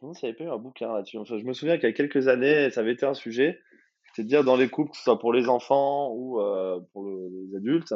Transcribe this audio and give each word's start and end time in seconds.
je 0.00 0.06
me 0.06 0.32
pas 0.34 0.44
eu 0.44 0.48
un 0.48 0.58
bouquin 0.58 0.92
là-dessus. 0.92 1.18
Je 1.26 1.44
me 1.44 1.52
souviens 1.52 1.76
qu'il 1.76 1.88
y 1.88 1.92
a 1.92 1.94
quelques 1.94 2.28
années, 2.28 2.70
ça 2.70 2.80
avait 2.80 2.92
été 2.92 3.06
un 3.06 3.14
sujet. 3.14 3.60
C'était 4.08 4.22
de 4.24 4.28
dire 4.28 4.44
dans 4.44 4.56
les 4.56 4.68
couples, 4.68 4.90
que 4.90 4.96
ce 4.96 5.02
soit 5.04 5.18
pour 5.18 5.32
les 5.32 5.48
enfants 5.48 6.10
ou 6.12 6.40
euh, 6.40 6.80
pour 6.92 7.04
le- 7.04 7.28
les 7.30 7.56
adultes, 7.56 7.94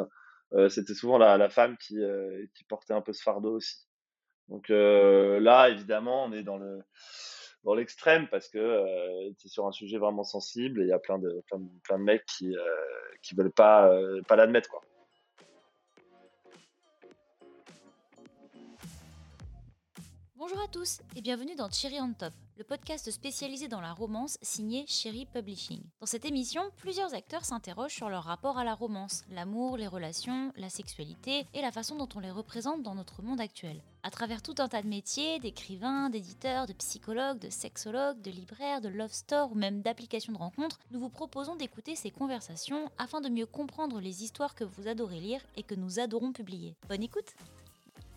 euh, 0.53 0.69
c'était 0.69 0.93
souvent 0.93 1.17
la, 1.17 1.49
femme 1.49 1.77
qui, 1.77 1.97
euh, 2.01 2.45
qui 2.55 2.63
portait 2.65 2.93
un 2.93 3.01
peu 3.01 3.13
ce 3.13 3.23
fardeau 3.23 3.55
aussi. 3.55 3.85
Donc 4.47 4.69
là, 4.69 5.69
évidemment, 5.69 6.25
on 6.25 6.33
est 6.33 6.43
dans 6.43 6.57
le 6.57 6.79
dans 7.63 7.75
l'extrême 7.75 8.27
parce 8.31 8.49
que 8.49 8.83
c'est 9.37 9.49
sur 9.49 9.67
un 9.67 9.71
sujet 9.71 9.97
vraiment 9.97 10.23
sensible 10.23 10.81
et 10.81 10.85
il 10.85 10.89
y 10.89 10.93
a 10.93 10.97
plein 10.97 11.19
de 11.19 11.43
mecs 11.97 12.25
qui 12.25 12.55
qui 13.21 13.35
veulent 13.35 13.51
pas 13.51 13.91
l'admettre. 14.31 14.69
Bonjour 20.39 20.61
à 20.61 20.69
tous 20.69 21.01
et 21.17 21.21
bienvenue 21.21 21.55
dans 21.57 21.69
Cherry 21.69 21.99
on 21.99 22.13
Top, 22.13 22.33
le 22.57 22.63
podcast 22.63 23.11
spécialisé 23.11 23.67
dans 23.67 23.81
la 23.81 23.91
romance 23.91 24.37
signé 24.41 24.85
Cherry 24.87 25.25
Publishing. 25.25 25.81
Dans 25.99 26.05
cette 26.05 26.23
émission, 26.23 26.61
plusieurs 26.77 27.13
acteurs 27.13 27.43
s'interrogent 27.43 27.93
sur 27.93 28.09
leur 28.09 28.23
rapport 28.23 28.57
à 28.57 28.63
la 28.63 28.73
romance, 28.73 29.25
l'amour, 29.31 29.75
les 29.75 29.85
relations, 29.85 30.53
la 30.55 30.69
sexualité 30.69 31.45
et 31.53 31.61
la 31.61 31.73
façon 31.73 31.97
dont 31.97 32.07
on 32.15 32.21
les 32.21 32.31
représente 32.31 32.83
dans 32.83 32.95
notre 32.95 33.21
monde 33.21 33.41
actuel. 33.41 33.83
À 34.03 34.11
travers 34.11 34.41
tout 34.41 34.55
un 34.59 34.69
tas 34.69 34.81
de 34.81 34.87
métiers, 34.87 35.39
d'écrivains, 35.39 36.09
d'éditeurs, 36.09 36.67
de 36.67 36.73
psychologues, 36.73 37.39
de 37.39 37.49
sexologues, 37.49 38.21
de 38.21 38.31
libraires, 38.31 38.79
de 38.79 38.87
love 38.87 39.11
store 39.11 39.51
ou 39.51 39.55
même 39.55 39.81
d'applications 39.81 40.31
de 40.31 40.37
rencontres, 40.37 40.79
nous 40.91 41.01
vous 41.01 41.09
proposons 41.09 41.57
d'écouter 41.57 41.97
ces 41.97 42.11
conversations 42.11 42.89
afin 42.97 43.19
de 43.19 43.27
mieux 43.27 43.45
comprendre 43.45 43.99
les 43.99 44.23
histoires 44.23 44.55
que 44.55 44.63
vous 44.63 44.87
adorez 44.87 45.19
lire 45.19 45.41
et 45.57 45.63
que 45.63 45.75
nous 45.75 45.99
adorons 45.99 46.31
publier. 46.31 46.77
Bonne 46.87 47.03
écoute 47.03 47.35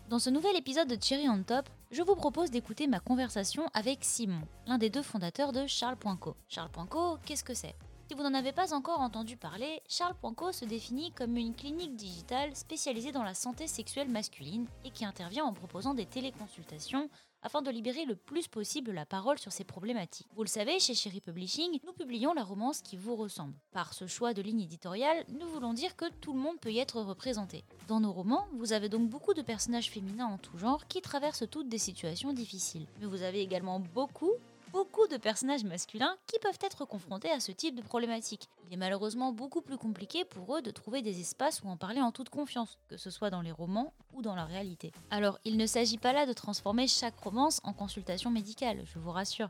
dans 0.09 0.19
ce 0.19 0.29
nouvel 0.29 0.55
épisode 0.55 0.87
de 0.87 1.01
Cherry 1.01 1.27
on 1.27 1.41
Top, 1.41 1.67
je 1.93 2.01
vous 2.01 2.15
propose 2.15 2.49
d'écouter 2.49 2.87
ma 2.87 2.99
conversation 2.99 3.69
avec 3.75 3.99
Simon, 4.01 4.41
l'un 4.65 4.79
des 4.79 4.89
deux 4.89 5.03
fondateurs 5.03 5.51
de 5.51 5.67
Charles.co. 5.67 6.35
Charles.co, 6.49 7.17
qu'est-ce 7.23 7.43
que 7.43 7.53
c'est? 7.53 7.75
Si 8.07 8.15
vous 8.15 8.23
n'en 8.23 8.33
avez 8.33 8.51
pas 8.51 8.73
encore 8.73 8.99
entendu 8.99 9.37
parler, 9.37 9.79
Charles.co 9.87 10.51
se 10.51 10.65
définit 10.65 11.11
comme 11.11 11.37
une 11.37 11.53
clinique 11.53 11.95
digitale 11.95 12.55
spécialisée 12.55 13.11
dans 13.11 13.21
la 13.21 13.35
santé 13.35 13.67
sexuelle 13.67 14.09
masculine 14.09 14.65
et 14.83 14.89
qui 14.89 15.05
intervient 15.05 15.45
en 15.45 15.53
proposant 15.53 15.93
des 15.93 16.07
téléconsultations 16.07 17.11
afin 17.43 17.61
de 17.61 17.69
libérer 17.69 18.05
le 18.05 18.15
plus 18.15 18.47
possible 18.47 18.91
la 18.91 19.05
parole 19.05 19.37
sur 19.37 19.51
ces 19.51 19.63
problématiques. 19.63 20.27
Vous 20.35 20.43
le 20.43 20.49
savez, 20.49 20.79
chez 20.79 20.95
Cherry 20.95 21.21
Publishing, 21.21 21.79
nous 21.85 21.93
publions 21.93 22.33
la 22.33 22.43
romance 22.43 22.81
qui 22.81 22.97
vous 22.97 23.15
ressemble. 23.15 23.53
Par 23.71 23.93
ce 23.93 24.07
choix 24.07 24.33
de 24.33 24.41
ligne 24.41 24.61
éditoriale, 24.61 25.25
nous 25.39 25.47
voulons 25.49 25.73
dire 25.73 25.95
que 25.95 26.09
tout 26.21 26.33
le 26.33 26.39
monde 26.39 26.59
peut 26.59 26.71
y 26.71 26.79
être 26.79 27.01
représenté. 27.01 27.63
Dans 27.87 27.99
nos 27.99 28.11
romans, 28.11 28.47
vous 28.53 28.73
avez 28.73 28.89
donc 28.89 29.09
beaucoup 29.09 29.33
de 29.33 29.41
personnages 29.41 29.91
féminins 29.91 30.25
en 30.25 30.37
tout 30.37 30.57
genre 30.57 30.87
qui 30.87 31.01
traversent 31.01 31.49
toutes 31.49 31.69
des 31.69 31.77
situations 31.77 32.33
difficiles. 32.33 32.87
Mais 32.99 33.05
vous 33.05 33.21
avez 33.21 33.41
également 33.41 33.79
beaucoup 33.79 34.31
beaucoup 34.73 35.05
de 35.07 35.17
personnages 35.17 35.63
masculins 35.63 36.17
qui 36.25 36.39
peuvent 36.39 36.57
être 36.59 36.83
confrontés 36.83 37.29
à 37.29 37.39
ce 37.39 37.51
type 37.51 37.75
de 37.75 37.83
problématique. 37.83 38.49
Il 38.65 38.73
est 38.73 38.77
malheureusement 38.77 39.31
beaucoup 39.31 39.61
plus 39.61 39.77
compliqué 39.77 40.25
pour 40.25 40.57
eux 40.57 40.63
de 40.63 40.71
trouver 40.71 41.03
des 41.03 41.21
espaces 41.21 41.61
où 41.61 41.67
en 41.67 41.77
parler 41.77 42.01
en 42.01 42.11
toute 42.11 42.29
confiance, 42.29 42.79
que 42.89 42.97
ce 42.97 43.11
soit 43.11 43.29
dans 43.29 43.41
les 43.41 43.51
romans 43.51 43.93
ou 44.13 44.23
dans 44.23 44.35
la 44.35 44.45
réalité. 44.45 44.91
Alors, 45.11 45.37
il 45.45 45.57
ne 45.57 45.67
s'agit 45.67 45.99
pas 45.99 46.11
là 46.11 46.25
de 46.25 46.33
transformer 46.33 46.87
chaque 46.87 47.19
romance 47.19 47.61
en 47.63 47.71
consultation 47.71 48.31
médicale, 48.31 48.81
je 48.91 48.97
vous 48.97 49.11
rassure. 49.11 49.49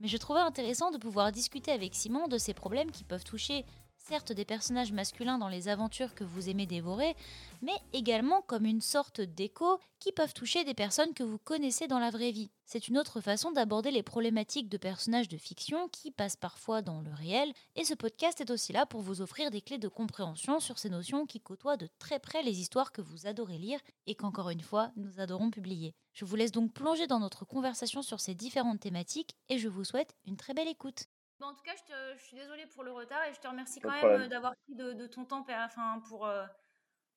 Mais 0.00 0.08
je 0.08 0.16
trouvais 0.16 0.40
intéressant 0.40 0.90
de 0.90 0.96
pouvoir 0.96 1.32
discuter 1.32 1.70
avec 1.70 1.94
Simon 1.94 2.26
de 2.26 2.38
ces 2.38 2.54
problèmes 2.54 2.90
qui 2.90 3.04
peuvent 3.04 3.24
toucher 3.24 3.66
certes 4.08 4.32
des 4.32 4.44
personnages 4.44 4.92
masculins 4.92 5.38
dans 5.38 5.48
les 5.48 5.68
aventures 5.68 6.14
que 6.14 6.24
vous 6.24 6.48
aimez 6.48 6.66
dévorer, 6.66 7.14
mais 7.60 7.76
également 7.92 8.42
comme 8.42 8.66
une 8.66 8.80
sorte 8.80 9.20
d'écho 9.20 9.78
qui 10.00 10.12
peuvent 10.12 10.34
toucher 10.34 10.64
des 10.64 10.74
personnes 10.74 11.14
que 11.14 11.22
vous 11.22 11.38
connaissez 11.38 11.86
dans 11.86 12.00
la 12.00 12.10
vraie 12.10 12.32
vie. 12.32 12.50
C'est 12.66 12.88
une 12.88 12.98
autre 12.98 13.20
façon 13.20 13.52
d'aborder 13.52 13.90
les 13.90 14.02
problématiques 14.02 14.68
de 14.68 14.76
personnages 14.76 15.28
de 15.28 15.36
fiction 15.36 15.88
qui 15.88 16.10
passent 16.10 16.36
parfois 16.36 16.82
dans 16.82 17.00
le 17.00 17.12
réel, 17.12 17.52
et 17.76 17.84
ce 17.84 17.94
podcast 17.94 18.40
est 18.40 18.50
aussi 18.50 18.72
là 18.72 18.86
pour 18.86 19.00
vous 19.00 19.20
offrir 19.20 19.50
des 19.50 19.60
clés 19.60 19.78
de 19.78 19.88
compréhension 19.88 20.58
sur 20.58 20.78
ces 20.78 20.90
notions 20.90 21.26
qui 21.26 21.40
côtoient 21.40 21.76
de 21.76 21.88
très 21.98 22.18
près 22.18 22.42
les 22.42 22.60
histoires 22.60 22.92
que 22.92 23.02
vous 23.02 23.26
adorez 23.26 23.58
lire 23.58 23.80
et 24.06 24.14
qu'encore 24.14 24.50
une 24.50 24.62
fois, 24.62 24.90
nous 24.96 25.20
adorons 25.20 25.50
publier. 25.50 25.94
Je 26.12 26.24
vous 26.24 26.36
laisse 26.36 26.52
donc 26.52 26.72
plonger 26.72 27.06
dans 27.06 27.20
notre 27.20 27.44
conversation 27.44 28.02
sur 28.02 28.20
ces 28.20 28.34
différentes 28.34 28.80
thématiques 28.80 29.36
et 29.48 29.58
je 29.58 29.68
vous 29.68 29.84
souhaite 29.84 30.16
une 30.26 30.36
très 30.36 30.54
belle 30.54 30.68
écoute. 30.68 31.06
Bon, 31.42 31.48
en 31.48 31.54
tout 31.54 31.62
cas, 31.64 31.72
je, 31.76 31.82
te- 31.92 32.18
je 32.18 32.22
suis 32.24 32.36
désolée 32.36 32.66
pour 32.72 32.84
le 32.84 32.92
retard 32.92 33.22
et 33.28 33.34
je 33.34 33.40
te 33.40 33.48
remercie 33.48 33.80
quand 33.80 33.90
même 33.90 34.22
euh, 34.22 34.28
d'avoir 34.28 34.54
pris 34.64 34.74
de, 34.76 34.92
de 34.92 35.06
ton 35.08 35.24
temps 35.24 35.44
enfin, 35.48 36.00
pour, 36.08 36.24
euh, 36.26 36.44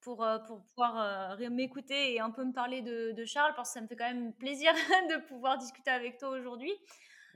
pour, 0.01 0.23
euh, 0.23 0.39
pour 0.39 0.63
pouvoir 0.63 1.37
m'écouter 1.51 2.13
et 2.15 2.19
un 2.19 2.31
peu 2.31 2.43
me 2.43 2.51
parler 2.51 2.81
de, 2.81 3.11
de 3.11 3.25
Charles 3.25 3.53
parce 3.55 3.69
que 3.69 3.73
ça 3.75 3.81
me 3.81 3.87
fait 3.87 3.95
quand 3.95 4.11
même 4.11 4.33
plaisir 4.33 4.71
de 5.11 5.27
pouvoir 5.27 5.59
discuter 5.59 5.91
avec 5.91 6.17
toi 6.17 6.29
aujourd'hui. 6.29 6.73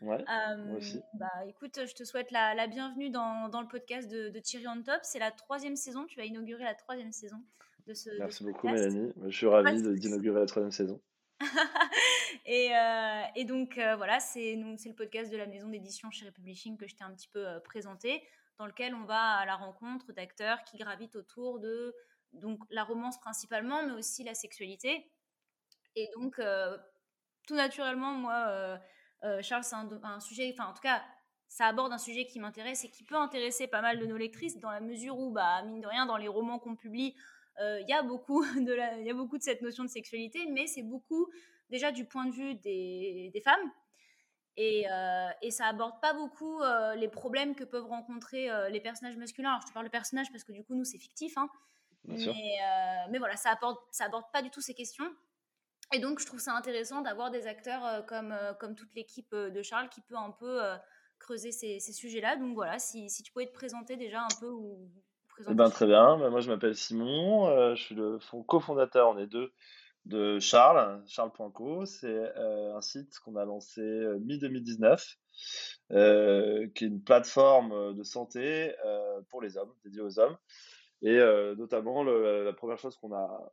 Ouais. 0.02 0.18
Euh, 0.30 0.78
aussi. 0.78 1.00
bah, 1.14 1.28
écoute, 1.48 1.80
je 1.86 1.94
te 1.94 2.04
souhaite 2.04 2.32
la, 2.32 2.56
la 2.56 2.68
bienvenue 2.68 3.10
dans, 3.10 3.50
dans 3.50 3.62
le 3.62 3.68
podcast 3.68 4.10
de, 4.10 4.30
de 4.30 4.40
Thierry 4.40 4.68
on 4.68 4.82
Top. 4.82 5.00
C'est 5.04 5.20
la 5.20 5.30
troisième 5.32 5.76
saison, 5.76 6.06
tu 6.06 6.20
as 6.22 6.26
inauguré 6.26 6.64
la 6.64 6.74
troisième 6.74 7.12
saison 7.12 7.38
de 7.86 7.94
ce, 7.94 8.10
de 8.10 8.18
Merci 8.18 8.40
ce 8.40 8.44
beaucoup 8.46 8.68
podcast. 8.68 8.96
Mélanie. 8.96 9.14
Je 9.28 9.38
suis 9.38 9.48
ravi 9.48 9.82
d'inaugurer 10.00 10.40
la 10.40 10.46
troisième 10.46 10.72
saison. 10.72 11.00
et, 12.46 12.76
euh, 12.76 13.22
et 13.36 13.46
donc 13.46 13.78
euh, 13.78 13.96
voilà, 13.96 14.20
c'est 14.20 14.56
le 14.56 14.94
podcast 14.94 15.32
de 15.32 15.38
la 15.38 15.46
maison 15.46 15.70
d'édition 15.70 16.12
chez 16.12 16.26
Republishing 16.26 16.78
que 16.78 16.88
je 16.88 16.96
t'ai 16.96 17.04
un 17.04 17.14
petit 17.14 17.30
peu 17.30 17.48
euh, 17.48 17.60
présenté, 17.60 18.24
dans 18.58 18.66
lequel 18.66 18.94
on 18.94 19.06
va 19.06 19.36
à 19.36 19.46
la 19.46 19.56
rencontre 19.56 20.12
d'acteurs 20.12 20.64
qui 20.64 20.78
gravitent 20.78 21.16
autour 21.16 21.60
de 21.60 21.96
donc 22.34 22.60
la 22.70 22.84
romance 22.84 23.20
principalement, 23.20 23.84
mais 23.84 23.94
aussi 23.94 24.24
la 24.24 24.36
sexualité. 24.36 25.12
Et 25.96 26.10
donc 26.16 26.40
tout 27.48 27.56
naturellement, 27.56 28.14
moi, 28.14 28.80
Charles, 29.42 29.64
c'est 29.64 29.76
un, 29.76 29.90
un 30.04 30.20
sujet, 30.20 30.54
enfin 30.54 30.70
en 30.70 30.74
tout 30.74 30.82
cas, 30.82 31.04
ça 31.48 31.66
aborde 31.66 31.92
un 31.92 31.98
sujet 31.98 32.26
qui 32.26 32.40
m'intéresse 32.40 32.86
et 32.86 32.90
qui 32.90 33.04
peut 33.04 33.16
intéresser 33.16 33.68
pas 33.68 33.82
mal 33.82 33.98
de 33.98 34.06
nos 34.06 34.18
lectrices 34.18 34.60
dans 34.60 34.70
la 34.70 34.80
mesure 34.80 35.18
où, 35.18 35.32
bah, 35.32 35.64
mine 35.64 35.82
de 35.82 35.88
rien, 35.88 36.06
dans 36.06 36.18
les 36.18 36.28
romans 36.28 36.60
qu'on 36.60 36.76
publie, 36.76 37.16
il 37.82 37.90
y 37.90 37.94
a 37.94 38.04
beaucoup 38.04 38.42
de 38.62 38.74
la- 38.74 38.98
il 39.00 39.06
y 39.06 39.10
a 39.10 39.14
beaucoup 39.14 39.38
de 39.38 39.44
cette 39.44 39.62
notion 39.62 39.84
de 39.84 39.90
sexualité, 39.90 40.46
mais 40.50 40.68
c'est 40.68 40.84
beaucoup 40.84 41.30
déjà 41.70 41.92
du 41.92 42.06
point 42.06 42.26
de 42.26 42.32
vue 42.32 42.56
des, 42.56 43.30
des 43.34 43.42
femmes. 43.42 43.72
Et, 44.58 44.90
euh, 44.92 45.30
et 45.42 45.52
ça 45.52 45.68
aborde 45.68 46.02
pas 46.02 46.14
beaucoup 46.14 46.62
euh, 46.62 46.96
les 46.96 47.08
problèmes 47.08 47.56
que 47.56 47.64
peuvent 47.64 47.86
rencontrer 47.86 48.50
euh, 48.52 48.70
les 48.70 48.82
personnages 48.82 49.16
masculins. 49.18 49.50
Alors 49.52 49.62
je 49.62 49.68
te 49.68 49.74
parle 49.74 49.86
de 49.86 49.92
personnages 49.92 50.32
parce 50.32 50.44
que 50.44 50.52
du 50.52 50.64
coup 50.66 50.76
nous 50.76 50.84
c'est 50.84 50.98
fictif, 50.98 51.38
hein. 51.38 51.50
Mais, 52.04 52.58
euh, 52.64 53.08
mais 53.12 53.20
voilà, 53.20 53.36
ça 53.38 53.52
aborde, 53.52 53.78
ça 53.92 54.06
aborde 54.06 54.26
pas 54.34 54.42
du 54.42 54.50
tout 54.52 54.62
ces 54.62 54.74
questions. 54.74 55.10
Et 55.94 56.00
donc 56.00 56.20
je 56.20 56.26
trouve 56.26 56.40
ça 56.40 56.54
intéressant 56.56 57.02
d'avoir 57.02 57.32
des 57.32 57.48
acteurs 57.48 57.86
euh, 57.86 58.02
comme, 58.04 58.32
euh, 58.32 58.54
comme 58.54 58.76
toute 58.76 58.94
l'équipe 58.96 59.34
euh, 59.34 59.50
de 59.50 59.62
Charles 59.64 59.90
qui 59.90 60.02
peut 60.02 60.16
un 60.18 60.32
peu 60.32 60.64
euh, 60.64 60.78
creuser 61.20 61.52
ces, 61.52 61.80
ces 61.80 61.94
sujets-là. 61.94 62.36
Donc 62.38 62.54
voilà, 62.56 62.80
si, 62.80 63.10
si 63.10 63.24
tu 63.24 63.32
pouvais 63.32 63.48
te 63.48 63.54
présenter 63.54 63.98
déjà 63.98 64.22
un 64.24 64.36
peu 64.40 64.50
Eh 65.48 65.54
ben, 65.54 65.70
très 65.70 65.86
bien. 65.86 66.18
Ben, 66.18 66.30
moi, 66.30 66.42
je 66.42 66.50
m'appelle 66.50 66.76
Simon. 66.76 67.48
euh, 67.50 67.76
je 67.76 67.82
suis 67.82 67.96
le 67.96 68.20
fond- 68.20 68.44
cofondateur, 68.44 69.10
on 69.10 69.18
est 69.18 69.28
deux, 69.28 69.52
de 70.06 70.40
Charles, 70.40 71.02
Charles.co. 71.08 71.86
C'est 71.86 72.08
euh, 72.08 72.76
un 72.76 72.82
site 72.82 73.18
qu'on 73.20 73.36
a 73.36 73.46
lancé 73.46 73.82
euh, 73.82 74.20
mi-2019, 74.20 75.16
euh, 75.92 76.68
qui 76.76 76.86
est 76.86 76.88
une 76.88 77.02
plateforme 77.04 77.96
de 77.96 78.04
santé 78.04 78.74
pour 79.30 79.42
les 79.42 79.58
hommes, 79.58 79.72
dédiée 79.84 80.02
aux 80.02 80.20
hommes. 80.20 80.38
Et 81.02 81.18
notamment, 81.58 82.04
la 82.04 82.54
première 82.54 82.78
chose 82.78 82.98
a, 83.14 83.52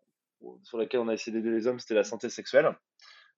sur 0.64 0.78
laquelle 0.78 1.00
on 1.00 1.08
a 1.08 1.14
essayé 1.14 1.36
d'aider 1.36 1.50
les 1.54 1.66
hommes, 1.66 1.78
c'était 1.78 1.94
la 1.94 2.04
santé 2.04 2.28
sexuelle. 2.28 2.76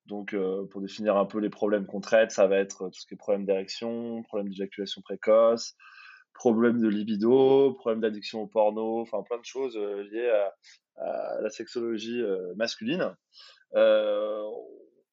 Donc, 0.06 0.34
pour 0.70 0.80
définir 0.80 1.18
un 1.18 1.26
peu 1.26 1.38
les 1.38 1.50
problèmes 1.50 1.84
qu'on 1.84 2.00
traite, 2.00 2.30
ça 2.30 2.46
va 2.46 2.56
être 2.56 2.88
tout 2.88 2.98
ce 2.98 3.06
qui 3.06 3.12
est 3.14 3.18
problème 3.18 3.44
d'érection, 3.44 4.22
problème 4.22 4.48
d'éjaculation 4.48 5.02
précoce, 5.02 5.76
problème 6.38 6.80
de 6.80 6.88
libido, 6.88 7.74
problème 7.74 8.00
d'addiction 8.00 8.42
au 8.42 8.46
porno, 8.46 9.00
enfin 9.00 9.22
plein 9.22 9.38
de 9.38 9.44
choses 9.44 9.76
euh, 9.76 10.04
liées 10.04 10.30
à, 10.30 11.40
la 11.40 11.50
sexologie 11.50 12.22
euh, 12.22 12.54
masculine. 12.56 13.14
Euh, 13.74 14.42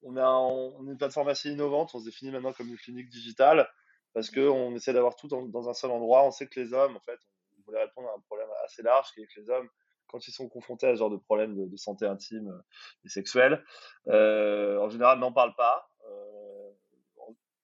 on, 0.04 0.16
est 0.16 0.92
une 0.92 0.98
plateforme 0.98 1.28
assez 1.28 1.50
innovante, 1.50 1.92
on 1.94 2.00
se 2.00 2.06
définit 2.06 2.32
maintenant 2.32 2.54
comme 2.54 2.68
une 2.68 2.78
clinique 2.78 3.10
digitale 3.10 3.68
parce 4.14 4.30
qu'on 4.30 4.74
essaie 4.76 4.94
d'avoir 4.94 5.16
tout 5.16 5.28
dans, 5.28 5.70
un 5.70 5.74
seul 5.74 5.92
endroit. 5.92 6.24
On 6.26 6.32
sait 6.32 6.48
que 6.48 6.60
les 6.60 6.74
hommes, 6.74 6.96
en 6.96 7.02
fait, 7.02 7.20
on 7.58 7.62
voulait 7.66 7.84
répondre 7.84 8.08
à 8.10 8.14
un 8.14 8.22
problème 8.22 8.48
assez 8.64 8.82
large 8.82 9.12
qui 9.14 9.22
est 9.22 9.28
que 9.28 9.42
les 9.42 9.50
hommes, 9.50 9.68
quand 10.08 10.26
ils 10.28 10.32
sont 10.32 10.48
confrontés 10.48 10.88
à 10.88 10.94
ce 10.94 11.00
genre 11.00 11.10
de 11.10 11.18
problème 11.18 11.56
de, 11.56 11.76
santé 11.76 12.06
intime 12.06 12.64
et 13.04 13.10
sexuelle, 13.10 13.64
en 14.08 14.90
général 14.90 15.20
n'en 15.20 15.34
parlent 15.34 15.56
pas, 15.56 15.90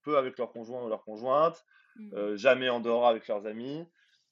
peu 0.04 0.18
avec 0.18 0.38
leur 0.38 0.52
conjoint 0.52 0.84
ou 0.84 0.90
leur 0.90 1.04
conjointe, 1.04 1.64
Mhm. 1.96 2.14
euh, 2.16 2.38
jamais 2.38 2.70
en 2.70 2.80
dehors 2.80 3.08
avec 3.08 3.28
leurs 3.28 3.46
amis. 3.46 3.86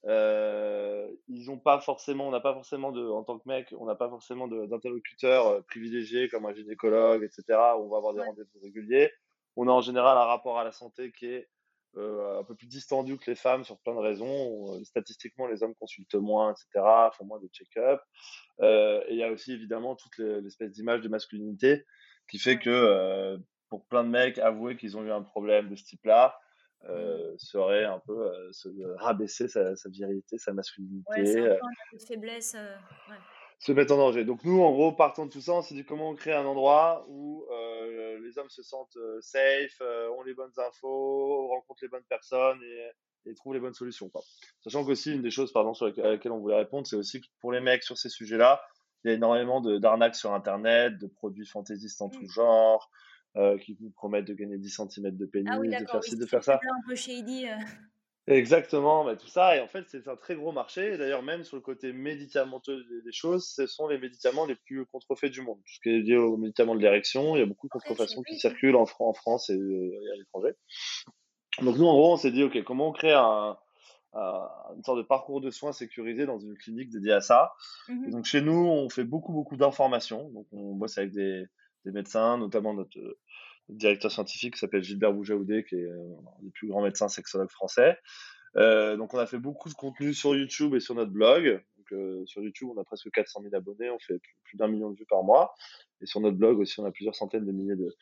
Euh, 0.05 1.07
ils 1.27 1.51
ont 1.51 1.59
pas 1.59 1.79
forcément, 1.81 2.27
on 2.27 2.31
n'a 2.31 2.39
pas 2.39 2.53
forcément 2.53 2.91
de, 2.91 3.05
en 3.05 3.23
tant 3.23 3.37
que 3.37 3.47
mec, 3.47 3.73
on 3.77 3.85
n'a 3.85 3.95
pas 3.95 4.09
forcément 4.09 4.47
d'interlocuteurs 4.47 5.47
euh, 5.47 5.61
privilégiés 5.61 6.29
comme 6.29 6.45
un 6.45 6.53
gynécologue, 6.53 7.23
etc. 7.23 7.43
Où 7.77 7.83
on 7.85 7.89
va 7.89 7.97
avoir 7.97 8.13
des 8.13 8.21
Ouais. 8.21 8.27
rendez-vous 8.27 8.59
réguliers. 8.61 9.11
On 9.57 9.67
a 9.67 9.71
en 9.71 9.81
général 9.81 10.17
un 10.17 10.23
rapport 10.25 10.57
à 10.57 10.63
la 10.63 10.71
santé 10.71 11.11
qui 11.11 11.25
est 11.27 11.49
euh, 11.97 12.39
un 12.39 12.43
peu 12.43 12.55
plus 12.55 12.67
distendu 12.67 13.17
que 13.17 13.29
les 13.29 13.35
femmes 13.35 13.63
sur 13.65 13.77
plein 13.79 13.93
de 13.95 13.99
raisons. 13.99 14.75
Euh, 14.79 14.83
Statistiquement, 14.85 15.47
les 15.47 15.63
hommes 15.63 15.75
consultent 15.75 16.15
moins, 16.15 16.51
etc. 16.53 17.09
Font 17.17 17.25
moins 17.25 17.39
de 17.39 17.49
check-up. 17.51 17.99
Euh, 18.61 19.01
et 19.07 19.13
il 19.13 19.17
y 19.17 19.23
a 19.23 19.31
aussi 19.31 19.51
évidemment 19.53 19.95
toute 19.95 20.17
les- 20.17 20.39
l'espèce 20.41 20.71
d'image 20.71 21.01
de 21.01 21.09
masculinité 21.09 21.83
qui 22.29 22.39
fait 22.39 22.59
que 22.59 23.37
pour 23.69 23.85
plein 23.87 24.03
de 24.03 24.09
mecs, 24.09 24.37
avouer 24.39 24.77
qu'ils 24.77 24.97
ont 24.97 25.03
eu 25.03 25.11
un 25.11 25.21
problème 25.23 25.69
de 25.69 25.75
ce 25.75 25.83
type-là 25.83 26.37
Mmh. 26.37 26.48
Euh, 26.87 27.33
serait 27.37 27.85
un 27.85 27.99
peu 27.99 28.27
euh, 28.27 28.51
se 28.51 28.69
rabaisser 28.97 29.47
sa, 29.47 29.75
sa 29.75 29.89
virilité, 29.89 30.37
sa 30.37 30.53
masculinité. 30.53 31.09
Ouais, 31.11 31.39
un 31.39 31.45
euh, 31.45 31.57
de 31.93 31.99
faiblesse. 31.99 32.55
euh, 32.55 32.75
ouais. 33.09 33.17
se 33.59 33.71
mettre 33.73 33.93
en 33.93 33.97
danger. 33.97 34.23
Donc 34.23 34.43
nous, 34.45 34.61
en 34.61 34.71
gros, 34.71 34.93
partant 34.93 35.25
de 35.25 35.31
tout 35.31 35.41
ça, 35.41 35.53
on 35.53 35.61
s'est 35.61 35.75
dit 35.75 35.83
comment 35.83 36.09
on 36.09 36.15
crée 36.15 36.33
un 36.33 36.45
endroit 36.45 37.05
où 37.09 37.45
euh, 37.51 38.19
les 38.19 38.37
hommes 38.37 38.49
se 38.49 38.63
sentent 38.63 38.95
euh, 38.97 39.19
safe, 39.21 39.77
euh, 39.81 40.09
ont 40.11 40.23
les 40.23 40.33
bonnes 40.33 40.53
infos, 40.57 41.47
rencontrent 41.49 41.83
les 41.83 41.89
bonnes 41.89 42.05
personnes 42.07 42.61
et, 42.63 43.29
et 43.29 43.35
trouvent 43.35 43.53
les 43.53 43.59
bonnes 43.59 43.73
solutions. 43.73 44.07
Quoi. 44.09 44.21
Sachant 44.63 44.85
qu'aussi, 44.85 45.13
une 45.13 45.21
des 45.21 45.31
choses 45.31 45.51
pardon, 45.51 45.73
sur 45.73 45.87
laquelle, 45.87 46.05
à 46.05 46.11
laquelle 46.11 46.31
on 46.31 46.39
voulait 46.39 46.55
répondre, 46.55 46.87
c'est 46.87 46.95
aussi 46.95 47.19
que 47.19 47.27
pour 47.41 47.51
les 47.51 47.59
mecs 47.59 47.83
sur 47.83 47.97
ces 47.97 48.09
sujets-là, 48.09 48.61
il 49.03 49.09
y 49.09 49.13
a 49.13 49.15
énormément 49.15 49.61
d'arnaques 49.61 50.15
sur 50.15 50.33
Internet, 50.33 50.97
de 50.97 51.07
produits 51.07 51.45
fantaisistes 51.45 52.01
en 52.01 52.09
tout 52.09 52.27
genre, 52.27 52.89
euh, 53.37 53.57
qui 53.57 53.73
vous 53.79 53.89
promettent 53.91 54.25
de 54.25 54.33
gagner 54.33 54.57
10 54.57 54.69
cm 54.69 55.15
de 55.15 55.25
pénis, 55.25 55.49
Ah 55.53 55.59
oui, 55.59 55.67
de 55.69 55.85
faire 55.85 56.01
Oui, 56.01 56.09
ci, 56.09 56.17
de 56.17 56.25
faire 56.25 56.43
ça. 56.43 56.55
un 56.63 56.87
peu 56.87 56.95
shady. 56.95 57.47
euh. 57.47 57.57
Exactement, 58.27 59.05
bah, 59.05 59.15
tout 59.15 59.27
ça. 59.27 59.57
Et 59.57 59.59
en 59.59 59.67
fait, 59.67 59.85
c'est 59.87 60.07
un 60.07 60.15
très 60.15 60.35
gros 60.35 60.51
marché. 60.51 60.97
D'ailleurs, 60.99 61.23
même 61.23 61.43
sur 61.43 61.55
le 61.57 61.61
côté 61.63 61.93
médicamenteux 61.93 62.83
des, 63.03 63.11
choses, 63.11 63.47
ce 63.47 63.65
sont 63.65 63.87
les 63.87 63.97
médicaments 63.97 64.45
les 64.45 64.55
plus 64.55 64.85
contrefaits 64.85 65.31
du 65.31 65.41
monde. 65.41 65.57
Tout 65.65 65.73
ce 65.73 65.79
qui 65.79 65.89
est 65.89 65.99
lié 65.99 66.15
aux 66.15 66.37
médicaments 66.37 66.75
de 66.75 66.79
l'érection, 66.81 67.35
il 67.35 67.39
y 67.39 67.41
a 67.41 67.47
beaucoup 67.47 67.65
de 67.67 67.71
contrefaçons 67.71 68.21
qui 68.21 68.37
circulent 68.37 68.75
en, 68.75 68.85
Fran- 68.85 69.09
en 69.09 69.13
France 69.13 69.49
et, 69.49 69.55
euh, 69.55 69.91
et 69.91 70.11
à 70.13 70.15
l'étranger. 70.17 70.51
Donc 71.61 71.77
nous, 71.77 71.85
en 71.87 71.93
gros, 71.95 72.13
on 72.13 72.17
s'est 72.17 72.31
dit, 72.31 72.43
OK, 72.43 72.61
comment 72.63 72.89
on 72.89 72.91
crée 72.91 73.13
un, 73.13 73.57
un- 74.13 74.47
une 74.75 74.83
sorte 74.83 74.99
de 74.99 75.03
parcours 75.03 75.41
de 75.41 75.49
soins 75.49 75.71
sécurisé 75.73 76.27
dans 76.27 76.37
une 76.39 76.55
clinique 76.55 76.91
dédiée 76.91 77.13
à 77.13 77.21
ça? 77.21 77.53
Et 77.89 77.93
Mhm. 77.93 78.11
donc 78.11 78.25
chez 78.25 78.41
nous, 78.41 78.53
on 78.67 78.89
fait 78.89 79.03
beaucoup, 79.05 79.33
beaucoup 79.33 79.57
d'informations. 79.57 80.29
Donc 80.29 80.45
on 80.51 80.75
bosse 80.75 80.99
avec 80.99 81.11
des, 81.11 81.47
des 81.85 81.91
médecins, 81.91 82.37
notamment 82.37 82.73
notre, 82.73 82.97
euh, 82.99 83.17
notre 83.69 83.79
directeur 83.79 84.11
scientifique 84.11 84.55
qui 84.55 84.59
s'appelle 84.59 84.83
Gilbert 84.83 85.13
Boujaoudé, 85.13 85.63
qui 85.63 85.75
est 85.75 85.85
euh, 85.85 86.15
un 86.39 86.43
des 86.43 86.51
plus 86.51 86.67
grands 86.67 86.81
médecins 86.81 87.07
sexologues 87.07 87.51
français. 87.51 87.97
Euh, 88.57 88.97
donc 88.97 89.13
on 89.13 89.19
a 89.19 89.27
fait 89.27 89.37
beaucoup 89.37 89.69
de 89.69 89.75
contenu 89.75 90.13
sur 90.13 90.35
YouTube 90.35 90.73
et 90.75 90.79
sur 90.79 90.95
notre 90.95 91.11
blog. 91.11 91.63
Donc, 91.77 92.27
sur 92.27 92.43
YouTube, 92.43 92.69
on 92.75 92.79
a 92.79 92.83
presque 92.83 93.09
400 93.09 93.41
000 93.41 93.55
abonnés, 93.55 93.89
on 93.89 93.97
fait 93.97 94.19
plus, 94.43 94.57
d'un 94.57 94.67
million 94.67 94.91
de 94.91 94.95
vues 94.95 95.07
par 95.07 95.23
mois. 95.23 95.55
Et 96.01 96.05
sur 96.05 96.19
notre 96.19 96.37
blog 96.37 96.59
aussi, 96.59 96.79
on 96.79 96.85
a 96.85 96.91
plusieurs 96.91 97.15
centaines 97.15 97.45
de 97.45 97.51
milliers 97.51 97.75
de, 97.75 97.95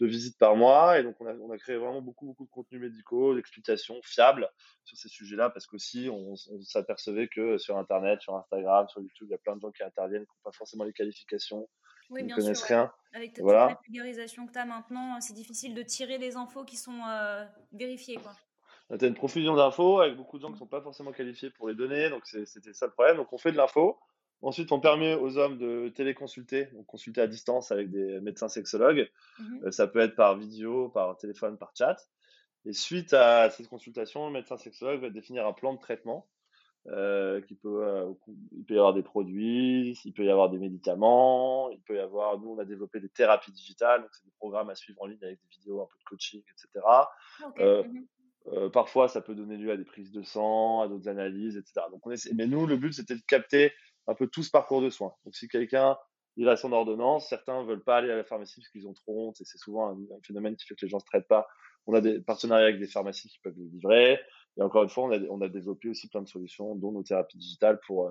visites 0.00 0.38
par 0.38 0.56
mois. 0.56 0.98
Et 0.98 1.02
donc 1.02 1.16
on 1.20 1.26
a, 1.26 1.34
on 1.34 1.50
a 1.50 1.58
créé 1.58 1.76
vraiment 1.76 2.00
beaucoup, 2.00 2.26
beaucoup 2.26 2.46
de 2.46 2.50
contenus 2.50 2.80
médicaux, 2.80 3.34
d'explications 3.34 4.00
fiables 4.02 4.48
sur 4.84 4.96
ces 4.96 5.08
sujets-là, 5.08 5.50
parce 5.50 5.66
qu'aussi 5.66 6.08
on, 6.10 6.32
on 6.32 6.62
s'apercevait 6.62 7.28
que 7.28 7.58
sur 7.58 7.76
Internet, 7.76 8.22
sur 8.22 8.34
Instagram, 8.36 8.88
sur 8.88 9.02
YouTube, 9.02 9.26
il 9.28 9.32
y 9.32 9.34
a 9.34 9.38
plein 9.38 9.56
de 9.56 9.60
gens 9.60 9.70
qui 9.70 9.82
interviennent, 9.82 10.24
qui 10.24 10.32
n'ont 10.32 10.50
pas 10.50 10.56
forcément 10.56 10.84
les 10.84 10.94
qualifications, 10.94 11.68
Oui, 12.10 12.20
qui 12.22 12.26
ne 12.28 12.34
connaissent 12.34 12.58
sûr. 12.58 12.68
ouais. 12.70 12.76
rien. 12.76 12.92
Avec 13.12 13.32
toute 13.34 13.42
Voilà. 13.44 13.66
la 13.68 13.80
vulgarisation 13.84 14.46
que 14.46 14.52
tu 14.52 14.58
as 14.58 14.64
maintenant, 14.66 15.20
c'est 15.20 15.32
difficile 15.32 15.74
de 15.74 15.82
tirer 15.82 16.18
des 16.18 16.36
infos 16.36 16.64
qui 16.64 16.76
sont 16.76 17.00
euh, 17.08 17.44
vérifiées. 17.72 18.16
Quoi. 18.16 18.32
On 18.90 18.96
a 18.96 19.06
une 19.06 19.14
profusion 19.14 19.56
d'infos 19.56 20.00
avec 20.00 20.16
beaucoup 20.16 20.36
de 20.36 20.42
gens 20.42 20.48
qui 20.48 20.54
ne 20.54 20.58
sont 20.58 20.66
pas 20.66 20.80
forcément 20.82 21.12
qualifiés 21.12 21.50
pour 21.50 21.68
les 21.68 21.74
donner, 21.74 22.10
donc 22.10 22.26
c'était 22.26 22.72
ça 22.72 22.86
le 22.86 22.92
problème. 22.92 23.16
Donc 23.16 23.32
on 23.32 23.38
fait 23.38 23.52
de 23.52 23.56
l'info. 23.56 23.98
Ensuite, 24.42 24.70
on 24.70 24.80
permet 24.80 25.14
aux 25.14 25.38
hommes 25.38 25.56
de 25.58 25.88
téléconsulter, 25.88 26.66
donc 26.66 26.84
consulter 26.86 27.22
à 27.22 27.26
distance 27.26 27.72
avec 27.72 27.90
des 27.90 28.20
médecins 28.20 28.48
sexologues. 28.48 29.10
Mhm. 29.38 29.60
Euh, 29.64 29.70
ça 29.70 29.86
peut 29.86 29.98
être 30.00 30.14
par 30.14 30.36
vidéo, 30.36 30.90
par 30.90 31.16
téléphone, 31.16 31.56
par 31.56 31.72
chat. 31.76 31.96
Et 32.66 32.72
suite 32.74 33.14
à 33.14 33.48
cette 33.48 33.68
consultation, 33.68 34.26
le 34.26 34.32
médecin 34.32 34.56
sexologue 34.58 35.00
va 35.00 35.08
définir 35.10 35.46
un 35.46 35.52
plan 35.54 35.72
de 35.72 35.78
traitement. 35.80 36.26
Euh, 36.88 37.40
qui 37.40 37.56
peut, 37.56 37.84
euh, 37.84 38.12
il 38.56 38.64
peut 38.64 38.74
y 38.74 38.78
avoir 38.78 38.94
des 38.94 39.02
produits, 39.02 39.98
il 40.04 40.12
peut 40.12 40.24
y 40.24 40.30
avoir 40.30 40.50
des 40.50 40.58
médicaments, 40.58 41.68
il 41.70 41.80
peut 41.80 41.96
y 41.96 41.98
avoir, 41.98 42.38
nous 42.38 42.50
on 42.50 42.58
a 42.60 42.64
développé 42.64 43.00
des 43.00 43.08
thérapies 43.08 43.50
digitales, 43.50 44.02
donc 44.02 44.10
c'est 44.12 44.24
des 44.24 44.34
programmes 44.38 44.70
à 44.70 44.76
suivre 44.76 45.02
en 45.02 45.06
ligne 45.06 45.18
avec 45.20 45.40
des 45.40 45.48
vidéos, 45.48 45.82
un 45.82 45.86
peu 45.86 45.98
de 45.98 46.04
coaching, 46.04 46.42
etc. 46.42 46.86
Euh, 47.58 47.82
euh, 48.52 48.68
parfois, 48.70 49.08
ça 49.08 49.20
peut 49.20 49.34
donner 49.34 49.56
lieu 49.56 49.72
à 49.72 49.76
des 49.76 49.84
prises 49.84 50.12
de 50.12 50.22
sang, 50.22 50.80
à 50.80 50.86
d'autres 50.86 51.08
analyses, 51.08 51.56
etc. 51.56 51.86
Donc, 51.90 52.06
on 52.06 52.12
essaie... 52.12 52.32
Mais 52.34 52.46
nous, 52.46 52.66
le 52.66 52.76
but, 52.76 52.92
c'était 52.92 53.16
de 53.16 53.22
capter 53.26 53.72
un 54.06 54.14
peu 54.14 54.28
tout 54.28 54.44
ce 54.44 54.50
parcours 54.52 54.80
de 54.80 54.88
soins. 54.90 55.12
Donc, 55.24 55.34
si 55.34 55.48
quelqu'un 55.48 55.96
il 56.36 56.48
a 56.48 56.54
son 56.54 56.70
ordonnance, 56.70 57.28
certains 57.28 57.64
veulent 57.64 57.82
pas 57.82 57.96
aller 57.96 58.12
à 58.12 58.16
la 58.16 58.24
pharmacie 58.24 58.60
parce 58.60 58.68
qu'ils 58.68 58.86
ont 58.86 58.92
trop 58.92 59.28
honte, 59.28 59.40
et 59.40 59.44
c'est 59.44 59.58
souvent 59.58 59.88
un, 59.88 59.94
un 59.94 60.20
phénomène 60.22 60.54
qui 60.54 60.66
fait 60.66 60.76
que 60.76 60.84
les 60.84 60.90
gens 60.90 61.00
se 61.00 61.06
traitent 61.06 61.26
pas. 61.26 61.48
On 61.86 61.94
a 61.94 62.00
des 62.00 62.20
partenariats 62.20 62.66
avec 62.66 62.78
des 62.78 62.86
pharmacies 62.86 63.28
qui 63.28 63.40
peuvent 63.40 63.56
les 63.56 63.64
livrer. 63.64 64.20
Et 64.58 64.62
encore 64.62 64.82
une 64.82 64.88
fois, 64.88 65.04
on 65.04 65.12
a, 65.12 65.18
on 65.30 65.40
a 65.40 65.48
développé 65.48 65.88
aussi 65.88 66.08
plein 66.08 66.22
de 66.22 66.28
solutions, 66.28 66.74
dont 66.74 66.92
nos 66.92 67.02
thérapies 67.02 67.38
digitales 67.38 67.78
pour, 67.86 68.06
euh, 68.06 68.10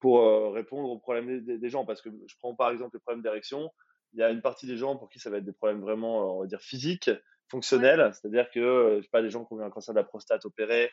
pour 0.00 0.20
euh, 0.20 0.50
répondre 0.50 0.88
aux 0.88 0.98
problèmes 0.98 1.44
des, 1.44 1.68
gens. 1.68 1.84
Parce 1.84 2.02
que 2.02 2.10
je 2.26 2.34
prends 2.38 2.54
par 2.54 2.70
exemple 2.70 2.96
le 2.96 3.00
problème 3.00 3.22
d'érection. 3.22 3.70
Il 4.14 4.20
y 4.20 4.22
a 4.22 4.30
une 4.30 4.42
partie 4.42 4.66
des 4.66 4.76
gens 4.76 4.96
pour 4.96 5.08
qui 5.08 5.18
ça 5.18 5.30
va 5.30 5.38
être 5.38 5.44
des 5.44 5.52
problèmes 5.52 5.80
vraiment, 5.80 6.22
euh, 6.22 6.32
on 6.36 6.40
va 6.40 6.46
dire, 6.46 6.60
physiques, 6.60 7.10
fonctionnels. 7.48 8.10
C'est-à-dire 8.14 8.50
que, 8.50 8.96
je 8.98 9.02
sais 9.02 9.10
pas, 9.10 9.22
des 9.22 9.30
gens 9.30 9.44
qui 9.44 9.54
ont 9.54 9.60
eu 9.60 9.64
un 9.64 9.70
cancer 9.70 9.94
de 9.94 10.00
la 10.00 10.04
prostate 10.04 10.44
opéré, 10.44 10.90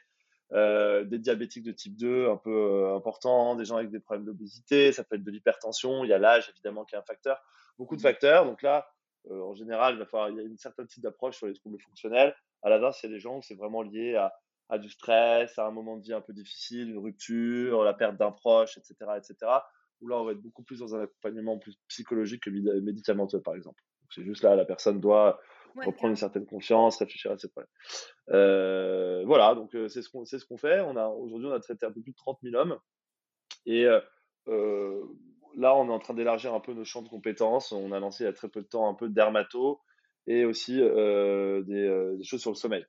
euh, 0.53 1.03
des 1.05 1.17
diabétiques 1.17 1.63
de 1.63 1.71
type 1.71 1.97
2 1.97 2.29
un 2.29 2.37
peu 2.37 2.51
euh, 2.51 2.95
importants, 2.95 3.55
des 3.55 3.65
gens 3.65 3.77
avec 3.77 3.89
des 3.89 3.99
problèmes 3.99 4.25
d'obésité, 4.25 4.91
ça 4.91 5.03
peut 5.03 5.15
être 5.15 5.23
de 5.23 5.31
l'hypertension, 5.31 6.03
il 6.03 6.09
y 6.11 6.13
a 6.13 6.19
l'âge 6.19 6.49
évidemment 6.49 6.85
qui 6.85 6.93
est 6.93 6.99
un 6.99 7.03
facteur, 7.03 7.41
beaucoup 7.79 7.95
de 7.95 8.01
facteurs. 8.01 8.45
Donc 8.45 8.61
là, 8.61 8.87
euh, 9.31 9.41
en 9.41 9.55
général, 9.55 9.95
il 9.95 9.99
va 9.99 10.05
falloir, 10.05 10.29
il 10.29 10.37
y 10.37 10.39
a 10.39 10.43
une 10.43 10.57
certaine 10.57 10.85
type 10.85 11.01
d'approche 11.01 11.37
sur 11.37 11.47
les 11.47 11.55
troubles 11.55 11.79
fonctionnels. 11.81 12.35
À 12.61 12.69
l'inverse, 12.69 13.01
il 13.01 13.07
y 13.07 13.09
a 13.09 13.15
des 13.15 13.19
gens 13.19 13.37
où 13.37 13.41
c'est 13.41 13.55
vraiment 13.55 13.81
lié 13.81 14.15
à, 14.15 14.33
à 14.69 14.77
du 14.77 14.89
stress, 14.89 15.57
à 15.59 15.67
un 15.67 15.71
moment 15.71 15.97
de 15.97 16.03
vie 16.03 16.13
un 16.13 16.21
peu 16.21 16.33
difficile, 16.33 16.89
une 16.89 16.97
rupture, 16.97 17.83
la 17.83 17.93
perte 17.93 18.17
d'un 18.17 18.31
proche, 18.31 18.77
etc., 18.77 18.95
etc. 19.17 19.51
Où 20.01 20.07
là, 20.07 20.17
on 20.17 20.25
va 20.25 20.31
être 20.31 20.41
beaucoup 20.41 20.63
plus 20.63 20.79
dans 20.79 20.95
un 20.95 21.03
accompagnement 21.03 21.57
plus 21.57 21.77
psychologique 21.87 22.43
que 22.43 22.49
médicamenteux, 22.49 23.41
par 23.41 23.55
exemple. 23.55 23.81
C'est 24.13 24.23
juste 24.23 24.43
là, 24.43 24.55
la 24.55 24.65
personne 24.65 24.99
doit 24.99 25.39
ouais, 25.75 25.85
reprendre 25.85 26.11
une 26.11 26.17
certaine 26.17 26.45
confiance, 26.45 26.97
réfléchir 26.97 27.31
à 27.31 27.37
ses 27.37 27.49
problèmes. 27.49 27.69
Euh, 28.29 29.23
voilà, 29.25 29.55
donc 29.55 29.75
euh, 29.75 29.87
c'est 29.87 30.01
ce 30.01 30.09
qu'on 30.09 30.25
ce 30.25 30.43
qu'on 30.45 30.57
fait. 30.57 30.81
On 30.81 30.95
a 30.95 31.07
aujourd'hui, 31.07 31.47
on 31.47 31.53
a 31.53 31.59
traité 31.59 31.85
un 31.85 31.91
peu 31.91 32.01
plus 32.01 32.11
de 32.11 32.17
30 32.17 32.39
000 32.43 32.55
hommes. 32.55 32.77
Et 33.65 33.85
euh, 33.85 35.01
là, 35.55 35.75
on 35.75 35.87
est 35.87 35.93
en 35.93 35.99
train 35.99 36.13
d'élargir 36.13 36.53
un 36.53 36.59
peu 36.59 36.73
nos 36.73 36.85
champs 36.85 37.01
de 37.01 37.09
compétences. 37.09 37.71
On 37.71 37.91
a 37.91 37.99
lancé 37.99 38.23
il 38.23 38.27
y 38.27 38.29
a 38.29 38.33
très 38.33 38.49
peu 38.49 38.61
de 38.61 38.67
temps 38.67 38.89
un 38.89 38.93
peu 38.93 39.09
de 39.09 39.13
dermato 39.13 39.81
et 40.27 40.45
aussi 40.45 40.77
des, 40.77 41.63
des, 41.67 42.23
choses 42.23 42.41
sur 42.41 42.51
le 42.51 42.55
sommeil. 42.55 42.85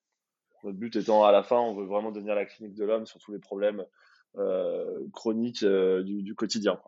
Notre 0.65 0.79
but 0.79 0.97
étant 0.97 1.25
à 1.25 1.33
la 1.33 1.43
fin, 1.43 1.59
on 1.59 1.75
veut 1.75 1.87
vraiment 1.87 2.13
devenir 2.13 2.35
la 2.35 2.45
clinique 2.45 2.75
de 2.75 2.85
l'homme 2.85 3.07
sur 3.07 3.19
tous 3.21 3.33
les 3.33 3.39
problèmes 3.39 3.85
euh, 4.37 5.07
chroniques 5.13 5.65
du, 5.65 6.23
du, 6.23 6.35
quotidien. 6.35 6.81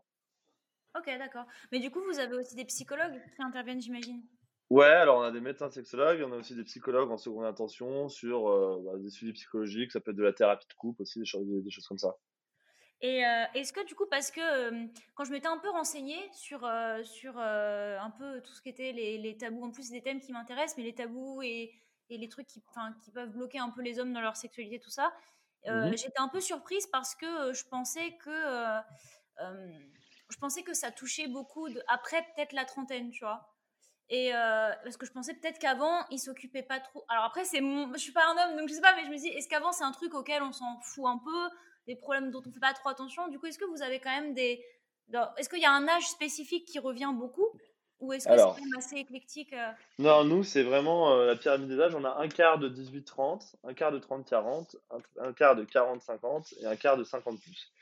Ok, 0.97 1.07
d'accord. 1.19 1.47
Mais 1.73 1.81
du 1.81 1.91
coup, 1.91 2.01
vous 2.03 2.19
avez 2.19 2.35
aussi 2.35 2.55
des 2.55 2.65
psychologues 2.65 3.21
qui 3.37 3.43
interviennent, 3.43 3.81
j'imagine? 3.81 4.23
Ouais, 4.71 4.87
alors 4.87 5.19
on 5.19 5.23
a 5.23 5.31
des 5.31 5.41
médecins 5.41 5.71
sexologues, 5.71 6.23
on 6.27 6.33
a 6.33 6.37
aussi 6.37 6.55
des 6.55 6.65
psychologues 6.65 7.11
en 7.11 7.17
seconde 7.17 7.47
intention 7.47 8.11
sur 8.11 8.49
euh, 8.49 8.83
bah, 8.85 8.99
des 8.99 9.09
suivis 9.09 9.33
psychologiques, 9.33 9.93
ça 9.93 10.01
peut 10.01 10.11
être 10.11 10.17
de 10.17 10.23
la 10.23 10.35
thérapie 10.35 10.67
de 10.69 10.75
couple 10.75 11.03
aussi, 11.03 11.19
des 11.19 11.25
choses, 11.25 11.47
des 11.47 11.71
choses 11.71 11.87
comme 11.87 11.99
ça. 11.99 12.15
Et 13.01 13.25
euh, 13.25 13.45
est-ce 13.55 13.73
que 13.73 13.85
du 13.87 13.95
coup, 13.95 14.07
parce 14.11 14.31
que 14.31 14.41
euh, 14.41 14.87
quand 15.15 15.25
je 15.25 15.31
m'étais 15.31 15.47
un 15.47 15.57
peu 15.57 15.71
renseignée 15.71 16.21
sur, 16.33 16.65
euh, 16.65 17.03
sur 17.05 17.39
un 17.39 18.11
peu 18.19 18.43
tout 18.43 18.53
ce 18.53 18.61
qui 18.61 18.69
était 18.69 18.93
les, 18.93 19.17
les, 19.17 19.37
tabous, 19.39 19.65
en 19.65 19.71
plus 19.71 19.85
c'est 19.85 19.95
des 19.95 20.03
thèmes 20.03 20.21
qui 20.21 20.33
m'intéressent, 20.33 20.77
mais 20.77 20.85
les 20.85 20.95
tabous 20.95 21.41
et, 21.43 21.73
et 22.11 22.19
les 22.19 22.29
trucs 22.29 22.47
qui, 22.47 22.63
qui 23.03 23.11
peuvent 23.11 23.31
bloquer 23.31 23.59
un 23.59 23.71
peu 23.71 23.83
les 23.83 23.99
hommes 23.99 24.13
dans 24.13 24.21
leur 24.21 24.37
sexualité, 24.37 24.79
tout 24.81 24.91
ça, 24.91 25.13
mmh. 25.67 25.97
j'étais 25.97 26.19
un 26.21 26.29
peu 26.29 26.41
surprise 26.41 26.87
parce 26.87 27.15
que 27.15 27.53
je 27.53 27.65
pensais 27.69 28.17
que 28.17 28.81
je 30.31 30.37
pensais 30.39 30.63
que 30.63 30.75
ça 30.75 30.91
touchait 30.91 31.27
beaucoup 31.29 31.69
de, 31.69 31.83
après 31.89 32.23
peut-être 32.35 32.53
la 32.53 32.65
trentaine, 32.65 33.11
tu 33.11 33.25
vois. 33.25 33.49
Et 34.11 34.35
euh, 34.35 34.73
parce 34.85 34.97
que 34.97 35.05
je 35.05 35.13
pensais 35.13 35.35
peut-être 35.35 35.59
qu'avant, 35.59 36.07
ils 36.11 36.19
s'occupaient 36.19 36.63
pas 36.63 36.81
trop. 36.81 37.05
Alors 37.09 37.25
après, 37.25 37.45
c'est 37.45 37.61
mon... 37.61 37.93
je 37.93 37.99
suis 37.99 38.13
pas 38.13 38.25
un 38.27 38.37
homme, 38.37 38.59
donc 38.59 38.69
je 38.69 38.75
sais 38.75 38.81
pas, 38.81 38.95
mais 38.97 39.05
je 39.05 39.11
me 39.11 39.17
dis, 39.17 39.29
est-ce 39.29 39.49
qu'avant, 39.49 39.73
c'est 39.73 39.85
un 39.85 39.93
truc 39.93 40.15
auquel 40.15 40.43
on 40.43 40.53
s'en 40.53 40.81
fout 40.81 41.05
un 41.07 41.19
peu, 41.19 41.51
des 41.87 41.97
problèmes 41.97 42.31
dont 42.31 42.43
on 42.47 42.51
fait 42.51 42.61
pas 42.61 42.73
trop 42.73 42.89
attention? 42.89 43.29
Du 43.29 43.39
coup, 43.39 43.47
est-ce 43.47 43.59
que 43.59 43.67
vous 43.67 43.83
avez 43.83 44.01
quand 44.01 44.11
même 44.11 44.35
des. 44.35 44.65
Est-ce 45.37 45.49
qu'il 45.49 45.61
y 45.61 45.67
a 45.67 45.73
un 45.73 45.89
âge 45.89 46.07
spécifique 46.07 46.67
qui 46.67 46.79
revient 46.79 47.13
beaucoup? 47.15 47.49
Ou 48.01 48.13
est-ce 48.13 48.29
que 48.29 48.37
c'est 48.37 48.61
même 48.61 48.77
assez 48.77 48.97
éclectique 48.97 49.53
euh... 49.53 49.71
Non, 49.99 50.25
nous, 50.25 50.45
c'est 50.45 50.63
vraiment 50.63 51.13
euh, 51.13 51.27
la 51.27 51.37
pyramide 51.37 51.69
des 51.69 51.81
âges. 51.81 51.95
On 51.95 52.05
a 52.05 52.17
un 52.19 52.29
quart 52.29 52.59
de 52.59 52.69
18-30, 52.69 53.57
un 53.65 53.75
quart 53.75 53.91
de 53.91 53.99
30-40, 53.99 54.77
un, 54.91 54.99
un, 55.21 55.33
quart 55.33 55.57
de 55.57 55.65
40-50 55.65 56.55
et 56.61 56.67
un 56.67 56.77
quart 56.77 56.97
de 56.97 57.03
50 57.03 57.41
plus. 57.41 57.73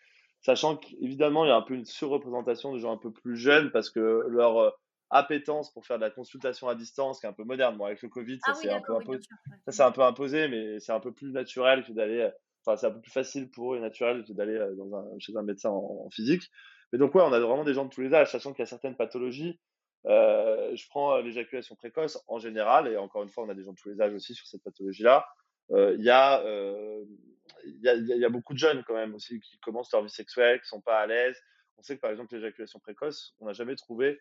Sachant 0.41 0.77
qu'évidemment, 0.77 1.45
il 1.45 1.49
y 1.49 1.51
a 1.51 1.57
un 1.57 1.63
peu 1.63 1.75
une 1.75 1.85
surreprésentation 1.85 2.73
de 2.73 2.79
gens 2.79 2.93
un 2.93 2.97
peu 2.97 3.13
plus 3.13 3.37
jeunes 3.37 3.71
parce 3.73 3.91
que 3.91 4.25
leur 4.29 4.59
euh, 4.59 4.71
appétence 5.11 5.71
pour 5.73 5.87
faire 5.87 5.99
de 5.99 6.05
la 6.05 6.11
consultation 6.11 6.69
à 6.69 6.75
distance, 6.75 7.21
qui 7.21 7.27
est 7.27 7.29
un 7.29 7.35
peu 7.35 7.45
moderne. 7.45 7.77
Bon, 7.77 7.85
avec 7.85 8.01
le 8.01 8.09
Covid, 8.09 8.39
ça 8.39 8.53
ah 8.53 8.55
c'est 8.55 8.69
oui, 8.69 8.75
un 8.75 8.81
peu 8.81 8.97
imposé. 8.97 9.21
sûr, 9.21 9.37
ouais. 9.51 9.57
Ça 9.67 9.73
c'est 9.73 9.83
un 9.83 9.93
peu 9.93 10.03
imposé, 10.03 10.49
mais 10.49 10.81
c'est 10.81 10.93
un 10.93 11.01
peu 11.01 11.13
plus 11.13 11.33
naturel 11.33 11.85
que 11.85 11.93
d'aller. 11.93 12.31
Enfin, 12.65 12.77
c'est 12.79 12.87
un 12.87 12.91
peu 12.91 13.01
plus 13.01 13.13
facile 13.13 13.51
pour 13.51 13.75
eux 13.75 13.77
et 13.77 13.81
naturel 13.81 14.25
que 14.25 14.33
d'aller 14.33 14.59
dans 14.79 14.97
un, 14.97 15.05
chez 15.19 15.37
un 15.37 15.43
médecin 15.43 15.71
en, 15.71 16.07
en, 16.07 16.11
physique. 16.11 16.45
Mais 16.93 16.99
donc 16.99 17.15
ouais, 17.15 17.23
on 17.23 17.33
a 17.33 17.41
vraiment 17.41 17.65
des 17.65 17.75
gens 17.75 17.85
de 17.85 17.91
tous 17.91 18.01
les 18.01 18.15
âges, 18.15 18.33
sachant 18.33 18.53
qu'il 18.53 18.61
y 18.61 18.63
a 18.63 18.67
certaines 18.67 18.97
pathologies. 18.97 19.59
Euh, 20.07 20.75
je 20.77 20.89
prends 20.89 21.19
l'éjaculation 21.19 21.75
précoce 21.75 22.23
en 22.29 22.39
général, 22.39 22.89
et 22.89 22.97
encore 22.97 23.23
une 23.23 23.29
fois, 23.29 23.45
on 23.45 23.49
a 23.49 23.55
des 23.55 23.65
gens 23.65 23.73
de 23.73 23.77
tous 23.77 23.89
les 23.89 24.01
âges 24.01 24.15
aussi 24.15 24.35
sur 24.35 24.47
cette 24.47 24.63
pathologie-là. 24.63 25.27
Euh, 25.73 25.97
Il 25.99 26.05
y 26.05 26.11
a 28.25 28.29
beaucoup 28.29 28.53
de 28.53 28.59
jeunes 28.59 28.85
quand 28.87 28.95
même 28.95 29.15
aussi 29.15 29.41
qui 29.41 29.59
commencent 29.59 29.93
leur 29.93 30.03
vie 30.03 30.11
sexuelle, 30.11 30.61
qui 30.61 30.69
sont 30.69 30.81
pas 30.81 31.01
à 31.01 31.07
l'aise. 31.07 31.37
On 31.79 31.83
sait 31.83 31.97
que 31.97 32.01
par 32.01 32.11
exemple 32.11 32.35
l'éjaculation 32.35 32.79
précoce, 32.79 33.35
on 33.41 33.47
n'a 33.47 33.53
jamais 33.53 33.75
trouvé 33.75 34.19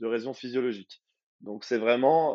de 0.00 0.06
raison 0.06 0.34
physiologique. 0.34 1.02
Donc 1.40 1.64
c'est 1.64 1.78
vraiment, 1.78 2.34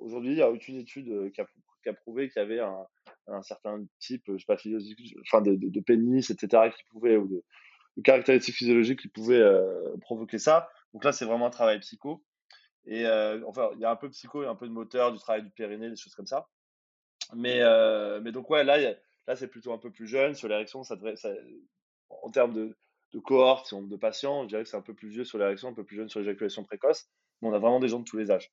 aujourd'hui, 0.00 0.32
il 0.32 0.36
n'y 0.36 0.42
a 0.42 0.50
aucune 0.50 0.76
étude 0.76 1.32
qui 1.32 1.40
a, 1.88 1.94
prouvé 1.94 2.28
qu'il 2.28 2.42
y 2.42 2.44
avait 2.44 2.60
un, 2.60 3.42
certain 3.42 3.84
type, 4.00 4.24
je 4.26 4.38
sais 4.38 4.44
pas, 4.46 4.56
enfin 5.22 5.40
de, 5.42 5.80
pénis, 5.80 6.28
etc., 6.30 6.70
qui 6.76 6.82
pouvait, 6.90 7.16
ou 7.16 7.28
de, 7.28 7.44
de 7.96 8.02
caractéristiques 8.02 8.56
physiologiques 8.56 9.00
qui 9.00 9.08
pouvaient 9.08 9.44
provoquer 10.00 10.38
ça. 10.38 10.68
Donc 10.92 11.04
là, 11.04 11.12
c'est 11.12 11.24
vraiment 11.24 11.46
un 11.46 11.50
travail 11.50 11.78
psycho. 11.80 12.24
Et 12.86 13.06
enfin, 13.46 13.70
il 13.74 13.80
y 13.80 13.84
a 13.84 13.90
un 13.90 13.96
peu 13.96 14.08
de 14.08 14.12
psycho, 14.12 14.42
il 14.42 14.44
y 14.46 14.48
a 14.48 14.50
un 14.50 14.56
peu 14.56 14.66
de 14.66 14.72
moteur, 14.72 15.12
du 15.12 15.18
travail 15.18 15.42
du 15.42 15.50
périnée, 15.50 15.90
des 15.90 15.96
choses 15.96 16.14
comme 16.14 16.26
ça. 16.26 16.48
Mais, 17.34 17.60
mais 18.20 18.32
donc, 18.32 18.50
ouais, 18.50 18.64
là, 18.64 18.78
là 19.26 19.36
c'est 19.36 19.48
plutôt 19.48 19.72
un 19.72 19.78
peu 19.78 19.90
plus 19.90 20.06
jeune. 20.06 20.34
Sur 20.34 20.48
l'érection, 20.48 20.82
ça 20.82 20.96
devrait, 20.96 21.16
ça, 21.16 21.30
en 22.08 22.30
termes 22.30 22.52
de, 22.52 22.76
de 23.12 23.18
cohorte, 23.18 23.74
de 23.74 23.96
patients, 23.96 24.44
je 24.44 24.48
dirais 24.48 24.62
que 24.62 24.68
c'est 24.68 24.76
un 24.76 24.82
peu 24.82 24.94
plus 24.94 25.08
vieux 25.08 25.24
sur 25.24 25.38
l'érection, 25.38 25.68
un 25.68 25.74
peu 25.74 25.84
plus 25.84 25.96
jeune 25.96 26.08
sur 26.08 26.20
l'éjaculation 26.20 26.64
précoce. 26.64 27.08
Mais 27.40 27.48
on 27.48 27.52
a 27.52 27.58
vraiment 27.58 27.80
des 27.80 27.88
gens 27.88 28.00
de 28.00 28.04
tous 28.04 28.16
les 28.16 28.30
âges. 28.30 28.52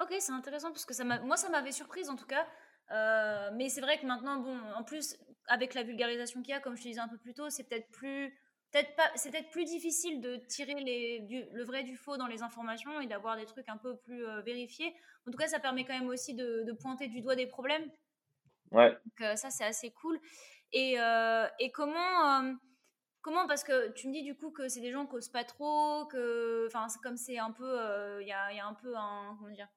Ok, 0.00 0.14
c'est 0.20 0.32
intéressant 0.32 0.68
parce 0.68 0.84
que 0.84 0.94
ça 0.94 1.04
moi, 1.04 1.36
ça 1.36 1.48
m'avait 1.48 1.72
surprise 1.72 2.08
en 2.08 2.16
tout 2.16 2.26
cas. 2.26 2.46
Euh, 2.90 3.50
mais 3.54 3.68
c'est 3.68 3.80
vrai 3.80 3.98
que 3.98 4.06
maintenant, 4.06 4.40
bon, 4.40 4.58
en 4.74 4.84
plus, 4.84 5.16
avec 5.46 5.74
la 5.74 5.82
vulgarisation 5.82 6.40
qu'il 6.42 6.52
y 6.52 6.54
a, 6.54 6.60
comme 6.60 6.76
je 6.76 6.82
te 6.82 6.88
disais 6.88 7.00
un 7.00 7.08
peu 7.08 7.18
plus 7.18 7.34
tôt, 7.34 7.50
c'est 7.50 7.64
peut-être 7.64 7.90
plus, 7.90 8.38
peut-être 8.70 8.94
pas, 8.96 9.10
c'est 9.14 9.30
peut-être 9.30 9.50
plus 9.50 9.64
difficile 9.64 10.20
de 10.20 10.36
tirer 10.48 10.74
les, 10.74 11.48
le 11.52 11.64
vrai 11.64 11.82
du 11.82 11.96
faux 11.96 12.16
dans 12.16 12.26
les 12.26 12.42
informations 12.42 13.00
et 13.00 13.06
d'avoir 13.06 13.36
des 13.36 13.46
trucs 13.46 13.68
un 13.68 13.76
peu 13.76 13.96
plus 13.96 14.26
euh, 14.26 14.40
vérifiés. 14.42 14.94
En 15.26 15.30
tout 15.30 15.38
cas, 15.38 15.48
ça 15.48 15.60
permet 15.60 15.84
quand 15.84 15.98
même 15.98 16.08
aussi 16.08 16.34
de, 16.34 16.64
de 16.64 16.72
pointer 16.72 17.08
du 17.08 17.20
doigt 17.20 17.36
des 17.36 17.46
problèmes. 17.46 17.90
Ouais. 18.70 18.90
Donc 18.90 19.20
euh, 19.20 19.36
ça, 19.36 19.50
c'est 19.50 19.64
assez 19.64 19.90
cool. 19.90 20.20
Et, 20.72 20.96
et 21.58 21.70
comment, 21.72 22.54
comment, 23.22 23.46
parce 23.46 23.64
que 23.64 23.90
tu 23.92 24.06
me 24.06 24.12
dis 24.12 24.22
du 24.22 24.36
coup 24.36 24.50
que 24.50 24.68
c'est 24.68 24.82
des 24.82 24.92
gens 24.92 25.06
qui 25.06 25.14
osent 25.14 25.30
pas 25.30 25.44
trop, 25.44 26.04
que, 26.06 26.66
enfin, 26.66 26.86
comme 27.02 27.16
c'est 27.16 27.38
un 27.38 27.52
peu, 27.52 28.20
il 28.20 28.28
y 28.28 28.32
a, 28.32 28.52
y, 28.52 28.60
a, 28.60 28.66
un 28.66 28.74
peu 28.74 28.94
un, 28.94 29.34
comment 29.38 29.50
dire 29.50 29.68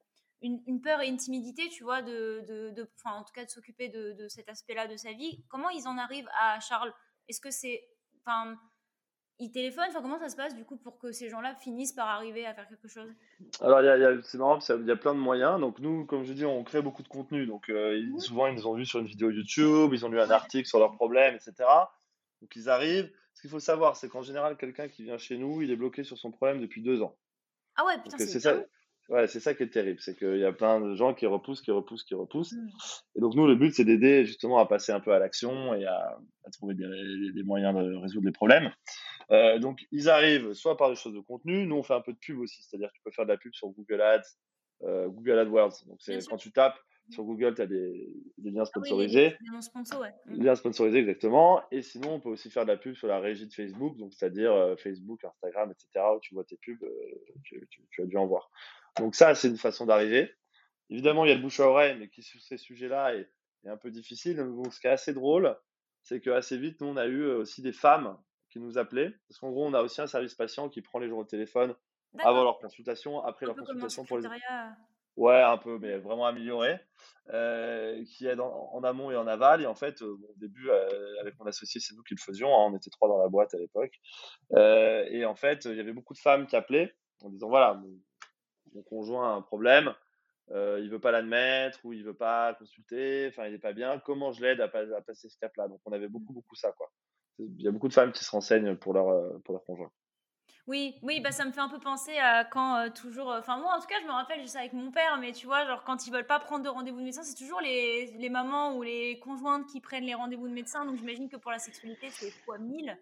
une, 0.42 0.82
peur 0.82 1.02
et 1.02 1.08
une 1.08 1.18
timidité, 1.18 1.70
tu 1.70 1.84
vois, 1.84 2.02
de, 2.02 2.44
de, 2.48 2.72
de 2.72 2.90
en 3.06 3.24
tout 3.24 3.34
cas 3.34 3.46
de 3.46 3.50
s'occuper 3.50 3.90
de, 3.90 4.14
de, 4.14 4.28
cet 4.28 4.50
aspect-là 4.50 4.88
de 4.88 4.98
sa 4.98 5.14
vie. 5.14 5.44
Comment 5.50 5.70
ils 5.70 5.88
en 5.88 5.98
arrivent 5.98 6.30
à 6.40 6.60
Charles? 6.60 6.94
Est-ce 7.28 7.40
que 7.40 7.52
c'est, 7.52 7.88
enfin, 8.20 8.58
ils 9.42 9.52
téléphonent 9.52 9.86
Enfin, 9.90 10.02
comment 10.02 10.20
ça 10.20 10.30
se 10.30 10.36
passe 10.36 10.56
du 10.56 10.64
coup 10.64 10.78
pour 10.78 11.00
que 11.00 11.12
ces 11.12 11.28
gens-là 11.30 11.56
finissent 11.56 11.94
par 11.94 12.08
arriver 12.08 12.46
à 12.46 12.54
faire 12.54 12.68
quelque 12.68 12.88
chose? 12.88 13.10
Alors, 13.60 13.82
c'est 14.24 14.38
marrant, 14.38 14.60
il 14.60 14.88
y 14.88 14.92
a 14.92 14.96
plein 14.96 15.16
de 15.16 15.20
moyens. 15.20 15.60
Donc 15.60 15.80
nous, 15.80 16.06
comme 16.06 16.24
je 16.24 16.34
dis, 16.34 16.46
on 16.46 16.64
crée 16.64 16.82
beaucoup 16.82 17.02
de 17.02 17.08
contenu. 17.08 17.48
Donc 17.48 17.70
euh, 17.70 18.00
souvent, 18.20 18.48
ils 18.48 18.56
nous 18.56 18.68
ont 18.68 18.76
vu 18.76 18.86
sur 18.86 19.00
une 19.00 19.08
vidéo 19.08 19.32
YouTube, 19.32 19.92
ils 19.94 20.06
ont 20.06 20.10
lu 20.10 20.22
un 20.22 20.30
article 20.30 20.68
sur 20.68 20.80
leurs 20.80 20.94
problèmes, 20.94 21.36
etc. 21.36 21.54
Donc 22.42 22.56
ils 22.56 22.70
arrivent. 22.70 23.12
Ce 23.34 23.42
qu'il 23.42 23.50
faut 23.50 23.60
savoir, 23.60 23.96
c'est 23.96 24.10
qu'en 24.10 24.22
général, 24.22 24.58
quelqu'un 24.58 24.88
qui 24.88 25.04
vient 25.04 25.18
chez 25.18 25.38
nous, 25.38 25.62
il 25.62 25.72
est 25.72 25.76
bloqué 25.76 26.04
sur 26.04 26.18
son 26.18 26.32
problème 26.32 26.62
depuis 26.62 26.84
deux 26.84 27.02
ans. 27.02 27.18
Ah 27.76 27.86
ouais, 27.86 27.98
putain, 28.02 28.18
c'est 28.18 28.40
ça. 28.40 28.56
Ouais, 29.12 29.28
c'est 29.28 29.42
ça 29.42 29.54
qui 29.54 29.64
est 29.64 29.68
terrible, 29.68 30.00
c'est 30.00 30.16
qu'il 30.18 30.38
y 30.38 30.46
a 30.46 30.54
plein 30.54 30.80
de 30.80 30.96
gens 30.96 31.14
qui 31.14 31.26
repoussent, 31.26 31.62
qui 31.62 31.72
repoussent, 31.72 32.06
qui 32.06 32.16
repoussent. 32.16 32.54
Mmh. 32.54 32.70
Et 33.18 33.20
donc 33.20 33.36
nous, 33.36 33.46
le 33.46 33.56
but, 33.56 33.76
c'est 33.76 33.84
d'aider 33.84 34.24
justement 34.24 34.58
à 34.58 34.66
passer 34.66 34.94
un 34.94 35.02
peu 35.02 35.12
à 35.12 35.20
l'action 35.20 35.74
et 35.74 35.86
à, 35.86 36.18
trouver 36.54 36.76
des, 36.76 37.34
des, 37.34 37.44
moyens 37.44 37.76
de 37.76 37.98
résoudre 37.98 38.26
les 38.26 38.32
problèmes. 38.32 38.72
Euh, 39.32 39.60
donc 39.60 39.80
ils 39.92 40.10
arrivent 40.10 40.54
soit 40.54 40.78
par 40.78 40.90
des 40.90 40.96
choses 40.96 41.14
de 41.14 41.20
contenu, 41.20 41.66
nous 41.66 41.76
on 41.76 41.84
fait 41.84 41.94
un 41.94 42.02
peu 42.02 42.14
de 42.14 42.18
pub 42.18 42.40
aussi, 42.40 42.64
c'est-à-dire 42.64 42.88
que 42.90 42.96
tu 42.96 43.02
peux 43.04 43.12
faire 43.12 43.26
de 43.26 43.32
la 43.32 43.38
pub 43.38 43.54
sur 43.54 43.68
Google 43.70 44.02
Ads, 44.02 44.22
euh, 44.84 45.10
Google 45.10 45.40
AdWords. 45.40 45.86
Donc 45.88 45.98
c'est 46.00 46.18
quand 46.30 46.38
tu 46.38 46.54
tapes 46.54 46.80
sur 47.10 47.26
Google, 47.26 47.54
tu 47.54 47.62
as 47.62 47.68
des, 47.68 48.10
liens 48.38 48.64
sponsorisés. 48.64 49.36
Ah 49.36 49.54
liens 49.54 49.62
sponsorisés, 49.62 50.02
ouais. 50.02 50.36
Mmh. 50.38 50.44
Liens 50.44 50.56
sponsorisés, 50.56 51.00
exactement. 51.00 51.62
Et 51.72 51.82
sinon, 51.82 52.14
on 52.14 52.20
peut 52.22 52.30
aussi 52.30 52.50
faire 52.50 52.64
de 52.64 52.72
la 52.72 52.78
pub 52.78 52.96
sur 52.96 53.08
la 53.08 53.20
régie 53.20 53.48
de 53.48 53.54
Facebook, 53.54 53.98
donc 53.98 54.14
c'est-à-dire 54.14 54.54
euh, 54.54 54.78
Facebook, 54.78 55.22
Instagram, 55.26 55.72
etc., 55.72 56.06
où 56.16 56.20
tu 56.22 56.34
vois 56.34 56.46
tes 56.46 56.58
pubs, 56.58 56.80
tu, 57.44 57.68
tu, 57.90 58.02
as 58.02 58.06
dû 58.06 58.16
en 58.16 58.28
voir. 58.28 58.50
Donc 58.98 59.16
ça, 59.16 59.36
c'est 59.36 59.48
une 59.48 59.58
façon 59.58 59.86
d'arriver. 59.86 60.34
Évidemment, 60.90 61.24
il 61.26 61.30
y 61.30 61.32
a 61.32 61.36
le 61.36 61.42
bouche 61.42 61.60
à 61.60 61.68
oreille, 61.68 61.98
mais 61.98 62.10
qui 62.10 62.22
sur 62.22 62.42
ces 62.42 62.58
sujets-là 62.58 63.16
est, 63.16 63.30
un 63.66 63.78
peu 63.78 63.92
difficile. 63.92 64.38
Donc, 64.38 64.74
ce 64.74 64.80
qui 64.80 64.88
est 64.88 64.92
assez 64.92 65.14
drôle, 65.14 65.56
c'est 66.02 66.20
que 66.20 66.32
assez 66.32 66.58
vite, 66.58 66.82
nous, 66.82 66.88
on 66.88 66.98
a 66.98 67.06
eu 67.06 67.22
euh, 67.22 67.38
aussi 67.38 67.62
des 67.62 67.72
femmes 67.72 68.18
qui 68.50 68.60
nous 68.60 68.78
appelaient. 68.78 69.14
Parce 69.28 69.40
qu'en 69.40 69.52
gros, 69.52 69.66
on 69.66 69.74
a 69.74 69.82
aussi 69.82 70.02
un 70.02 70.08
service 70.08 70.34
patient 70.34 70.68
qui 70.68 70.82
prend 70.82 71.00
les 71.00 71.08
gens 71.08 71.20
au 71.20 71.24
téléphone 71.24 71.76
avant 72.20 72.44
leur 72.44 72.60
consultation, 72.60 73.24
après 73.24 73.46
leur 73.46 73.56
consultation 73.56 74.04
pour 74.04 74.18
les. 74.18 74.28
Ouais, 75.18 75.42
un 75.42 75.58
peu, 75.58 75.78
mais 75.78 75.98
vraiment 75.98 76.26
amélioré, 76.26 76.80
euh, 77.34 78.02
qui 78.06 78.28
aide 78.28 78.40
en, 78.40 78.82
amont 78.84 79.12
et 79.12 79.18
en 79.18 79.28
aval. 79.28 79.62
Et 79.62 79.66
en 79.68 79.76
fait, 79.76 80.02
euh, 80.02 80.18
au 80.30 80.34
début, 80.38 80.70
avec 81.20 81.38
mon 81.38 81.46
associé, 81.46 81.80
c'est 81.80 81.96
nous 81.96 82.04
qui 82.04 82.16
le 82.16 82.22
faisions. 82.22 82.48
Hein, 82.48 82.72
on 82.72 82.76
était 82.76 82.90
trois 82.90 83.08
dans 83.08 83.22
la 83.22 83.28
boîte 83.30 83.54
à 83.54 83.58
l'époque. 83.58 83.94
et 84.58 85.24
en 85.26 85.36
fait, 85.36 85.66
il 85.66 85.76
y 85.76 85.80
avait 85.80 85.94
beaucoup 85.94 86.14
de 86.14 86.20
femmes 86.20 86.48
qui 86.48 86.56
appelaient 86.56 86.94
en 87.22 87.30
disant 87.30 87.50
voilà, 87.50 87.80
mon 88.74 88.84
conjoint 88.84 89.34
a 89.34 89.36
un 89.36 89.42
problème, 89.42 89.94
euh, 90.52 90.80
il 90.82 90.90
veut 90.90 91.00
pas 91.00 91.12
l'admettre 91.12 91.80
ou 91.84 91.94
il 91.94 92.04
veut 92.04 92.14
pas 92.14 92.54
consulter, 92.56 93.28
enfin 93.30 93.48
il 93.48 93.54
est 93.54 93.60
pas 93.60 93.74
bien, 93.74 94.00
comment 94.00 94.32
je 94.32 94.42
l'aide 94.42 94.62
à, 94.62 94.68
passer 94.68 95.30
ce 95.30 95.38
cap-là? 95.38 95.68
Donc 95.68 95.80
on 95.86 95.92
avait 95.92 96.10
beaucoup 96.10 96.34
beaucoup 96.34 96.56
ça 96.56 96.72
quoi. 96.74 96.92
Il 97.40 97.62
y 97.62 97.68
a 97.68 97.72
beaucoup 97.72 97.88
de 97.88 97.94
femmes 97.94 98.12
qui 98.12 98.24
se 98.24 98.32
renseignent 98.32 98.76
pour 98.76 98.94
leur 98.94 99.10
euh, 99.10 99.40
pour 99.46 99.54
leur 99.54 99.64
conjoint. 99.64 99.92
Oui, 100.68 100.96
oui, 101.02 101.20
bah 101.22 101.32
ça 101.32 101.44
me 101.46 101.52
fait 101.52 101.60
un 101.60 101.70
peu 101.70 101.80
penser 101.80 102.18
à 102.18 102.46
quand 102.46 102.78
euh, 102.78 102.90
toujours. 102.90 103.30
Enfin, 103.30 103.58
moi, 103.58 103.74
en 103.76 103.80
tout 103.80 103.88
cas, 103.88 103.96
je 104.00 104.06
me 104.06 104.12
rappelle, 104.12 104.48
ça 104.48 104.60
avec 104.60 104.74
mon 104.74 104.92
père, 104.92 105.18
mais 105.20 105.32
tu 105.32 105.48
vois, 105.48 105.66
genre 105.66 105.84
quand 105.84 106.06
ils 106.06 106.14
veulent 106.14 106.28
pas 106.28 106.40
prendre 106.40 106.64
de 106.64 106.70
rendez-vous 106.70 107.00
de 107.00 107.04
médecin, 107.04 107.24
c'est 107.24 107.36
toujours 107.36 107.62
les, 107.62 108.14
les, 108.18 108.30
mamans 108.30 108.76
ou 108.76 108.84
les 108.84 109.20
conjointes 109.20 109.66
qui 109.68 109.82
prennent 109.82 110.06
les 110.06 110.14
rendez-vous 110.14 110.48
de 110.48 110.54
médecin. 110.54 110.86
Donc, 110.86 110.98
j'imagine 110.98 111.30
que 111.30 111.38
pour 111.38 111.50
la 111.50 111.58
sexualité, 111.58 112.10
c'est 112.12 112.30
fois 112.30 112.60
1000. 112.60 112.96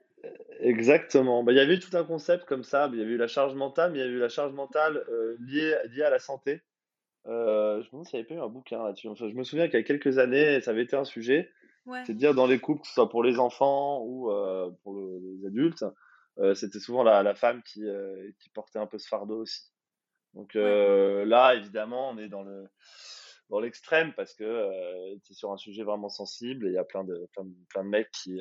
Exactement. 0.59 1.43
Bah, 1.43 1.51
il 1.51 1.57
y 1.57 1.61
avait 1.61 1.79
tout 1.79 1.95
un 1.95 2.03
concept 2.03 2.45
comme 2.45 2.63
ça. 2.63 2.89
Il 2.91 2.99
y 2.99 3.01
avait 3.01 3.11
eu 3.11 3.17
la 3.17 3.27
charge 3.27 3.55
mentale, 3.55 3.91
mais 3.91 3.99
il 3.99 4.01
y 4.01 4.03
avait 4.05 4.13
eu 4.13 4.19
la 4.19 4.29
charge 4.29 4.53
mentale 4.53 5.03
euh, 5.09 5.37
liée, 5.39 5.75
liée, 5.91 6.03
à 6.03 6.09
la 6.09 6.19
santé. 6.19 6.61
je 7.25 7.31
me 7.31 7.91
demande 7.91 8.05
s'il 8.05 8.19
n'y 8.19 8.25
avait 8.25 8.35
pas 8.35 8.41
eu 8.41 8.45
un 8.45 8.49
bouquin 8.49 8.83
là-dessus. 8.83 9.07
je 9.15 9.35
me 9.35 9.43
souviens 9.43 9.67
qu'il 9.67 9.79
y 9.79 9.81
a 9.81 9.85
quelques 9.85 10.17
années, 10.17 10.61
ça 10.61 10.71
avait 10.71 10.83
été 10.83 10.95
un 10.95 11.05
sujet. 11.05 11.51
C'est 12.05 12.13
de 12.13 12.19
dire 12.19 12.35
dans 12.35 12.45
les 12.45 12.59
couples, 12.59 12.81
que 12.81 12.87
ce 12.87 12.93
soit 12.93 13.09
pour 13.09 13.23
les 13.23 13.39
enfants 13.39 14.03
ou 14.05 14.29
pour 14.83 14.95
les 14.95 15.47
adultes, 15.47 15.83
euh, 16.39 16.53
c'était 16.53 16.79
souvent 16.79 17.03
la, 17.03 17.35
femme 17.35 17.61
qui, 17.63 17.85
euh, 17.85 18.31
qui, 18.39 18.49
portait 18.49 18.79
un 18.79 18.87
peu 18.87 18.97
ce 18.97 19.07
fardeau 19.07 19.41
aussi. 19.41 19.71
Donc 20.33 20.55
euh, 20.55 21.25
là, 21.25 21.55
évidemment, 21.55 22.09
on 22.09 22.17
est 22.17 22.29
dans 22.29 22.43
le 22.43 22.69
dans 23.49 23.59
l'extrême 23.59 24.13
parce 24.15 24.33
que 24.33 24.69
c'est 25.23 25.33
sur 25.33 25.51
un 25.51 25.57
sujet 25.57 25.83
vraiment 25.83 26.09
sensible 26.09 26.67
et 26.67 26.69
il 26.69 26.75
y 26.75 26.77
a 26.77 26.83
plein 26.83 27.03
de 27.03 27.27
plein 27.33 27.45
de, 27.45 27.53
plein 27.69 27.83
de 27.83 27.89
mecs 27.89 28.11
qui 28.11 28.39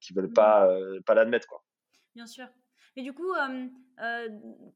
qui 0.00 0.12
veulent 0.12 0.28
mmh. 0.28 0.34
pas 0.34 0.68
pas 1.06 1.14
l'admettre 1.14 1.48
quoi. 1.48 1.62
Bien 2.14 2.26
sûr. 2.26 2.46
Mais 2.96 3.02
du 3.02 3.14
coup, 3.14 3.32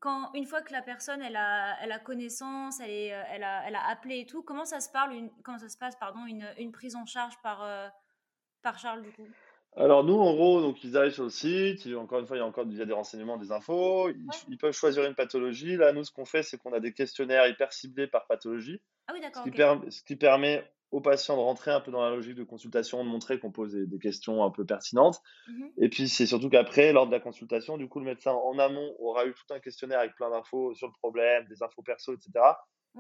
quand 0.01 0.31
une 0.33 0.47
fois 0.47 0.63
que 0.63 0.73
la 0.73 0.83
personne 0.83 1.21
elle 1.21 1.37
a, 1.37 1.77
elle 1.83 1.93
a 1.93 1.99
connaissance, 1.99 2.81
elle, 2.81 2.91
est, 2.91 3.09
elle, 3.09 3.45
a, 3.45 3.69
elle 3.69 3.75
a 3.75 3.87
appelé 3.89 4.21
et 4.21 4.27
tout, 4.27 4.43
comment 4.43 4.65
ça 4.65 4.81
se 4.81 4.91
parle, 4.91 5.13
une, 5.13 5.31
comment 5.43 5.59
ça 5.59 5.69
se 5.69 5.77
passe, 5.77 5.97
pardon, 5.97 6.25
une, 6.25 6.49
une 6.59 6.73
prise 6.73 6.97
en 6.97 7.05
charge 7.05 7.39
par 7.43 7.93
par 8.63 8.79
Charles 8.79 9.03
du 9.03 9.13
coup? 9.13 9.29
Alors 9.77 10.05
nous, 10.05 10.15
en 10.15 10.35
gros, 10.35 10.63
donc 10.63 10.83
ils 10.85 10.97
arrivent 10.97 11.13
sur 11.13 11.25
le 11.25 11.31
site. 11.31 11.87
Encore 11.97 12.21
une 12.21 12.27
fois, 12.27 12.37
il 12.37 12.41
y 12.41 12.43
a 12.43 12.47
encore 12.47 12.65
il 12.67 12.77
y 12.77 12.83
a 12.83 12.87
des 12.87 12.93
renseignements, 12.95 13.37
des 13.37 13.53
infos. 13.53 14.09
Ils, 14.49 14.57
peuvent 14.57 14.73
choisir 14.73 15.05
une 15.05 15.15
pathologie. 15.15 15.77
Là, 15.77 15.93
nous, 15.93 16.03
ce 16.03 16.11
qu'on 16.11 16.25
fait, 16.25 16.43
c'est 16.43 16.57
qu'on 16.57 16.73
a 16.73 16.81
des 16.81 16.95
questionnaires 16.95 17.47
hyper 17.47 17.73
ciblés 17.73 18.07
par 18.07 18.27
pathologie. 18.27 18.81
Ah 19.07 19.13
oui, 19.15 19.21
d'accord. 19.21 19.45
Ce, 19.45 19.99
ce, 19.99 20.03
qui 20.03 20.17
permet 20.17 20.65
aux 20.93 21.01
patients 21.01 21.37
de 21.37 21.43
rentrer 21.43 21.73
un 21.73 21.81
peu 21.81 21.91
dans 21.91 22.03
la 22.03 22.11
logique 22.11 22.37
de 22.37 22.45
consultation, 22.45 23.05
de 23.05 23.09
montrer 23.09 23.39
qu'on 23.39 23.53
pose 23.53 23.75
des, 23.75 23.99
questions 23.99 24.45
un 24.45 24.51
peu 24.51 24.65
pertinentes. 24.65 25.21
Mmh 25.49 25.67
Et 25.79 25.89
puis, 25.91 26.09
c'est 26.09 26.27
surtout 26.27 26.49
qu'après, 26.49 26.93
lors 26.93 27.07
de 27.07 27.13
la 27.13 27.21
consultation, 27.21 27.77
du 27.77 27.89
coup, 27.89 27.99
le 27.99 28.07
médecin 28.07 28.33
en 28.33 28.59
amont 28.59 28.95
aura 28.99 29.27
eu 29.27 29.35
tout 29.35 29.53
un 29.53 29.59
questionnaire 29.59 29.99
avec 29.99 30.15
plein 30.15 30.31
d'infos 30.31 30.75
sur 30.75 30.87
le 30.87 30.93
problème, 30.95 31.45
des 31.49 31.63
infos 31.63 31.83
perso, 31.83 32.15
etc. 32.15 32.33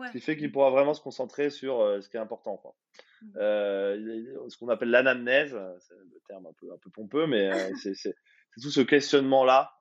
Ce 0.04 0.12
qui 0.12 0.20
fait 0.20 0.36
qu'il 0.36 0.52
pourra 0.52 0.70
vraiment 0.70 0.94
se 0.94 1.00
concentrer 1.00 1.50
sur 1.50 1.80
euh, 1.80 2.00
ce 2.00 2.08
qui 2.08 2.16
est 2.16 2.20
important. 2.20 2.56
Quoi. 2.56 2.74
Mmh. 3.22 3.26
Euh, 3.36 4.48
ce 4.48 4.56
qu'on 4.56 4.68
appelle 4.68 4.90
l'anamnèse, 4.90 5.56
c'est 5.80 5.94
le 5.94 6.20
terme 6.28 6.46
un 6.46 6.52
peu, 6.52 6.72
un 6.72 6.78
peu 6.78 6.90
pompeux, 6.90 7.26
mais 7.26 7.50
euh, 7.50 7.70
c'est 7.94 8.14
tout 8.62 8.70
ce 8.70 8.80
questionnement-là. 8.80 9.72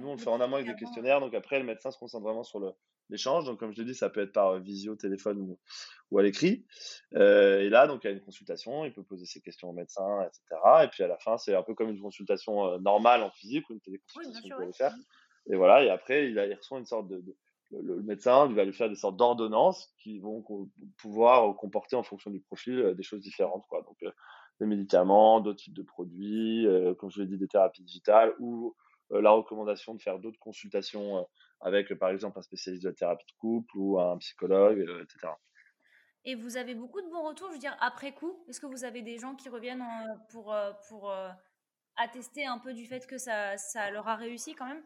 nous, 0.00 0.08
on 0.08 0.12
le 0.12 0.18
fait 0.18 0.28
en 0.28 0.40
amont 0.40 0.56
avec 0.56 0.68
des 0.68 0.76
questionnaires, 0.76 1.20
donc 1.20 1.34
après, 1.34 1.58
le 1.58 1.64
médecin 1.64 1.90
se 1.90 1.98
concentre 1.98 2.24
vraiment 2.24 2.44
sur 2.44 2.60
l'échange. 3.08 3.44
Donc, 3.44 3.58
comme 3.58 3.72
je 3.72 3.78
l'ai 3.78 3.84
dit, 3.84 3.94
ça 3.94 4.08
peut 4.08 4.20
être 4.20 4.32
par 4.32 4.58
visio, 4.60 4.94
téléphone 4.96 5.38
ou, 5.40 5.58
ou 6.10 6.18
à 6.18 6.22
l'écrit. 6.22 6.66
et 7.12 7.68
là, 7.68 7.86
donc, 7.86 8.04
il 8.04 8.06
y 8.06 8.10
a 8.10 8.12
une 8.12 8.22
consultation, 8.22 8.84
il 8.84 8.92
peut 8.92 9.02
poser 9.02 9.26
ses 9.26 9.40
questions 9.40 9.68
au 9.68 9.72
médecin, 9.72 10.22
etc. 10.22 10.60
Et 10.84 10.88
puis, 10.88 11.02
à 11.02 11.08
la 11.08 11.18
fin, 11.18 11.36
c'est 11.36 11.54
un 11.54 11.62
peu 11.62 11.74
comme 11.74 11.90
une 11.90 12.00
consultation 12.00 12.78
normale 12.78 13.22
en 13.22 13.30
physique 13.30 13.68
ou 13.68 13.74
une 13.74 13.80
téléconsultation 13.80 14.56
oui, 14.58 14.72
faire. 14.74 14.94
Et 15.50 15.56
voilà, 15.56 15.82
et 15.82 15.90
après, 15.90 16.30
il, 16.30 16.38
a, 16.38 16.46
il 16.46 16.54
reçoit 16.54 16.78
une 16.78 16.86
sorte 16.86 17.08
de 17.08 17.22
le, 17.70 18.02
médecin 18.02 18.46
va 18.46 18.64
lui 18.64 18.72
faire 18.72 18.88
des 18.88 18.96
sortes 18.96 19.16
d'ordonnances 19.16 19.92
qui 19.98 20.18
vont 20.18 20.44
pouvoir 20.98 21.56
comporter 21.56 21.96
en 21.96 22.02
fonction 22.02 22.30
du 22.30 22.40
profil 22.40 22.78
euh, 22.78 22.94
des 22.94 23.02
choses 23.02 23.20
différentes. 23.20 23.66
Quoi. 23.68 23.82
Donc, 23.82 24.02
euh, 24.02 24.10
des 24.60 24.66
médicaments, 24.66 25.40
d'autres 25.40 25.62
types 25.62 25.74
de 25.74 25.82
produits, 25.82 26.66
euh, 26.66 26.94
comme 26.94 27.10
je 27.10 27.20
l'ai 27.20 27.26
dit, 27.26 27.38
des 27.38 27.48
thérapies 27.48 27.82
digitales 27.82 28.34
ou 28.38 28.74
la 29.12 29.32
recommandation 29.32 29.94
de 29.94 30.00
faire 30.00 30.20
d'autres 30.20 30.38
consultations 30.38 31.26
avec, 31.60 31.92
par 31.94 32.10
exemple, 32.10 32.38
un 32.38 32.42
spécialiste 32.42 32.84
de 32.84 32.90
la 32.90 32.94
thérapie 32.94 33.26
de 33.26 33.32
couple 33.40 33.76
ou 33.76 33.98
un 33.98 34.16
psychologue, 34.18 34.86
etc. 35.02 35.32
Et 36.24 36.36
vous 36.36 36.56
avez 36.56 36.76
beaucoup 36.76 37.00
de 37.00 37.08
bons 37.08 37.26
retours, 37.26 37.48
je 37.48 37.54
veux 37.54 37.58
dire, 37.58 37.76
après 37.80 38.12
coup? 38.12 38.38
Est-ce 38.46 38.60
que 38.60 38.66
vous 38.66 38.84
avez 38.84 39.02
des 39.02 39.18
gens 39.18 39.34
qui 39.34 39.48
reviennent 39.48 39.84
pour, 40.28 40.54
pour 40.88 41.12
attester 41.96 42.46
un 42.46 42.58
peu 42.58 42.72
du 42.72 42.86
fait 42.86 43.04
que 43.08 43.18
ça, 43.18 43.56
ça 43.56 43.90
leur 43.90 44.06
a 44.06 44.14
réussi 44.14 44.54
quand 44.54 44.68
même? 44.68 44.84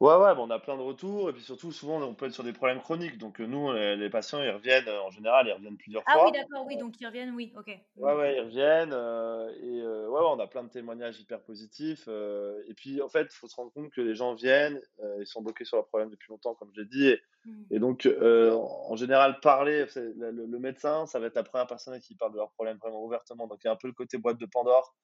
Ouais, 0.00 0.14
ouais, 0.14 0.34
bah, 0.34 0.38
on 0.38 0.48
a 0.50 0.58
plein 0.58 0.76
de 0.78 0.82
retours 0.82 1.28
et 1.28 1.32
puis 1.34 1.42
surtout, 1.42 1.72
souvent, 1.72 2.00
on 2.00 2.14
peut 2.14 2.26
être 2.26 2.32
sur 2.32 2.42
des 2.44 2.54
problèmes 2.54 2.80
chroniques. 2.80 3.18
Donc, 3.18 3.38
euh, 3.40 3.46
nous, 3.46 3.70
les, 3.74 3.96
les 3.96 4.08
patients, 4.08 4.42
ils 4.42 4.50
reviennent, 4.50 4.88
euh, 4.88 5.02
en 5.02 5.10
général, 5.10 5.46
ils 5.46 5.52
reviennent 5.52 5.76
plusieurs 5.76 6.04
Ah 6.06 6.16
oui, 6.24 6.32
fois. 6.32 6.32
d'accord, 6.32 6.64
oui, 6.66 6.76
donc 6.78 6.98
ils 7.00 7.06
reviennent, 7.06 7.34
oui, 7.34 7.52
ok. 7.54 7.66
Ouais, 7.96 8.14
ouais, 8.14 8.36
ils 8.36 8.40
reviennent 8.40 8.92
euh, 8.94 9.50
et 9.60 9.82
euh, 9.82 10.08
ouais, 10.08 10.20
ouais, 10.20 10.26
on 10.30 10.38
a 10.40 10.46
plein 10.46 10.62
de 10.64 10.70
témoignages 10.70 11.20
hyper 11.20 11.42
positifs. 11.42 12.04
euh, 12.08 12.62
et 12.66 12.72
puis, 12.72 13.02
en 13.02 13.10
fait, 13.10 13.24
il 13.30 13.36
faut 13.36 13.46
se 13.46 13.56
rendre 13.56 13.72
compte 13.72 13.90
que 13.90 14.00
les 14.00 14.14
gens 14.14 14.32
viennent, 14.34 14.80
ils 15.18 15.26
sont 15.26 15.42
bloqués 15.42 15.66
sur 15.66 15.76
leur 15.76 15.86
problème 15.86 16.08
depuis 16.08 16.30
longtemps, 16.30 16.54
comme 16.54 16.70
je 16.74 16.80
l'ai 16.80 16.86
dit. 16.86 17.08
Et, 17.08 17.20
Mm. 17.44 17.64
et 17.70 17.78
donc, 17.78 18.08
en 18.22 18.96
général, 18.96 19.38
parler, 19.40 19.84
le, 19.96 20.58
médecin, 20.58 21.04
ça 21.06 21.18
va 21.18 21.26
être 21.26 21.36
la 21.36 21.42
première 21.42 21.66
personne 21.66 21.92
à 21.92 22.00
qui 22.00 22.14
parle 22.14 22.32
de 22.32 22.38
leur 22.38 22.52
problème 22.52 22.78
vraiment 22.78 23.04
ouvertement. 23.04 23.46
Donc, 23.46 23.58
il 23.64 23.66
y 23.66 23.70
a 23.70 23.72
un 23.72 23.76
peu 23.76 23.88
le 23.88 23.94
côté 23.94 24.16
boîte 24.16 24.38
de 24.38 24.46
Pandore 24.46 24.94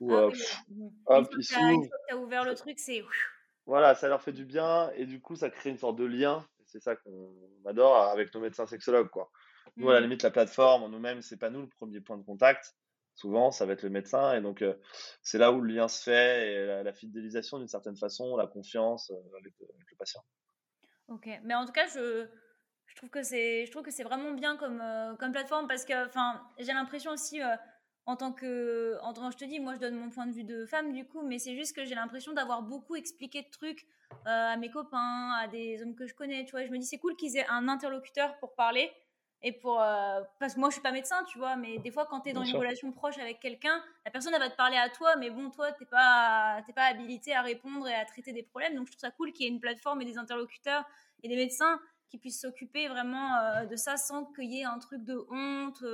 où, 0.00 0.10
Ah 0.12 0.22
oui, 0.30 0.38
pff, 0.38 0.60
hop, 1.06 1.28
une 1.32 1.42
fois 1.42 1.98
que 1.98 2.06
tu 2.08 2.14
as 2.14 2.18
ouvert 2.18 2.44
le 2.44 2.54
truc, 2.54 2.78
c'est. 2.78 3.02
Voilà, 3.68 3.94
ça 3.94 4.08
leur 4.08 4.22
fait 4.22 4.32
du 4.32 4.44
bien 4.44 4.90
et 4.96 5.06
du 5.06 5.20
coup, 5.20 5.36
ça 5.36 5.50
crée 5.50 5.70
une 5.70 5.78
sorte 5.78 5.96
de 5.96 6.04
lien. 6.04 6.44
C'est 6.66 6.80
ça 6.80 6.96
qu'on 6.96 7.32
adore 7.66 7.96
avec 7.96 8.34
nos 8.34 8.40
médecins 8.40 8.66
sexologues, 8.66 9.10
quoi. 9.10 9.30
Nous, 9.78 9.90
à 9.90 9.94
la 9.94 10.00
Mm. 10.00 10.02
limite, 10.02 10.22
la 10.24 10.30
plateforme, 10.30 10.90
nous-mêmes, 10.90 11.22
c'est 11.22 11.36
pas 11.38 11.50
nous 11.50 11.60
le 11.62 11.68
premier 11.68 12.00
point 12.00 12.18
de 12.18 12.24
contact. 12.24 12.74
Souvent, 13.14 13.50
ça 13.52 13.66
va 13.66 13.74
être 13.74 13.82
le 13.84 13.90
médecin. 13.90 14.34
Et 14.34 14.40
donc, 14.40 14.62
euh, 14.62 14.74
c'est 15.22 15.38
là 15.38 15.52
où 15.52 15.60
le 15.60 15.72
lien 15.74 15.88
se 15.88 16.02
fait 16.02 16.52
et 16.52 16.66
la, 16.66 16.82
la 16.82 16.92
fidélisation, 16.92 17.58
d'une 17.58 17.68
certaine 17.68 17.96
façon, 17.96 18.36
la 18.36 18.46
confiance 18.48 19.10
euh, 19.12 19.38
avec, 19.38 19.54
le- 19.60 19.68
avec 19.76 19.90
le 19.90 19.96
patient. 19.98 20.22
Ok, 21.08 21.28
mais 21.44 21.54
en 21.54 21.64
tout 21.66 21.72
cas, 21.72 21.86
je, 21.88 22.26
je 22.86 22.96
trouve 22.96 23.10
que 23.10 23.22
c'est, 23.22 23.66
je 23.66 23.70
trouve 23.70 23.82
que 23.82 23.90
c'est 23.90 24.02
vraiment 24.04 24.32
bien 24.32 24.56
comme, 24.56 24.80
euh, 24.80 25.14
comme 25.16 25.32
plateforme 25.32 25.66
parce 25.68 25.84
que, 25.86 26.06
enfin, 26.06 26.46
j'ai 26.58 26.72
l'impression 26.72 27.12
aussi, 27.12 27.42
euh, 27.42 27.56
en 28.08 28.16
tant 28.16 28.32
que, 28.32 28.96
en 29.02 29.12
tant, 29.12 29.30
je 29.30 29.36
te 29.36 29.44
dis, 29.44 29.60
moi, 29.60 29.74
je 29.74 29.80
donne 29.80 29.94
mon 29.94 30.08
point 30.08 30.26
de 30.26 30.32
vue 30.32 30.42
de 30.42 30.64
femme 30.64 30.94
du 30.94 31.04
coup, 31.04 31.20
mais 31.20 31.38
c'est 31.38 31.54
juste 31.54 31.76
que 31.76 31.84
j'ai 31.84 31.94
l'impression 31.94 32.32
d'avoir 32.32 32.62
beaucoup 32.62 32.96
expliqué 32.96 33.42
de 33.42 33.50
trucs 33.50 33.86
euh, 34.26 34.52
à 34.54 34.56
mes 34.56 34.70
copains, 34.70 35.30
à 35.38 35.46
des 35.46 35.82
hommes 35.82 35.94
que 35.94 36.06
je 36.06 36.14
connais, 36.14 36.46
tu 36.46 36.52
vois. 36.52 36.64
Je 36.64 36.70
me 36.70 36.78
dis, 36.78 36.86
c'est 36.86 36.96
cool 36.96 37.16
qu'ils 37.16 37.36
aient 37.36 37.46
un 37.50 37.68
interlocuteur 37.68 38.38
pour 38.38 38.54
parler 38.54 38.90
et 39.42 39.52
pour, 39.52 39.82
euh, 39.82 40.22
parce 40.40 40.54
que 40.54 40.58
moi, 40.58 40.70
je 40.70 40.76
suis 40.76 40.82
pas 40.82 40.90
médecin, 40.90 41.22
tu 41.24 41.36
vois, 41.36 41.56
mais 41.56 41.76
des 41.80 41.90
fois, 41.90 42.06
quand 42.06 42.22
tu 42.22 42.30
es 42.30 42.32
dans 42.32 42.40
Bien 42.40 42.48
une 42.48 42.50
sûr. 42.52 42.60
relation 42.60 42.90
proche 42.92 43.18
avec 43.18 43.40
quelqu'un, 43.40 43.84
la 44.06 44.10
personne, 44.10 44.32
elle 44.32 44.40
va 44.40 44.48
te 44.48 44.56
parler 44.56 44.78
à 44.78 44.88
toi, 44.88 45.16
mais 45.16 45.28
bon, 45.28 45.50
toi, 45.50 45.70
t'es 45.72 45.84
pas, 45.84 46.62
t'es 46.66 46.72
pas 46.72 46.84
habilité 46.84 47.34
à 47.34 47.42
répondre 47.42 47.86
et 47.88 47.94
à 47.94 48.06
traiter 48.06 48.32
des 48.32 48.42
problèmes, 48.42 48.74
donc 48.74 48.86
je 48.86 48.92
trouve 48.92 49.00
ça 49.00 49.10
cool 49.10 49.34
qu'il 49.34 49.44
y 49.44 49.48
ait 49.50 49.52
une 49.52 49.60
plateforme 49.60 50.00
et 50.00 50.06
des 50.06 50.16
interlocuteurs 50.16 50.86
et 51.22 51.28
des 51.28 51.36
médecins 51.36 51.78
qui 52.08 52.16
puissent 52.16 52.40
s'occuper 52.40 52.88
vraiment 52.88 53.36
euh, 53.36 53.66
de 53.66 53.76
ça 53.76 53.98
sans 53.98 54.24
qu'il 54.24 54.50
y 54.50 54.60
ait 54.60 54.64
un 54.64 54.78
truc 54.78 55.04
de 55.04 55.26
honte. 55.30 55.84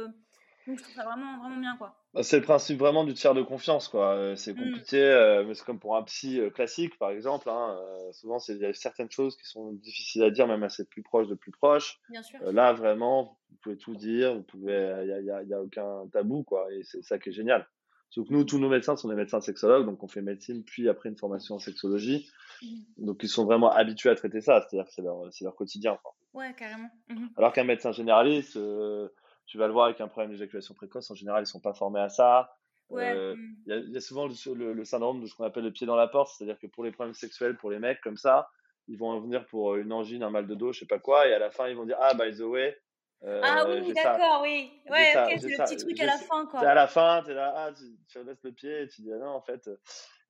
Donc 0.66 0.78
je 0.78 0.82
trouve 0.82 0.94
ça 0.94 1.04
vraiment, 1.04 1.38
vraiment 1.38 1.60
bien, 1.60 1.76
quoi. 1.76 1.94
Bah, 2.14 2.22
C'est 2.22 2.38
le 2.38 2.42
principe 2.42 2.78
vraiment 2.78 3.04
du 3.04 3.12
tiers 3.14 3.34
de 3.34 3.42
confiance, 3.42 3.88
quoi. 3.88 4.14
Euh, 4.14 4.36
C'est 4.36 4.52
Mm. 4.54 4.56
compliqué, 4.64 5.02
euh, 5.02 5.44
mais 5.44 5.54
c'est 5.54 5.64
comme 5.64 5.78
pour 5.80 5.96
un 5.96 6.02
psy 6.04 6.40
euh, 6.40 6.50
classique, 6.50 6.98
par 6.98 7.10
exemple. 7.10 7.50
hein, 7.50 7.76
euh, 7.78 8.12
souvent, 8.12 8.38
il 8.48 8.56
y 8.58 8.64
a 8.64 8.72
certaines 8.72 9.10
choses 9.10 9.36
qui 9.36 9.44
sont 9.46 9.72
difficiles 9.72 10.22
à 10.22 10.30
dire, 10.30 10.46
même 10.46 10.62
à 10.62 10.68
ses 10.68 10.86
plus 10.86 11.02
proches 11.02 11.28
de 11.28 11.34
plus 11.34 11.50
proches. 11.52 12.00
Bien 12.08 12.22
sûr. 12.22 12.40
Euh, 12.42 12.52
là, 12.52 12.72
vraiment, 12.72 13.38
vous 13.50 13.56
pouvez 13.62 13.76
tout 13.76 13.94
dire, 13.94 14.34
vous 14.34 14.42
pouvez, 14.42 14.72
il 15.02 15.08
y 15.08 15.12
a, 15.12 15.20
y 15.20 15.30
a- 15.30 15.42
y 15.42 15.52
a 15.54 15.60
aucun 15.60 16.06
tabou, 16.12 16.44
quoi. 16.44 16.72
Et 16.72 16.82
c'est 16.84 17.02
ça 17.02 17.18
qui 17.18 17.28
est 17.28 17.32
génial. 17.32 17.68
Sauf 18.10 18.28
que 18.28 18.32
nous, 18.32 18.44
tous 18.44 18.58
nos 18.60 18.68
médecins 18.68 18.94
sont 18.96 19.08
des 19.08 19.16
médecins 19.16 19.40
sexologues, 19.40 19.84
donc 19.86 20.02
on 20.02 20.08
fait 20.08 20.22
médecine, 20.22 20.62
puis 20.62 20.88
après 20.88 21.08
une 21.08 21.18
formation 21.18 21.56
en 21.56 21.58
sexologie. 21.58 22.30
Mhm. 22.62 22.84
Donc 23.06 23.22
ils 23.24 23.28
sont 23.28 23.44
vraiment 23.44 23.70
habitués 23.72 24.08
à 24.10 24.14
traiter 24.14 24.40
ça, 24.40 24.60
c'est-à-dire 24.70 24.86
que 24.86 24.94
c'est 24.94 25.02
leur, 25.02 25.20
c'est 25.32 25.44
leur 25.44 25.56
quotidien, 25.56 25.98
quoi. 26.02 26.14
Ouais, 26.32 26.54
carrément. 26.56 26.88
Mhm. 27.08 27.30
Alors 27.36 27.52
qu'un 27.52 27.64
médecin 27.64 27.90
généraliste, 27.90 28.56
euh, 28.56 29.08
tu 29.46 29.58
vas 29.58 29.66
le 29.66 29.72
voir 29.72 29.86
avec 29.86 30.00
un 30.00 30.08
problème 30.08 30.30
d'éjaculation 30.32 30.74
précoce, 30.74 31.10
en 31.10 31.14
général, 31.14 31.42
ils 31.42 31.46
sont 31.46 31.60
pas 31.60 31.74
formés 31.74 32.00
à 32.00 32.08
ça. 32.08 32.56
Ouais. 32.90 33.12
Euh, 33.14 33.34
mhm. 33.36 33.56
Il 33.66 33.70
y, 33.70 33.76
a, 33.76 33.78
il 33.78 33.90
y 33.92 33.96
a 33.96 34.00
souvent 34.00 34.26
le, 34.26 34.54
le- 34.54 34.72
le 34.74 34.84
syndrome 34.84 35.20
de 35.20 35.26
ce 35.26 35.34
qu'on 35.34 35.44
appelle 35.44 35.64
le 35.64 35.72
pied 35.72 35.86
dans 35.86 35.96
la 35.96 36.08
porte, 36.08 36.32
c'est-à-dire 36.36 36.58
que 36.58 36.66
pour 36.66 36.84
les 36.84 36.92
problèmes 36.92 37.14
sexuels, 37.14 37.56
pour 37.56 37.70
les 37.70 37.78
mecs 37.78 38.00
comme 38.02 38.16
ça, 38.16 38.48
ils 38.88 38.98
vont 38.98 39.18
venir 39.20 39.46
pour 39.46 39.76
une 39.76 39.92
angine, 39.92 40.22
un 40.22 40.30
mal 40.30 40.46
de 40.46 40.54
dos, 40.54 40.72
je 40.72 40.80
sais 40.80 40.86
pas 40.86 40.98
quoi, 40.98 41.26
et 41.26 41.32
à 41.32 41.38
la 41.38 41.50
fin 41.50 41.68
ils 41.68 41.76
vont 41.76 41.86
dire 41.86 41.96
ah 42.00 42.12
by 42.14 42.36
the 42.36 42.40
way, 42.40 42.76
euh, 43.22 43.40
Ah 43.42 43.64
oui, 43.66 43.92
d'accord, 43.94 44.42
oui. 44.42 44.70
Ouais, 44.90 45.10
ça, 45.14 45.26
ok, 45.26 45.38
c'est 45.40 45.48
le 45.48 45.56
ça, 45.56 45.64
petit 45.64 45.76
truc 45.78 45.98
à 46.00 46.06
la 46.06 46.18
fin, 46.18 46.44
C'est 46.44 46.50
quoi. 46.58 46.68
à 46.68 46.74
la 46.74 46.86
fin, 46.86 47.22
tu 47.24 47.30
es 47.30 47.34
là, 47.34 47.54
ah, 47.56 47.72
tu, 47.72 47.84
tu 48.06 48.22
laisses 48.22 48.42
le 48.44 48.52
pied 48.52 48.82
et 48.82 48.88
tu 48.88 49.00
dis 49.00 49.10
ah 49.12 49.16
non 49.18 49.30
en 49.30 49.40
fait. 49.42 49.66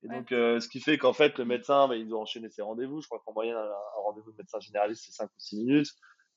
Et 0.03 0.07
Ouais. 0.07 0.15
donc 0.17 0.31
euh, 0.31 0.59
ce 0.61 0.69
qui 0.69 0.79
fait 0.79 0.97
qu'en 0.97 1.13
fait 1.13 1.37
le 1.37 1.43
médecin, 1.45 1.87
bah, 1.89 1.95
il 1.97 2.07
doit 2.07 2.19
enchaîner 2.21 2.49
ses 2.49 2.61
rendez-vous. 2.61 3.01
Je 3.01 3.07
crois 3.07 3.21
qu'en 3.25 3.33
moyenne 3.33 3.55
un, 3.57 3.59
un 3.69 4.01
rendez-vous 4.05 4.31
de 4.31 4.37
médecin 4.37 4.59
généraliste 4.61 5.03
c'est 5.05 5.11
5 5.11 5.25
ou 5.25 5.39
6 5.39 5.57
minutes, 5.57 5.87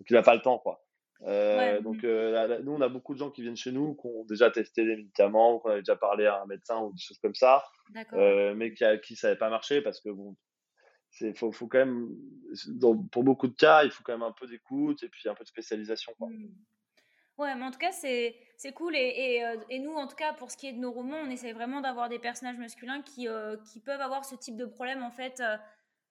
donc 0.01 0.11
il 0.11 0.17
a 0.17 0.23
pas 0.23 0.35
le 0.35 0.43
temps 0.43 0.59
quoi. 0.59 0.83
Euh, 1.23 1.57
Ouais. 1.59 1.83
donc 1.83 2.05
euh, 2.05 2.31
là, 2.31 2.47
là, 2.47 2.59
nous 2.61 2.73
on 2.73 2.81
a 2.81 2.89
beaucoup 2.89 3.13
de 3.13 3.19
gens 3.19 3.31
qui 3.31 3.43
viennent 3.43 3.57
chez 3.57 3.73
nous, 3.73 3.95
qui 3.97 4.07
ont 4.07 4.25
déjà 4.25 4.51
testé 4.53 4.85
des 4.85 4.95
médicaments, 4.97 5.57
ou 5.57 5.59
qu'on 5.59 5.71
avait 5.71 5.81
déjà 5.81 5.97
parlé 5.97 6.27
à 6.27 6.41
un 6.43 6.47
médecin 6.47 6.79
ou 6.81 6.93
des 6.93 7.01
choses 7.01 7.19
comme 7.19 7.35
ça 7.35 7.65
euh, 8.13 8.55
mais 8.55 8.73
qui, 8.73 8.85
a, 8.85 8.99
qui 8.99 9.17
ça 9.17 9.27
n'avait 9.29 9.39
pas 9.39 9.51
marché 9.51 9.83
parce 9.83 10.01
que 10.01 10.11
bon, 10.11 10.37
c'est 11.11 11.37
faut, 11.37 11.51
faut 11.51 11.67
quand 11.67 11.79
même, 11.79 12.09
dans- 12.69 13.03
pour 13.09 13.25
beaucoup 13.25 13.49
de 13.49 13.57
cas, 13.57 13.83
il 13.85 13.91
faut 13.91 14.03
quand 14.05 14.13
même 14.13 14.23
un 14.23 14.33
peu 14.39 14.47
d'écoute 14.47 15.03
et 15.03 15.09
puis 15.09 15.29
un 15.29 15.35
peu 15.35 15.43
de 15.43 15.49
spécialisation. 15.49 16.13
Quoi. 16.19 16.29
Mhm. 16.29 16.55
Ouais, 17.39 17.55
mais 17.55 17.65
en 17.65 17.71
tout 17.71 17.79
cas, 17.79 17.93
c'est 17.93 18.37
c'est 18.57 18.73
cool. 18.73 18.95
Et, 18.97 19.13
et, 19.17 19.45
euh, 19.45 19.57
et 19.71 19.79
nous, 19.79 19.95
en 19.95 20.07
tout 20.09 20.17
cas, 20.17 20.33
pour 20.35 20.51
ce 20.51 20.57
qui 20.57 20.67
est 20.69 20.73
de 20.73 20.79
nos 20.79 20.91
romans, 20.91 21.19
on 21.25 21.31
essaie 21.31 21.53
vraiment 21.53 21.81
d'avoir 21.81 22.09
des 22.09 22.19
personnages 22.19 22.59
masculins 22.59 23.01
qui, 23.03 23.29
euh, 23.29 23.57
qui 23.73 23.81
peuvent 23.81 24.01
avoir 24.01 24.25
ce 24.25 24.35
type 24.35 24.57
de 24.57 24.67
problème, 24.67 25.03
en 25.05 25.11
fait, 25.13 25.41
euh, 25.41 25.57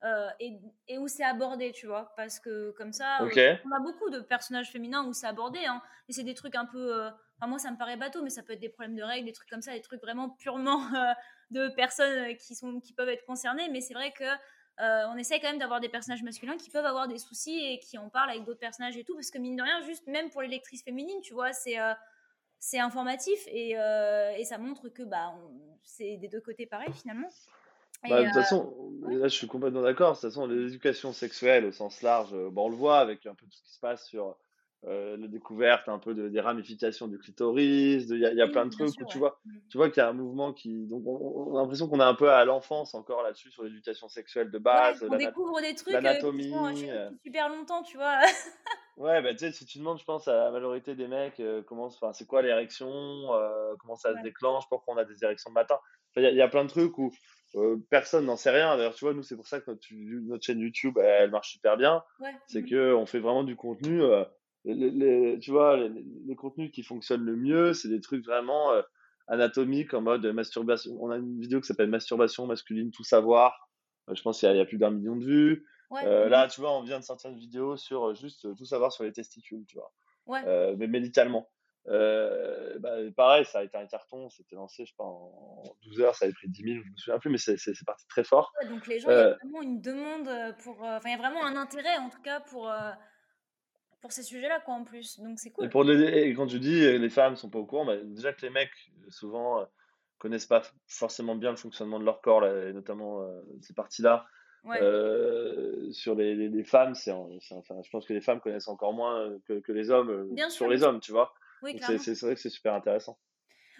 euh, 0.03 0.29
et, 0.39 0.59
et 0.87 0.97
où 0.99 1.07
c'est 1.07 1.23
abordé, 1.23 1.71
tu 1.71 1.87
vois. 1.87 2.13
Parce 2.15 2.39
que 2.39 2.71
comme 2.71 2.93
ça, 2.93 3.23
euh, 3.23 3.55
on 3.65 3.71
a 3.75 3.79
beaucoup 3.79 4.09
de 4.09 4.19
personnages 4.19 4.71
féminins 4.71 5.05
où 5.05 5.13
c'est 5.13 5.27
abordé, 5.27 5.59
hein, 5.65 5.81
et 6.07 6.13
c'est 6.13 6.23
des 6.23 6.35
trucs 6.35 6.55
un 6.55 6.65
peu. 6.65 6.95
euh, 7.05 7.09
Enfin, 7.39 7.47
moi, 7.49 7.59
ça 7.59 7.69
me 7.69 7.77
paraît 7.77 7.97
bateau, 7.97 8.23
mais 8.23 8.31
ça 8.31 8.41
peut 8.41 8.53
être 8.53 8.59
des 8.59 8.69
problèmes 8.69 8.95
de 8.95 9.03
règles, 9.03 9.25
des 9.27 9.31
trucs 9.33 9.49
comme 9.49 9.61
ça, 9.61 9.73
des 9.73 9.81
trucs 9.81 10.01
vraiment 10.01 10.29
purement 10.29 10.81
euh, 10.95 11.13
de 11.51 11.67
personnes 11.69 12.35
qui, 12.37 12.55
sont, 12.55 12.79
qui 12.79 12.93
peuvent 12.93 13.09
être 13.09 13.25
concernées. 13.25 13.69
Mais 13.69 13.81
c'est 13.81 13.93
vrai 13.93 14.11
que. 14.11 14.23
on 14.79 15.17
essaie 15.17 15.39
quand 15.39 15.49
même 15.49 15.59
d'avoir 15.59 15.79
des 15.79 15.89
personnages 15.89 16.23
masculins 16.23 16.57
qui 16.57 16.69
peuvent 16.69 16.85
avoir 16.85 17.07
des 17.07 17.17
soucis 17.19 17.59
et 17.65 17.79
qui 17.79 17.97
en 17.97 18.09
parlent 18.09 18.29
avec 18.31 18.43
d'autres 18.43 18.59
personnages 18.59 18.97
et 18.97 19.03
tout, 19.03 19.15
parce 19.15 19.31
que 19.31 19.39
mine 19.39 19.55
de 19.55 19.63
rien, 19.63 19.81
juste 19.81 20.05
même 20.07 20.29
pour 20.29 20.41
les 20.41 20.47
lectrices 20.47 20.83
féminines, 20.83 21.21
tu 21.21 21.33
vois, 21.33 21.53
c'est 21.53 21.77
c'est 22.59 22.79
informatif 22.79 23.39
et, 23.47 23.71
et 23.71 24.45
ça 24.45 24.57
montre 24.57 24.89
que 24.89 25.03
bah, 25.03 25.33
c'est 25.83 26.17
des 26.17 26.27
deux 26.27 26.41
côtés 26.41 26.65
pareil 26.67 26.93
finalement. 26.93 27.29
Bah, 28.03 28.21
de 28.21 28.25
toute 28.27 28.35
euh, 28.37 28.41
façon, 28.41 28.91
là 29.09 29.27
je 29.27 29.33
suis 29.35 29.47
complètement 29.47 29.81
d'accord. 29.81 30.11
De 30.11 30.15
toute 30.15 30.29
façon, 30.29 30.47
l'éducation 30.47 31.13
sexuelle 31.13 31.65
au 31.65 31.71
sens 31.71 32.01
large, 32.01 32.33
euh, 32.33 32.49
bah, 32.51 32.61
on 32.63 32.69
le 32.69 32.75
voit 32.75 32.99
avec 32.99 33.25
un 33.25 33.35
peu 33.35 33.45
tout 33.45 33.57
ce 33.57 33.63
qui 33.63 33.73
se 33.73 33.79
passe 33.79 34.07
sur 34.07 34.37
euh, 34.85 35.17
la 35.17 35.27
découverte 35.27 35.89
un 35.89 35.97
peu 35.99 36.13
de, 36.13 36.29
des 36.29 36.39
ramifications 36.39 37.07
du 37.07 37.17
clitoris. 37.17 38.05
Il 38.09 38.19
y, 38.19 38.25
a- 38.25 38.31
il 38.31 38.37
y 38.37 38.41
a 38.41 38.45
oui, 38.45 38.51
plein 38.51 38.65
de 38.65 38.71
trucs 38.71 38.89
sûr, 38.93 39.03
où 39.03 39.05
tu 39.09 39.17
ouais. 39.17 39.21
vois, 39.21 39.39
Mm. 39.45 39.57
tu 39.69 39.77
vois 39.77 39.89
qu'il 39.89 40.01
y 40.01 40.05
a 40.05 40.09
un 40.09 40.13
mouvement 40.13 40.53
qui. 40.53 40.85
Donc 40.87 41.03
on, 41.07 41.51
on 41.51 41.57
a 41.57 41.61
l'impression 41.61 41.87
qu'on 41.89 41.99
est 41.99 42.03
un 42.03 42.13
peu 42.13 42.29
à 42.29 42.45
l'enfance 42.45 42.93
encore 42.93 43.23
là-dessus 43.23 43.51
sur 43.51 43.63
l'éducation 43.63 44.07
sexuelle 44.07 44.51
de 44.51 44.57
Ouais, 44.57 44.63
base, 44.63 45.03
on 45.03 45.09
l'ana- 45.09 45.25
découvre 45.29 45.59
des 45.61 45.73
trucs 45.75 45.87
euh, 45.95 45.97
qui 45.99 46.03
sont 46.03 46.03
l'anatomie. 46.03 46.89
euh, 46.91 47.09
depuis 47.09 47.19
super 47.25 47.49
longtemps, 47.49 47.83
tu 47.83 47.97
vois. 47.97 48.19
Ouais, 48.97 49.21
bah, 49.21 49.31
tu 49.33 49.39
sais, 49.39 49.51
si 49.51 49.65
tu 49.67 49.77
demandes, 49.77 49.99
je 49.99 50.05
pense, 50.05 50.27
à 50.27 50.35
la 50.35 50.49
majorité 50.51 50.95
des 50.95 51.07
mecs, 51.07 51.39
euh, 51.39 51.61
comment, 51.61 51.87
c'est 52.13 52.25
quoi 52.25 52.41
l'érection, 52.41 52.89
euh, 53.35 53.75
comment 53.79 53.95
ça 53.95 54.09
se 54.09 54.15
Ouais. 54.15 54.23
déclenche, 54.23 54.63
pourquoi 54.69 54.95
on 54.95 54.97
a 54.97 55.05
des 55.05 55.23
érections 55.23 55.51
le 55.51 55.53
matin. 55.53 55.77
Enfin, 56.11 56.21
y, 56.27 56.31
il 56.31 56.35
y 56.35 56.41
a 56.41 56.47
plein 56.47 56.63
de 56.63 56.69
trucs 56.69 56.97
où 56.97 57.11
euh, 57.57 57.77
personne 57.89 58.25
n'en 58.25 58.35
sait 58.35 58.51
rien. 58.51 58.77
D'ailleurs, 58.77 58.95
tu 58.95 59.05
vois, 59.05 59.13
nous, 59.13 59.23
c'est 59.23 59.35
pour 59.35 59.47
ça 59.47 59.59
que 59.59 59.71
notre, 59.71 59.85
notre 59.91 60.43
chaîne 60.45 60.59
YouTube, 60.59 60.97
elle, 60.97 61.23
elle 61.23 61.31
marche 61.31 61.51
super 61.53 61.77
bien. 61.77 62.03
Ouais. 62.19 62.33
C'est 62.47 62.61
mhm. 62.61 62.69
que 62.69 62.93
on 62.93 63.05
fait 63.05 63.19
vraiment 63.19 63.43
du 63.43 63.55
contenu. 63.55 64.01
euh, 64.01 64.23
les, 64.65 64.91
les- 64.91 65.39
tu 65.39 65.51
vois, 65.51 65.77
les, 65.77 66.05
les 66.25 66.35
contenus 66.35 66.71
qui 66.71 66.83
fonctionnent 66.83 67.23
le 67.25 67.35
mieux, 67.35 67.73
c'est 67.73 67.89
des 67.89 68.01
trucs 68.01 68.25
vraiment 68.25 68.71
euh, 68.73 68.81
anatomiques 69.27 69.93
en 69.93 70.01
mode 70.01 70.25
masturbation. 70.27 70.97
On 71.01 71.09
a 71.09 71.17
une 71.17 71.39
vidéo 71.39 71.61
qui 71.61 71.67
s'appelle 71.67 71.89
Masturbation 71.89 72.47
masculine, 72.47 72.91
tout 72.91 73.03
savoir. 73.03 73.69
Je 74.11 74.21
pense 74.21 74.39
qu'il 74.39 74.47
y, 74.47 74.51
a- 74.51 74.55
il 74.55 74.57
y 74.57 74.61
a 74.61 74.65
plus 74.65 74.77
d'un 74.77 74.91
million 74.91 75.15
de 75.15 75.25
vues. 75.25 75.65
Ouais, 75.89 76.03
mhm. 76.05 76.29
là, 76.29 76.47
tu 76.47 76.59
vois, 76.61 76.77
on 76.77 76.83
vient 76.83 76.99
de 76.99 77.03
sortir 77.05 77.29
une 77.31 77.37
vidéo 77.37 77.77
sur 77.77 78.13
juste 78.15 78.47
tout 78.57 78.65
savoir 78.65 78.91
sur 78.91 79.03
les 79.03 79.11
testicules, 79.13 79.65
tu 79.67 79.77
vois 79.77 79.91
mais 80.27 80.87
médicalement. 80.87 81.49
Euh, 81.89 82.77
bah, 82.79 82.95
pareil, 83.15 83.45
ça 83.45 83.59
a 83.59 83.63
été 83.63 83.77
un 83.77 83.85
carton, 83.87 84.29
c'était 84.29 84.55
lancé, 84.55 84.83
je 84.85 84.89
sais 84.91 84.95
pas, 84.97 85.05
en 85.05 85.63
12 85.83 86.01
heures, 86.01 86.15
ça 86.15 86.25
avait 86.25 86.33
pris 86.33 86.49
10 86.49 86.63
000, 86.63 86.83
je 86.85 86.89
me 86.91 86.97
souviens 86.97 87.19
plus, 87.19 87.29
mais 87.29 87.37
c'est 87.37 87.57
c'est- 87.57 87.73
c'est 87.73 87.85
parti 87.85 88.05
très 88.07 88.23
fort. 88.25 88.51
Ouais, 88.61 88.67
Donc 88.69 88.87
les 88.87 88.99
gens, 88.99 89.09
il 89.09 89.13
y 89.13 89.15
a 89.15 89.19
Euh, 89.27 89.35
vraiment 89.41 89.61
une 89.61 89.81
demande 89.81 90.27
euh, 90.27 90.51
pour. 90.63 90.83
euh, 90.83 90.97
Enfin, 90.97 91.09
il 91.09 91.11
y 91.11 91.15
a 91.15 91.17
vraiment 91.17 91.45
un 91.45 91.55
intérêt 91.55 91.97
en 91.97 92.09
tout 92.09 92.21
cas 92.21 92.41
pour, 92.41 92.69
pour 94.01 94.11
ces 94.11 94.23
sujets-là, 94.23 94.59
quoi, 94.61 94.73
en 94.75 94.83
plus. 94.83 95.19
Donc 95.19 95.39
c'est 95.39 95.49
et, 95.49 95.51
cool. 95.53 95.69
pour 95.69 95.83
les, 95.83 96.03
et 96.03 96.33
quand 96.33 96.47
tu 96.47 96.59
dis 96.59 96.81
les 96.97 97.09
femmes 97.09 97.35
sont 97.35 97.49
pas 97.49 97.59
au 97.59 97.65
courant, 97.65 97.85
bah, 97.85 97.97
déjà 97.97 98.33
que 98.33 98.41
les 98.41 98.49
mecs, 98.51 98.91
souvent, 99.09 99.65
connaissent 100.19 100.45
pas 100.45 100.63
forcément 100.87 101.35
bien 101.35 101.51
le 101.51 101.57
fonctionnement 101.57 101.99
de 101.99 102.05
leur 102.05 102.21
corps, 102.21 102.41
là, 102.41 102.69
et 102.69 102.73
notamment 102.73 103.25
ces 103.61 103.73
parties-là. 103.73 104.25
Ouais. 104.63 104.79
Euh, 104.81 105.89
sur 105.93 106.15
les, 106.15 106.35
les, 106.35 106.49
les 106.49 106.63
femmes, 106.65 106.93
c'est, 106.95 107.11
en- 107.11 107.29
c'est- 107.39 107.55
enfin, 107.55 107.75
je 107.83 107.89
pense 107.89 108.05
que 108.05 108.13
les 108.13 108.19
femmes 108.21 108.41
connaissent 108.41 108.67
encore 108.67 108.91
moins 108.91 109.29
que, 109.47 109.59
que 109.59 109.71
les 109.71 109.91
hommes 109.91 110.09
euh, 110.09 110.27
Bien 110.31 110.49
sur 110.49 110.65
sûr, 110.65 110.69
les 110.69 110.83
hommes, 110.83 110.99
tu 110.99 111.11
vois. 111.13 111.33
Oui, 111.61 111.77
c'est 111.79 112.21
vrai 112.21 112.35
que 112.35 112.41
c'est 112.41 112.49
super 112.49 112.73
intéressant. 112.73 113.17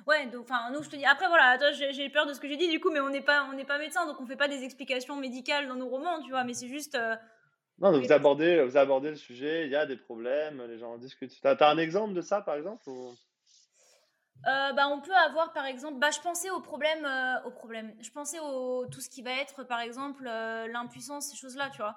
Ouais, 0.06 0.28
donc, 0.28 0.44
enfin, 0.44 0.70
nous, 0.72 0.84
je 0.84 0.90
te 0.90 0.96
dis. 0.96 1.06
Après, 1.06 1.28
voilà, 1.28 1.58
toi, 1.58 1.72
j'ai 1.72 2.10
peur 2.10 2.26
de 2.28 2.34
ce 2.34 2.40
que 2.40 2.48
j'ai 2.48 2.56
dit, 2.58 2.70
du 2.70 2.80
coup, 2.80 2.92
mais 2.92 3.00
on 3.00 3.10
n'est 3.10 3.22
pas, 3.22 3.48
on 3.50 3.54
n'est 3.54 3.66
pas 3.66 3.80
médecin, 3.80 4.06
donc 4.06 4.22
on 4.22 4.28
fait 4.28 4.36
pas 4.36 4.48
des 4.48 4.64
explications 4.64 5.16
médicales 5.16 5.68
dans 5.68 5.76
nos 5.76 5.88
romans, 5.90 6.22
tu 6.22 6.30
vois, 6.30 6.44
mais 6.44 6.54
c'est 6.54 6.68
juste. 6.68 6.96
euh, 6.96 7.16
Non, 7.80 7.92
donc 7.92 8.06
vous 8.06 8.12
abordez, 8.12 8.64
vous 8.64 8.78
abordez 8.78 9.10
le 9.10 9.16
sujet, 9.16 9.66
il 9.66 9.72
y 9.72 9.76
a 9.76 9.86
des 9.86 9.98
problèmes, 9.98 10.62
les 10.68 10.78
gens 10.78 10.94
en 10.94 10.98
discutent. 10.98 11.34
T'as, 11.42 11.56
t'as 11.56 11.72
un 11.72 11.78
exemple 11.78 12.14
de 12.14 12.22
ça, 12.22 12.42
par 12.42 12.56
exemple 12.56 12.88
ou... 12.88 13.10
euh, 14.48 14.74
bah, 14.74 14.88
on 14.88 15.02
peut 15.02 15.16
avoir 15.16 15.52
par 15.52 15.66
exemple, 15.66 16.00
bah, 16.00 16.12
je 16.12 16.20
pensais 16.20 16.52
au 16.52 16.62
problème, 16.62 17.04
euh, 17.06 17.44
au 17.48 17.52
problème. 17.52 17.96
Je 18.00 18.12
pensais 18.12 18.40
au 18.40 18.86
tout 18.86 19.02
ce 19.02 19.10
qui 19.10 19.24
va 19.24 19.32
être 19.32 19.64
par 19.64 19.80
exemple 19.80 20.24
l'impuissance, 20.26 21.30
ces 21.30 21.36
choses-là, 21.36 21.70
tu 21.72 21.78
vois. 21.78 21.96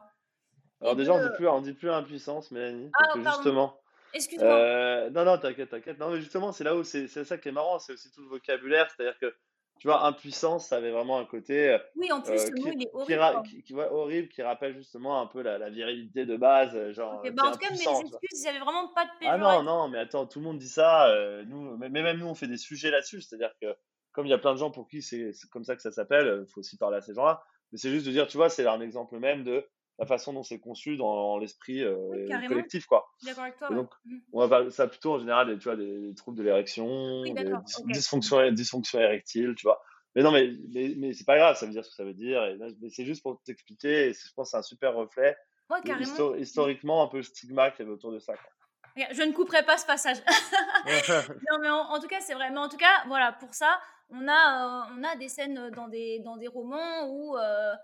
Alors 0.80 0.96
déjà, 0.96 1.12
on 1.12 1.22
dit 1.22 1.34
plus, 1.36 1.48
on 1.48 1.60
dit 1.60 1.74
plus 1.74 1.90
impuissance, 1.90 2.50
Mélanie, 2.50 2.90
parce 2.98 3.10
Ah, 3.10 3.14
que 3.14 3.22
justement, 3.22 3.78
Excuse-moi. 4.12 4.56
euh, 4.56 5.10
non, 5.10 5.24
non, 5.24 5.38
t'inquiète, 5.38 5.70
t'inquiète. 5.70 5.98
Non, 5.98 6.10
mais 6.10 6.20
justement, 6.20 6.52
c'est 6.52 6.64
là 6.64 6.74
où 6.76 6.82
c'est 6.84 7.08
c'est 7.08 7.24
ça 7.24 7.38
qui 7.38 7.48
est 7.48 7.52
marrant, 7.52 7.78
c'est 7.78 7.92
aussi 7.92 8.10
tout 8.10 8.22
le 8.22 8.28
vocabulaire, 8.28 8.90
c'est-à-dire 8.90 9.18
que, 9.18 9.34
tu 9.78 9.86
vois, 9.88 10.04
impuissance, 10.06 10.68
ça 10.68 10.76
avait 10.76 10.90
vraiment 10.90 11.18
un 11.18 11.24
côté 11.24 11.78
Oui, 11.96 12.10
en 12.12 12.20
plus 12.20 12.32
euh, 12.32 12.50
le 12.50 12.60
mot 12.60 12.70
qui, 12.70 12.76
il 12.76 12.82
est 12.82 12.90
qui, 13.06 13.14
horrible. 13.14 13.42
qui, 13.48 13.62
qui- 13.62 13.74
ouais, 13.74 13.88
horrible, 13.90 14.28
qui 14.28 14.42
rappelle 14.42 14.74
justement 14.76 15.20
un 15.20 15.26
peu 15.26 15.42
la, 15.42 15.58
la 15.58 15.70
virilité 15.70 16.26
de 16.26 16.36
base, 16.36 16.74
euh, 16.76 16.92
genre, 16.92 17.14
Ok, 17.20 17.26
euh, 17.26 17.30
bah, 17.32 17.44
en 17.46 17.52
tout 17.52 17.58
cas, 17.58 17.70
mes 17.70 17.76
excuses, 17.76 18.10
ils 18.44 18.48
avaient 18.48 18.58
vraiment 18.58 18.88
pas 18.94 19.04
de 19.04 19.10
Ah 19.22 19.38
non, 19.38 19.62
péjoratif. 19.62 19.64
non, 19.66 19.88
mais 19.88 19.98
attends, 19.98 20.26
tout 20.26 20.38
le 20.40 20.44
monde 20.44 20.58
dit 20.58 20.68
ça. 20.68 21.08
euh, 21.08 21.44
nous, 21.46 21.76
mais 21.78 21.88
même 21.88 22.18
nous, 22.18 22.26
on 22.26 22.34
fait 22.34 22.46
des 22.48 22.58
sujets 22.58 22.90
là-dessus. 22.90 23.20
C'est-à-dire 23.22 23.52
que, 23.60 23.74
comme 24.12 24.26
il 24.26 24.30
y 24.30 24.34
a 24.34 24.38
plein 24.38 24.52
de 24.52 24.58
gens 24.58 24.70
pour 24.70 24.88
qui 24.88 25.02
c'est 25.02 25.32
c'est 25.32 25.48
comme 25.50 25.64
ça 25.64 25.76
que 25.76 25.82
ça 25.82 25.92
s'appelle, 25.92 26.44
il 26.46 26.50
faut 26.52 26.60
aussi 26.60 26.76
parler 26.76 26.96
à 26.98 27.00
ces 27.00 27.14
gens-là. 27.14 27.42
Mais 27.72 27.78
c'est 27.78 27.90
juste 27.90 28.06
de 28.06 28.10
dire, 28.10 28.26
tu 28.26 28.36
vois, 28.36 28.50
c'est 28.50 28.66
un 28.66 28.80
exemple 28.80 29.18
même 29.18 29.44
de 29.44 29.64
la 30.00 30.06
façon 30.06 30.32
dont 30.32 30.42
c'est 30.42 30.58
conçu 30.58 30.96
dans 30.96 31.38
l'esprit 31.38 31.84
euh, 31.84 31.94
Oui, 32.10 32.46
collectif, 32.48 32.86
quoi. 32.86 33.06
Je 33.20 33.26
suis 33.26 33.30
d'accord 33.30 33.44
avec 33.44 33.58
toi. 33.58 33.68
Et 33.68 33.70
ouais. 33.74 33.76
donc, 33.76 33.90
Mhm. 34.06 34.20
on 34.32 34.40
va 34.40 34.48
parler 34.48 34.70
ça 34.70 34.88
plutôt 34.88 35.12
en 35.14 35.18
général, 35.18 35.56
tu 35.58 35.64
vois, 35.64 35.76
des, 35.76 36.00
des 36.08 36.14
troubles 36.14 36.38
de 36.38 36.42
l'érection, 36.42 37.20
Oui, 37.20 37.34
des 37.34 37.44
dys- 37.44 37.78
Ok. 37.84 37.92
dysfonctions, 37.92 38.50
dysfonctions 38.50 38.98
érectiles, 38.98 39.54
tu 39.56 39.64
vois. 39.66 39.80
Mais 40.14 40.22
non, 40.22 40.32
mais, 40.32 40.50
mais, 40.74 40.94
mais 40.96 41.12
c'est 41.12 41.26
pas 41.26 41.36
grave, 41.36 41.56
ça 41.56 41.66
veut 41.66 41.72
dire 41.72 41.84
ce 41.84 41.90
que 41.90 41.94
ça 41.96 42.04
veut 42.04 42.14
dire. 42.14 42.42
Et, 42.44 42.56
mais 42.80 42.88
c'est 42.88 43.04
juste 43.04 43.22
pour 43.22 43.40
t'expliquer, 43.44 44.12
je 44.14 44.32
pense 44.34 44.48
que 44.48 44.50
c'est 44.52 44.56
un 44.56 44.62
super 44.62 44.94
reflet, 44.94 45.36
Ouais, 45.68 45.80
histo- 45.82 46.36
historiquement, 46.36 47.02
un 47.04 47.06
peu 47.08 47.18
le 47.18 47.22
stigma 47.22 47.70
qu'il 47.70 47.80
y 47.80 47.82
avait 47.86 47.92
autour 47.94 48.10
de 48.12 48.18
ça. 48.18 48.32
quoi. 48.32 49.06
Je 49.12 49.22
ne 49.22 49.32
couperai 49.32 49.64
pas 49.64 49.76
ce 49.78 49.86
passage. 49.86 50.16
Non, 51.50 51.58
mais 51.60 51.68
en, 51.70 51.76
en 51.90 52.00
tout 52.00 52.08
cas, 52.08 52.20
c'est 52.20 52.34
vrai. 52.34 52.50
Mais 52.50 52.58
en 52.58 52.68
tout 52.68 52.76
cas, 52.76 53.04
voilà, 53.06 53.32
pour 53.32 53.54
ça, 53.54 53.78
on 54.08 54.26
a, 54.26 54.86
euh, 54.88 54.94
on 54.98 55.04
a 55.04 55.14
des 55.16 55.28
scènes 55.28 55.70
dans 55.70 55.88
des, 55.88 56.20
dans 56.20 56.36
des 56.36 56.48
romans 56.48 57.06
où. 57.08 57.36
euh, 57.36 57.74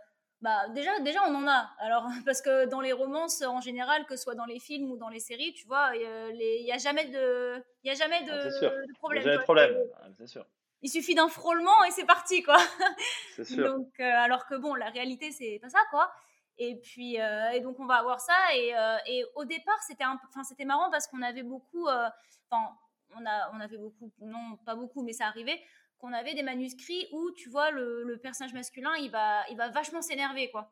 bah, 0.43 0.69
déjà, 0.69 1.01
déjà, 1.01 1.21
on 1.29 1.35
en 1.35 1.49
a. 1.49 1.71
Alors, 1.79 2.07
parce 2.27 2.43
que 2.43 2.67
dans 2.67 2.81
les 2.81 2.93
romances, 2.93 3.43
en 3.43 3.61
général, 3.61 4.05
que 4.07 4.17
ce 4.17 4.23
soit 4.23 4.35
dans 4.35 4.45
les 4.45 4.61
films 4.61 4.91
ou 4.91 4.97
dans 4.97 5.09
les 5.09 5.21
séries, 5.21 5.53
tu 5.55 5.67
vois, 5.67 5.93
il 5.97 6.37
n'y 6.65 6.73
a 6.73 6.79
jamais 6.79 7.07
de, 7.07 7.63
il 7.83 7.89
y 7.89 7.91
a 7.91 7.95
jamais 7.95 8.23
de, 8.23 8.33
Ah, 8.33 8.69
de 8.87 8.95
problème. 8.95 9.23
jamais 9.23 9.37
de 9.39 9.43
problème, 9.43 9.77
Ah, 10.01 10.09
c'est 10.17 10.27
sûr. 10.27 10.47
Il 10.83 10.91
suffit 10.91 11.15
d'un 11.15 11.29
frôlement 11.29 11.85
et 11.85 11.91
c'est 11.91 12.05
parti, 12.05 12.43
quoi. 12.43 12.59
C'est 13.35 13.45
sûr. 13.45 13.67
Donc, 13.67 13.89
euh, 13.99 14.05
alors 14.05 14.47
que 14.47 14.55
bon, 14.55 14.75
la 14.75 14.91
réalité, 14.91 15.31
c'est 15.33 15.59
pas 15.61 15.71
ça, 15.71 15.79
quoi. 15.91 16.13
Et 16.59 16.77
puis, 16.81 17.21
euh, 17.21 17.51
et 17.51 17.61
donc, 17.61 17.81
on 17.81 17.87
va 17.87 17.97
avoir 17.97 18.21
ça. 18.21 18.37
Et, 18.55 18.77
euh, 18.77 18.97
et 19.07 19.25
au 19.35 19.45
départ, 19.45 19.83
c'était 19.87 20.05
enfin, 20.05 20.45
c'était 20.45 20.65
marrant 20.67 20.91
parce 20.91 21.07
qu'on 21.07 21.23
avait 21.23 21.43
beaucoup, 21.43 21.89
enfin, 21.89 22.77
on, 23.19 23.27
a, 23.27 23.51
on 23.55 23.61
avait 23.61 23.79
beaucoup, 23.79 24.13
non, 24.21 24.57
pas 24.65 24.75
beaucoup, 24.75 25.03
mais 25.03 25.13
ça 25.13 25.27
arrivait, 25.27 25.61
qu'on 25.99 26.13
avait 26.13 26.35
des 26.35 26.43
manuscrits 26.43 27.09
où, 27.13 27.31
tu 27.33 27.49
vois, 27.49 27.71
le, 27.71 28.03
le 28.03 28.19
personnage 28.19 28.53
masculin, 28.53 28.95
il 28.97 29.11
va, 29.11 29.49
il 29.51 29.57
va 29.57 29.69
vachement 29.69 30.03
s'énerver, 30.03 30.51
quoi, 30.51 30.71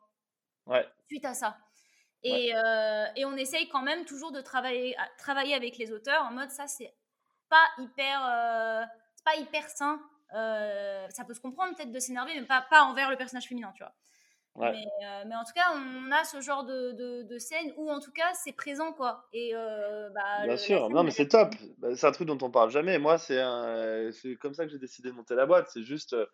Ouais, 0.67 0.87
suite 1.07 1.25
à 1.25 1.33
ça. 1.33 1.57
Et, 2.23 2.55
euh, 2.55 3.05
et 3.15 3.23
on 3.25 3.35
essaye 3.37 3.67
quand 3.69 3.83
même 3.83 4.03
toujours 4.05 4.31
de 4.31 4.41
travailler, 4.41 4.95
travailler 5.17 5.53
avec 5.53 5.77
les 5.77 5.91
auteurs 5.91 6.23
en 6.23 6.31
mode, 6.31 6.49
ça, 6.49 6.65
c'est 6.65 6.95
pas 7.49 7.65
hyper, 7.77 8.25
euh, 8.25 8.83
c'est 9.15 9.23
pas 9.23 9.35
hyper 9.35 9.69
sain. 9.69 10.01
Euh, 10.33 11.07
ça 11.11 11.23
peut 11.23 11.35
se 11.35 11.39
comprendre 11.39 11.75
peut-être 11.75 11.91
de 11.91 11.99
s'énerver, 11.99 12.33
mais 12.39 12.45
pas, 12.47 12.65
pas 12.67 12.81
envers 12.81 13.11
le 13.11 13.15
personnage 13.15 13.47
féminin, 13.47 13.71
tu 13.75 13.83
vois. 13.83 13.93
Ouais. 14.55 14.71
Mais, 14.71 14.85
euh, 15.05 15.23
mais 15.27 15.35
en 15.35 15.43
tout 15.43 15.53
cas, 15.53 15.73
on 15.75 16.11
a 16.11 16.23
ce 16.23 16.41
genre 16.41 16.63
de, 16.65 16.91
de, 16.93 17.23
de 17.23 17.37
scène 17.39 17.73
où 17.77 17.89
en 17.91 17.99
tout 17.99 18.11
cas 18.11 18.33
c'est 18.33 18.53
présent 18.53 18.93
quoi. 18.93 19.25
Et 19.33 19.51
euh, 19.55 20.09
bah, 20.09 20.45
Bien 20.45 20.57
sûr. 20.57 20.89
Non, 20.89 21.03
mais 21.03 21.09
est- 21.09 21.11
c'est 21.13 21.27
top. 21.27 21.49
Bah, 21.77 21.95
C'est 21.95 22.07
un 22.07 22.11
truc 22.11 22.27
dont 22.27 22.37
on 22.41 22.51
parle 22.51 22.69
jamais. 22.71 22.97
Moi, 22.99 23.17
c'est 23.17 23.41
comme 24.39 24.53
ça 24.53 24.65
que 24.65 24.71
j'ai 24.71 24.79
décidé 24.79 25.09
de 25.09 25.15
monter 25.15 25.35
la 25.35 25.45
boîte. 25.45 25.69
C'est 25.69 25.83
juste, 25.83 26.13
euh, 26.13 26.25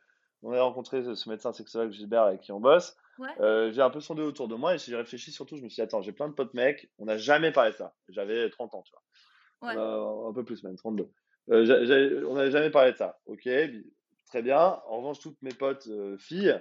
on 0.44 0.54
a 0.54 0.62
rencontré 0.62 1.04
ce 1.16 1.30
médecin 1.30 1.54
sexologue 1.54 1.92
Gilbert 1.92 2.24
avec 2.24 2.42
qui 2.42 2.52
on 2.52 2.60
bosse. 2.60 2.96
Ouais. 3.20 3.30
Euh, 3.40 3.72
j'ai 3.72 3.82
un 3.82 3.90
peu 3.92 4.00
sondé 4.00 4.22
autour 4.24 4.48
de 4.48 4.56
moi 4.56 4.74
et 4.74 4.78
j'ai 4.80 4.96
réfléchi 4.96 5.32
surtout. 5.32 5.56
Je 5.58 5.62
me 5.64 5.70
suis 5.70 5.76
dit, 5.76 5.82
attends, 5.82 6.02
j'ai 6.02 6.12
plein 6.14 6.28
de 6.28 6.34
potes 6.34 6.54
mecs. 6.56 6.90
On 6.98 7.06
n'a 7.06 7.18
jamais 7.18 7.52
parlé 7.52 7.72
de 7.72 7.76
ça. 7.76 7.94
J'avais 8.10 8.50
30 8.50 8.74
ans, 8.74 8.82
tu 8.84 8.92
vois. 8.94 9.04
Ouais. 9.70 9.78
Un 9.78 10.34
peu 10.34 10.44
plus 10.44 10.64
même, 10.64 10.76
32. 10.76 11.10
Euh, 11.52 11.66
j'ai- 11.66 11.86
j'ai- 11.86 12.24
on 12.26 12.34
n'avait 12.36 12.50
jamais 12.52 12.72
parlé 12.72 12.94
de 12.94 12.98
ça. 12.98 13.20
Ok, 13.28 13.48
très 14.26 14.42
bien. 14.42 14.82
En 14.88 14.98
revanche, 14.98 15.20
toutes 15.20 15.40
mes 15.44 15.54
potes 15.54 15.88
filles, 16.18 16.60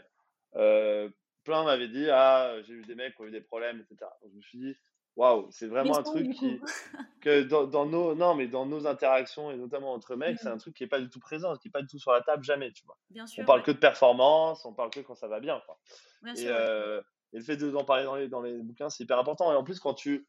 euh, 0.57 1.09
plein 1.51 1.65
m'avaient 1.65 1.89
dit 1.89 2.09
Ah, 2.11 2.55
j'ai 2.67 2.75
eu 2.75 2.85
des 2.85 2.95
mecs 2.95 3.15
qui 3.17 3.23
ont 3.23 3.27
eu 3.27 3.31
des 3.31 3.41
problèmes, 3.41 3.81
etc. 3.81 4.11
Donc, 4.23 4.31
je 4.33 4.37
me 4.37 4.43
suis 4.43 4.59
dit 4.59 4.77
Waouh, 5.17 5.49
c'est 5.51 5.67
vraiment 5.67 5.97
un 5.97 6.03
truc 6.03 6.31
qui, 6.31 6.63
que 7.21 7.43
dans, 7.43 7.67
dans 7.67 7.87
nos, 7.87 8.15
non, 8.15 8.35
mais 8.35 8.47
dans 8.49 8.67
nos 8.67 8.87
interactions 8.87 9.51
et 9.51 9.57
notamment 9.57 9.93
entre 9.93 10.17
mecs, 10.17 10.39
c'est 10.39 10.49
un 10.49 10.57
truc 10.59 10.75
qui 10.75 10.85
est 10.85 10.89
pas 10.89 11.01
du 11.01 11.11
tout 11.11 11.21
présent, 11.21 11.55
qui 11.57 11.69
est 11.69 11.71
pas 11.71 11.83
du 11.83 11.89
tout 11.89 11.99
sur 11.99 12.13
la 12.13 12.23
table, 12.23 12.45
jamais, 12.45 12.73
tu 12.73 12.87
vois. 12.87 12.99
Bien 13.11 13.27
sûr. 13.27 13.43
On 13.43 13.47
parle 13.47 13.61
ouais. 13.61 13.65
que 13.65 13.73
de 13.73 13.79
performance, 13.79 14.65
on 14.65 14.75
parle 14.75 14.91
que 14.91 15.01
quand 15.01 15.15
ça 15.17 15.29
va 15.29 15.41
bien, 15.41 15.61
quoi. 15.67 15.79
Bien 16.23 16.35
Et, 16.35 16.43
sûr, 16.43 16.53
ouais. 16.53 16.57
euh, 16.57 17.03
et 17.33 17.39
le 17.39 17.45
fait 17.45 17.57
de- 17.57 17.71
d'en 17.71 17.85
parler 17.85 18.05
dans 18.05 18.17
les, 18.17 18.29
dans 18.29 18.43
les 18.43 18.59
bouquins, 18.63 18.91
c'est 18.91 19.05
hyper 19.05 19.19
important. 19.19 19.53
Et 19.53 19.57
en 19.57 19.65
plus, 19.65 19.81
quand 19.81 19.95
tu, 19.95 20.29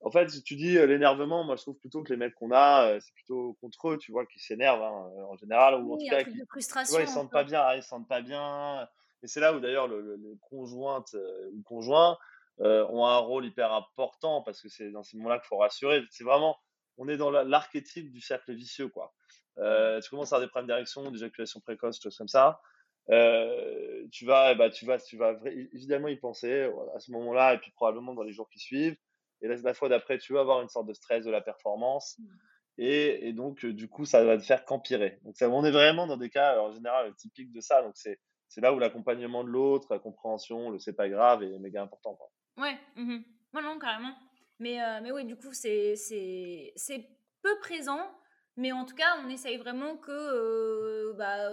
en 0.00 0.10
fait, 0.10 0.28
si 0.30 0.42
tu 0.42 0.56
dis 0.56 0.78
euh, 0.78 0.86
l'énervement, 0.86 1.44
moi 1.44 1.56
je 1.56 1.62
trouve 1.62 1.78
plutôt 1.78 2.02
que 2.02 2.12
les 2.12 2.16
mecs 2.18 2.34
qu'on 2.34 2.50
a, 2.52 2.88
euh, 2.94 3.00
c'est 3.00 3.14
plutôt 3.14 3.54
contre 3.60 3.90
eux, 3.90 3.98
tu 3.98 4.12
vois, 4.12 4.26
qui 4.26 4.38
s'énervent 4.40 4.82
hein, 4.82 5.10
en 5.28 5.36
général, 5.36 5.74
ou 5.76 5.92
en 5.92 5.96
Oui, 5.96 6.04
tout 6.08 6.08
cas 6.16 6.24
qui, 6.24 6.38
de 6.38 6.44
vois, 6.88 7.02
ils 7.02 7.08
sentent 7.08 7.32
pas 7.32 7.44
bien, 7.44 7.60
ah, 7.62 7.76
ils 7.76 7.82
se 7.82 7.88
sentent 7.88 8.08
pas 8.08 8.20
bien. 8.22 8.88
Et 9.22 9.28
c'est 9.28 9.40
là 9.40 9.54
où 9.54 9.60
d'ailleurs 9.60 9.88
le, 9.88 10.00
le- 10.00 10.16
les 10.16 10.36
conjointes 10.50 11.14
euh, 11.14 11.50
ou 11.52 11.62
conjoints 11.62 12.16
euh, 12.60 12.86
ont 12.88 13.06
un 13.06 13.18
rôle 13.18 13.46
hyper 13.46 13.72
important 13.72 14.42
parce 14.42 14.60
que 14.60 14.68
c'est 14.68 14.90
dans 14.90 15.02
ces 15.02 15.16
moments-là 15.16 15.38
qu'il 15.38 15.46
faut 15.48 15.58
rassurer. 15.58 16.02
C'est 16.10 16.24
vraiment, 16.24 16.58
on 16.98 17.08
est 17.08 17.16
dans 17.16 17.30
la- 17.30 17.44
l'archétype 17.44 18.10
du 18.12 18.20
cercle 18.20 18.52
vicieux, 18.54 18.88
quoi. 18.88 19.14
Euh, 19.58 20.00
tu 20.00 20.10
commences 20.10 20.32
à 20.32 20.36
avoir 20.36 20.46
des 20.46 20.50
problèmes 20.50 20.68
d'érection, 20.68 21.10
d'éjaculation 21.10 21.60
précoce, 21.60 22.00
choses 22.02 22.16
comme 22.16 22.28
ça. 22.28 22.60
Euh, 23.10 24.06
tu 24.12 24.24
vas, 24.26 24.54
bah, 24.54 24.70
tu 24.70 24.86
vas, 24.86 24.98
tu 24.98 25.16
vas 25.16 25.34
évidemment 25.44 26.08
y 26.08 26.16
penser 26.16 26.70
à 26.94 27.00
ce 27.00 27.10
moment-là 27.12 27.54
et 27.54 27.58
puis 27.58 27.70
probablement 27.72 28.14
dans 28.14 28.22
les 28.22 28.32
jours 28.32 28.48
qui 28.48 28.58
suivent. 28.60 28.96
Et 29.40 29.48
la 29.48 29.74
fois 29.74 29.88
d'après, 29.88 30.18
tu 30.18 30.32
vas 30.34 30.40
avoir 30.40 30.62
une 30.62 30.68
sorte 30.68 30.86
de 30.86 30.94
stress 30.94 31.24
de 31.24 31.30
la 31.30 31.40
performance. 31.40 32.16
Mm. 32.18 32.24
Et, 32.78 33.28
et 33.28 33.32
donc, 33.32 33.66
du 33.66 33.88
coup, 33.88 34.04
ça 34.04 34.24
va 34.24 34.38
te 34.38 34.42
faire 34.42 34.64
qu'empirer. 34.64 35.18
Donc, 35.24 35.36
ça, 35.36 35.48
on 35.48 35.64
est 35.64 35.70
vraiment 35.72 36.06
dans 36.06 36.16
des 36.16 36.30
cas, 36.30 36.60
en 36.60 36.72
général, 36.72 37.12
typiques 37.16 37.52
de 37.52 37.60
ça. 37.60 37.82
Donc, 37.82 37.92
c'est, 37.96 38.18
c'est 38.52 38.60
là 38.60 38.74
où 38.74 38.78
l'accompagnement 38.78 39.44
de 39.44 39.48
l'autre, 39.48 39.86
la 39.90 39.98
compréhension, 39.98 40.68
le 40.68 40.78
c'est 40.78 40.92
pas 40.92 41.08
grave 41.08 41.42
est 41.42 41.58
méga 41.58 41.82
important. 41.82 42.14
Quoi. 42.14 42.30
Ouais. 42.58 42.78
Ouais, 42.98 43.62
non, 43.62 43.78
carrément. 43.78 44.14
Mais, 44.58 44.82
euh, 44.82 45.00
mais 45.02 45.10
oui, 45.10 45.24
du 45.24 45.36
coup, 45.36 45.54
c'est, 45.54 45.94
peu 47.42 47.58
présent. 47.60 48.10
Mais 48.58 48.70
en 48.70 48.84
tout 48.84 48.94
cas, 48.94 49.16
on 49.24 49.30
essaye 49.30 49.56
vraiment 49.56 49.96
que 49.96 50.10
euh, 50.10 51.14
bah, 51.14 51.48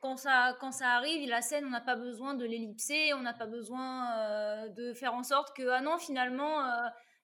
quand, 0.00 0.16
ça, 0.16 0.56
quand 0.58 0.72
ça 0.72 0.88
arrive, 0.88 1.28
la 1.28 1.40
scène, 1.40 1.64
on 1.66 1.70
n'a 1.70 1.80
pas 1.80 1.94
besoin 1.94 2.34
de 2.34 2.44
l'ellipser, 2.44 3.14
on 3.14 3.20
n'a 3.20 3.32
pas 3.32 3.46
besoin 3.46 4.10
euh, 4.18 4.68
de 4.70 4.94
faire 4.94 5.14
en 5.14 5.22
sorte 5.22 5.56
que, 5.56 5.68
ah 5.68 5.80
non, 5.80 5.98
finalement, 5.98 6.64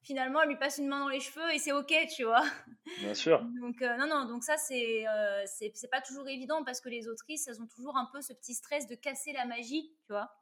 finalement, 0.04 0.42
elle 0.42 0.50
lui 0.50 0.56
passe 0.56 0.78
une 0.78 0.88
main 0.88 1.00
dans 1.00 1.08
les 1.08 1.20
cheveux 1.20 1.52
et 1.52 1.58
c'est 1.58 1.72
OK, 1.72 1.92
tu 2.14 2.24
vois. 2.24 2.44
Bien 2.96 3.14
sûr. 3.14 3.48
Donc, 3.60 3.82
euh, 3.82 3.96
non, 3.96 4.06
non, 4.06 4.26
donc 4.26 4.44
ça, 4.44 4.56
c'est, 4.56 5.06
euh, 5.08 5.42
c'est, 5.46 5.72
pas 5.90 6.00
toujours 6.00 6.28
évident 6.28 6.62
parce 6.64 6.80
que 6.80 6.88
les 6.88 7.08
autrices, 7.08 7.48
elles 7.48 7.60
ont 7.60 7.66
toujours 7.66 7.96
un 7.96 8.06
peu 8.12 8.20
ce 8.22 8.32
petit 8.32 8.54
stress 8.54 8.86
de 8.86 8.94
casser 8.94 9.32
la 9.32 9.44
magie, 9.46 9.92
tu 10.06 10.12
vois. 10.12 10.32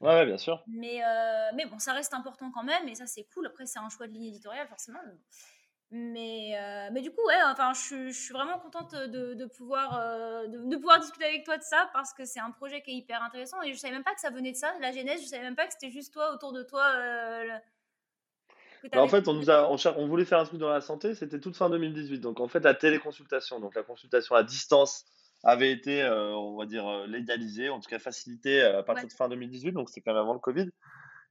Ouais, 0.00 0.08
ouais, 0.14 0.26
bien 0.26 0.38
sûr. 0.38 0.62
Mais, 0.66 1.02
euh, 1.04 1.50
mais 1.54 1.66
bon, 1.66 1.78
ça 1.78 1.92
reste 1.92 2.14
important 2.14 2.50
quand 2.50 2.62
même, 2.62 2.88
et 2.88 2.94
ça 2.94 3.06
c'est 3.06 3.24
cool. 3.32 3.46
Après, 3.46 3.66
c'est 3.66 3.78
un 3.78 3.88
choix 3.88 4.06
de 4.06 4.12
ligne 4.12 4.26
éditoriale, 4.26 4.68
forcément. 4.68 4.98
Mais, 5.90 6.58
euh, 6.58 6.90
mais 6.92 7.00
du 7.00 7.10
coup, 7.10 7.24
ouais, 7.26 7.42
enfin, 7.46 7.72
je, 7.72 7.80
suis- 7.80 8.12
je 8.12 8.20
suis 8.20 8.34
vraiment 8.34 8.58
contente 8.58 8.94
de, 8.94 9.32
de 9.32 9.46
pouvoir, 9.46 9.98
de, 10.48 10.68
de 10.68 10.76
pouvoir 10.76 11.00
discuter 11.00 11.24
avec 11.24 11.44
toi 11.44 11.56
de 11.56 11.62
ça 11.62 11.88
parce 11.94 12.12
que 12.12 12.26
c'est 12.26 12.40
un 12.40 12.50
projet 12.50 12.82
qui 12.82 12.90
est 12.90 12.94
hyper 12.94 13.22
intéressant 13.22 13.62
et 13.62 13.72
je 13.72 13.78
savais 13.78 13.94
même 13.94 14.04
pas 14.04 14.14
que 14.14 14.20
ça 14.20 14.28
venait 14.30 14.52
de 14.52 14.56
ça, 14.56 14.74
la 14.80 14.92
genèse. 14.92 15.22
Je 15.22 15.26
savais 15.28 15.42
même 15.44 15.56
pas 15.56 15.66
que 15.66 15.72
c'était 15.72 15.90
juste 15.90 16.12
toi 16.12 16.34
autour 16.34 16.52
de 16.52 16.62
toi. 16.62 16.92
le- 17.44 17.58
Bah, 18.92 19.02
en 19.02 19.08
fait, 19.08 19.26
on, 19.28 19.34
nous 19.34 19.50
a, 19.50 19.70
on, 19.70 19.76
cher- 19.76 19.98
on 19.98 20.06
voulait 20.06 20.24
faire 20.24 20.38
un 20.40 20.44
truc 20.44 20.58
dans 20.60 20.68
la 20.68 20.80
santé, 20.80 21.14
c'était 21.14 21.40
toute 21.40 21.56
fin 21.56 21.68
2018. 21.70 22.20
Donc, 22.20 22.40
en 22.40 22.48
fait, 22.48 22.60
la 22.60 22.74
téléconsultation, 22.74 23.60
donc 23.60 23.74
la 23.74 23.82
consultation 23.82 24.34
à 24.34 24.42
distance, 24.42 25.04
avait 25.44 25.70
été, 25.70 26.02
euh, 26.02 26.32
on 26.34 26.56
va 26.56 26.66
dire, 26.66 26.86
euh, 26.88 27.06
légalisée, 27.06 27.68
en 27.68 27.78
tout 27.80 27.88
cas 27.88 27.98
facilitée 28.00 28.60
euh, 28.60 28.80
à 28.80 28.82
partir 28.82 29.04
Ouais. 29.04 29.08
de 29.08 29.14
fin 29.14 29.28
2018. 29.28 29.72
Donc, 29.72 29.88
c'était 29.88 30.00
quand 30.02 30.12
même 30.12 30.22
avant 30.22 30.32
le 30.32 30.40
Covid. 30.40 30.68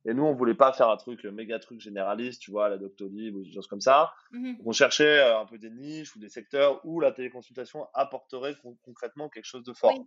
Et 0.05 0.13
nous, 0.13 0.23
on 0.23 0.33
voulait 0.33 0.53
pas 0.55 0.71
faire 0.71 0.89
un 0.89 0.95
truc, 0.95 1.23
le 1.23 1.31
méga 1.33 1.60
truc 1.60 1.81
généraliste, 1.81 2.41
tu 2.41 2.51
vois, 2.51 2.69
la 2.69 2.77
Doctolib 2.77 3.36
ou 3.36 3.43
des 3.43 3.51
choses 3.51 3.67
comme 3.67 3.81
ça. 3.81 4.13
Donc, 4.31 4.57
on 4.65 4.71
cherchait 4.71 5.19
euh, 5.19 5.39
un 5.39 5.45
peu 5.45 5.57
des 5.57 5.69
niches 5.69 6.15
ou 6.15 6.19
des 6.19 6.29
secteurs 6.29 6.79
où 6.86 7.01
la 7.01 7.12
téléconsultation 7.12 7.88
apporterait 7.93 8.55
con- 8.62 8.77
concrètement 8.86 9.27
quelque 9.27 9.45
chose 9.45 9.63
de 9.63 9.73
fort. 9.73 9.93
Oui. 9.97 10.05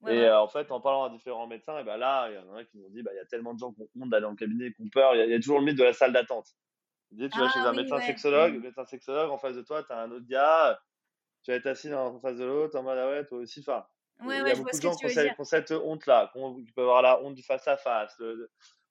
Ouais, 0.00 0.14
et 0.16 0.18
ouais. 0.20 0.24
euh, 0.26 0.40
en 0.40 0.48
fait, 0.48 0.70
en 0.72 0.80
parlant 0.80 1.04
à 1.04 1.10
différents 1.10 1.46
médecins, 1.46 1.78
et 1.78 1.84
ben 1.84 1.96
là, 1.96 2.28
il 2.30 2.34
y 2.34 2.38
en 2.38 2.54
a 2.56 2.64
qui 2.64 2.76
nous 2.78 2.86
ont 2.86 2.90
dit, 2.90 3.02
bah, 3.02 3.10
il 3.14 3.16
y 3.16 3.20
a 3.20 3.24
tellement 3.26 3.54
de 3.54 3.58
gens 3.60 3.72
qui 3.72 3.82
ont 3.82 3.88
honte 4.00 4.10
d'aller 4.10 4.26
en 4.26 4.34
cabinet, 4.34 4.72
qui 4.72 4.82
ont 4.82 4.88
peur. 4.92 5.14
Il 5.14 5.18
y, 5.18 5.20
a- 5.22 5.24
il 5.26 5.30
y 5.30 5.34
a 5.34 5.38
toujours 5.38 5.60
le 5.60 5.64
mythe 5.66 5.78
de 5.78 5.84
la 5.84 5.92
salle 5.92 6.12
d'attente. 6.12 6.46
Ils 7.12 7.18
disent, 7.18 7.30
tu 7.30 7.38
vas 7.38 7.48
Ah 7.48 7.52
chez 7.52 7.60
un 7.60 7.70
oui, 7.70 7.76
médecin 7.78 7.96
ouais. 7.96 8.06
sexologue, 8.06 8.54
le 8.54 8.60
médecin 8.60 8.84
sexologue, 8.84 9.30
en 9.30 9.38
face 9.38 9.56
de 9.56 9.62
toi, 9.62 9.82
tu 9.82 9.92
as 9.92 10.00
un 10.00 10.10
autre 10.10 10.26
gars, 10.26 10.78
tu 11.42 11.50
vas 11.50 11.56
être 11.56 11.66
assis 11.66 11.92
en 11.92 12.20
face 12.20 12.36
de 12.36 12.44
l'autre, 12.44 12.78
en 12.78 12.82
mode, 12.82 12.98
ah 12.98 13.08
ouais, 13.08 13.24
toi 13.24 13.38
aussi. 13.38 13.60
Enfin, 13.60 13.84
Ouais, 14.20 14.36
il 14.36 14.40
y 14.40 14.42
ouais, 14.42 14.50
a 14.50 14.56
beaucoup 14.56 14.76
de 14.76 14.80
gens 14.82 14.90
qui 14.96 15.06
tu 15.06 15.06
ont, 15.06 15.44
cette- 15.44 15.70
honte-là, 15.70 16.30
qui, 16.34 16.72
peuvent 16.72 16.84
avoir 16.84 17.02
la 17.02 17.22
honte 17.22 17.34
du 17.34 17.42
face-à-face. 17.42 18.16
Il 18.20 18.46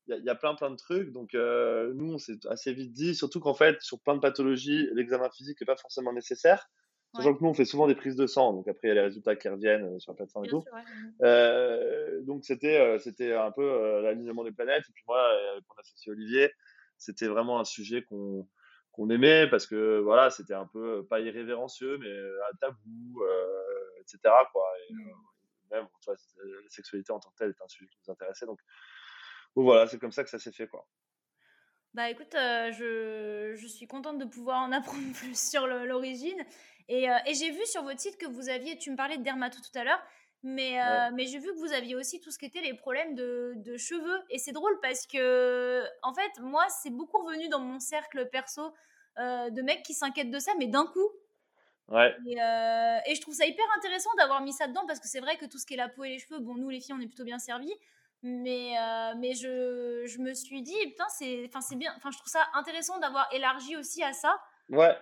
y, 0.08 0.14
a- 0.14 0.18
il 0.18 0.24
y 0.24 0.30
a 0.30 0.36
plein, 0.36 0.56
plein 0.56 0.70
de 0.72 0.78
trucs. 0.78 1.12
Donc, 1.12 1.36
euh, 1.36 1.92
nous, 1.96 2.14
on 2.14 2.18
s'est 2.18 2.40
assez 2.50 2.74
vite 2.74 2.94
dit, 2.94 3.14
surtout 3.14 3.42
qu'en 3.42 3.54
fait, 3.54 3.82
sur 3.82 4.00
plein 4.00 4.16
de 4.16 4.22
pathologies, 4.22 4.88
l'examen 4.94 5.30
physique 5.30 5.60
n'est 5.60 5.66
pas 5.66 5.76
forcément 5.76 6.14
nécessaire. 6.14 6.70
Sachant 7.14 7.34
que 7.34 7.44
nous, 7.44 7.50
on 7.50 7.54
fait 7.54 7.66
souvent 7.66 7.88
des 7.88 7.96
prises 7.96 8.16
de 8.16 8.28
sang, 8.28 8.54
donc 8.54 8.68
après, 8.68 8.88
il 8.88 8.90
y 8.90 8.92
a 8.92 8.96
les 8.96 9.02
résultats 9.02 9.36
qui 9.36 9.50
reviennent 9.50 10.00
sur 10.00 10.12
la 10.14 10.18
plateforme 10.18 10.46
et 10.46 10.50
tout. 10.50 10.64
donc, 12.26 12.46
c'était 12.46 12.98
c'était 13.00 13.34
un 13.34 13.52
peu 13.52 14.02
l'alignement 14.02 14.44
des 14.44 14.52
planètes. 14.52 14.84
Et 14.90 14.94
puis 14.94 15.04
moi, 15.08 15.22
avec 15.52 15.64
mon 15.68 15.76
associé 15.82 16.12
Olivier, 16.12 16.52
c'était 16.98 17.28
vraiment 17.28 17.60
un 17.60 17.66
sujet 17.66 18.04
qu'on 18.04 18.48
qu'on 18.92 19.10
aimait 19.12 19.48
parce 19.48 19.68
que 19.68 20.00
voilà, 20.00 20.32
c'était 20.32 20.56
un 20.56 20.66
peu 20.66 21.06
pas 21.06 21.20
irrévérencieux, 21.20 22.00
mais 22.00 22.12
à 22.50 22.58
tabou, 22.60 23.22
etc. 24.00 24.20
Quoi. 24.52 24.66
Et, 24.90 24.94
mmh. 24.94 25.12
même, 25.72 25.88
tu 26.02 26.06
vois, 26.06 26.16
la 26.44 26.70
sexualité 26.70 27.12
en 27.12 27.20
tant 27.20 27.30
que 27.30 27.36
telle 27.36 27.50
est 27.50 27.64
un 27.64 27.68
sujet 27.68 27.88
qui 27.88 28.00
nous 28.08 28.12
intéressait. 28.12 28.48
Donc, 28.48 28.60
voilà, 29.56 29.86
c'est 29.86 30.00
comme 30.00 30.12
ça 30.12 30.24
que 30.24 30.32
ça 30.32 30.40
s'est 30.40 30.52
fait, 30.52 30.68
quoi. 30.68 30.88
Bah 31.94 32.10
écoute, 32.10 32.34
je, 32.34 33.54
je, 33.56 33.68
suis 33.68 33.88
contente 33.88 34.18
de 34.18 34.26
pouvoir 34.26 34.62
en 34.62 34.72
apprendre 34.72 35.14
plus 35.14 35.40
sur 35.40 35.68
l'origine. 35.68 36.44
Et, 36.90 37.04
et 37.04 37.34
j'ai 37.34 37.52
vu 37.52 37.66
sur 37.66 37.84
votre 37.84 38.00
site 38.00 38.18
que 38.18 38.26
vous 38.28 38.50
aviez, 38.50 38.78
tu 38.78 38.90
me 38.92 38.96
parlais 38.96 39.18
de 39.18 39.24
dermato 39.24 39.60
tout 39.60 39.78
à 39.78 39.84
l'heure, 39.84 40.02
mais, 40.44 40.78
mais 41.14 41.26
j'ai 41.26 41.40
vu 41.40 41.48
que 41.54 41.60
vous 41.60 41.74
aviez 41.74 41.96
aussi 41.96 42.22
tout 42.22 42.32
ce 42.32 42.38
qui 42.38 42.46
était 42.46 42.62
les 42.62 42.74
problèmes 42.74 43.16
de, 43.16 43.54
de 43.58 43.78
cheveux. 43.78 44.22
Et 44.30 44.38
c'est 44.38 44.52
drôle 44.52 44.80
parce 44.82 45.06
que, 45.08 45.84
en 46.04 46.14
fait, 46.14 46.40
moi, 46.42 46.66
c'est 46.70 46.90
beaucoup 46.90 47.24
revenu 47.24 47.50
dans 47.50 47.60
mon 47.60 47.80
cercle 47.80 48.30
perso 48.30 48.74
de 49.18 49.62
mecs 49.62 49.84
qui 49.84 49.94
s'inquiètent 49.94 50.32
de 50.32 50.40
ça, 50.40 50.52
mais 50.60 50.68
d'un 50.68 50.86
coup. 50.86 51.10
Ouais. 51.90 52.16
Et, 52.28 52.34
et, 52.34 53.16
je 53.16 53.22
trouve 53.22 53.34
ça 53.34 53.46
hyper 53.46 53.66
intéressant 53.78 54.10
d'avoir 54.18 54.42
mis 54.42 54.54
ça 54.54 54.68
dedans 54.68 54.86
parce 54.86 55.00
que 55.00 55.08
c'est 55.08 55.22
vrai 55.22 55.38
que 55.38 55.46
tout 55.46 55.58
ce 55.58 55.66
qui 55.66 55.74
est 55.74 55.78
la 55.78 55.90
peau 55.90 56.04
et 56.04 56.10
les 56.10 56.20
cheveux, 56.20 56.40
bon, 56.40 56.56
nous 56.56 56.70
les 56.70 56.82
filles, 56.82 56.96
on 56.98 57.02
est 57.02 57.08
plutôt 57.08 57.24
bien 57.24 57.40
servis. 57.40 57.74
Mais, 58.24 58.74
mais 59.18 59.34
je, 59.34 60.06
je, 60.06 60.20
me 60.20 60.34
suis 60.34 60.62
dit, 60.62 60.78
putain, 60.86 61.08
c'est 61.10 61.76
bien. 61.76 61.94
Enfin, 61.98 62.12
je 62.12 62.18
trouve 62.18 62.32
ça 62.32 62.48
intéressant 62.54 63.00
d'avoir 63.00 63.28
élargi 63.34 63.76
aussi 63.76 64.04
à 64.04 64.14
ça. 64.14 64.40
Ouais. 64.70 64.96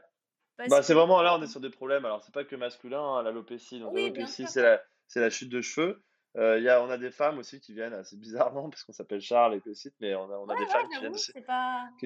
Bah, 0.58 0.82
c'est 0.82 0.94
vraiment 0.94 1.22
là, 1.22 1.36
on 1.38 1.42
est 1.42 1.48
sur 1.48 1.60
des 1.60 1.70
problèmes. 1.70 2.06
Alors, 2.06 2.24
c'est 2.24 2.34
pas 2.34 2.46
que 2.46 2.56
masculin, 2.56 3.02
hein, 3.02 3.24
l'alopécie. 3.24 3.80
Donc, 3.80 3.96
l'alopécie, 3.96 4.46
c'est 4.48 4.62
la, 4.62 4.82
la, 5.16 5.30
chute 5.30 5.50
de 5.50 5.62
cheveux. 5.62 6.04
Euh, 6.38 6.60
y 6.60 6.68
a, 6.68 6.84
on 6.84 6.90
a 6.90 6.98
des 6.98 7.12
femmes 7.12 7.38
aussi 7.38 7.62
qui 7.62 7.74
viennent 7.74 7.94
assez 7.94 8.18
bizarrement, 8.18 8.70
parce 8.70 8.84
qu'on 8.84 8.94
s'appelle 8.94 9.22
Charles 9.22 9.56
et 9.56 9.62
que 9.62 9.74
site, 9.74 9.96
mais 10.02 10.16
on 10.16 10.30
a, 10.30 10.38
on 10.38 10.48
a 10.48 10.58
des 10.58 10.66
femmes 10.66 10.88
qui 10.90 11.00
viennent, 11.00 11.14
aussi, 11.14 11.32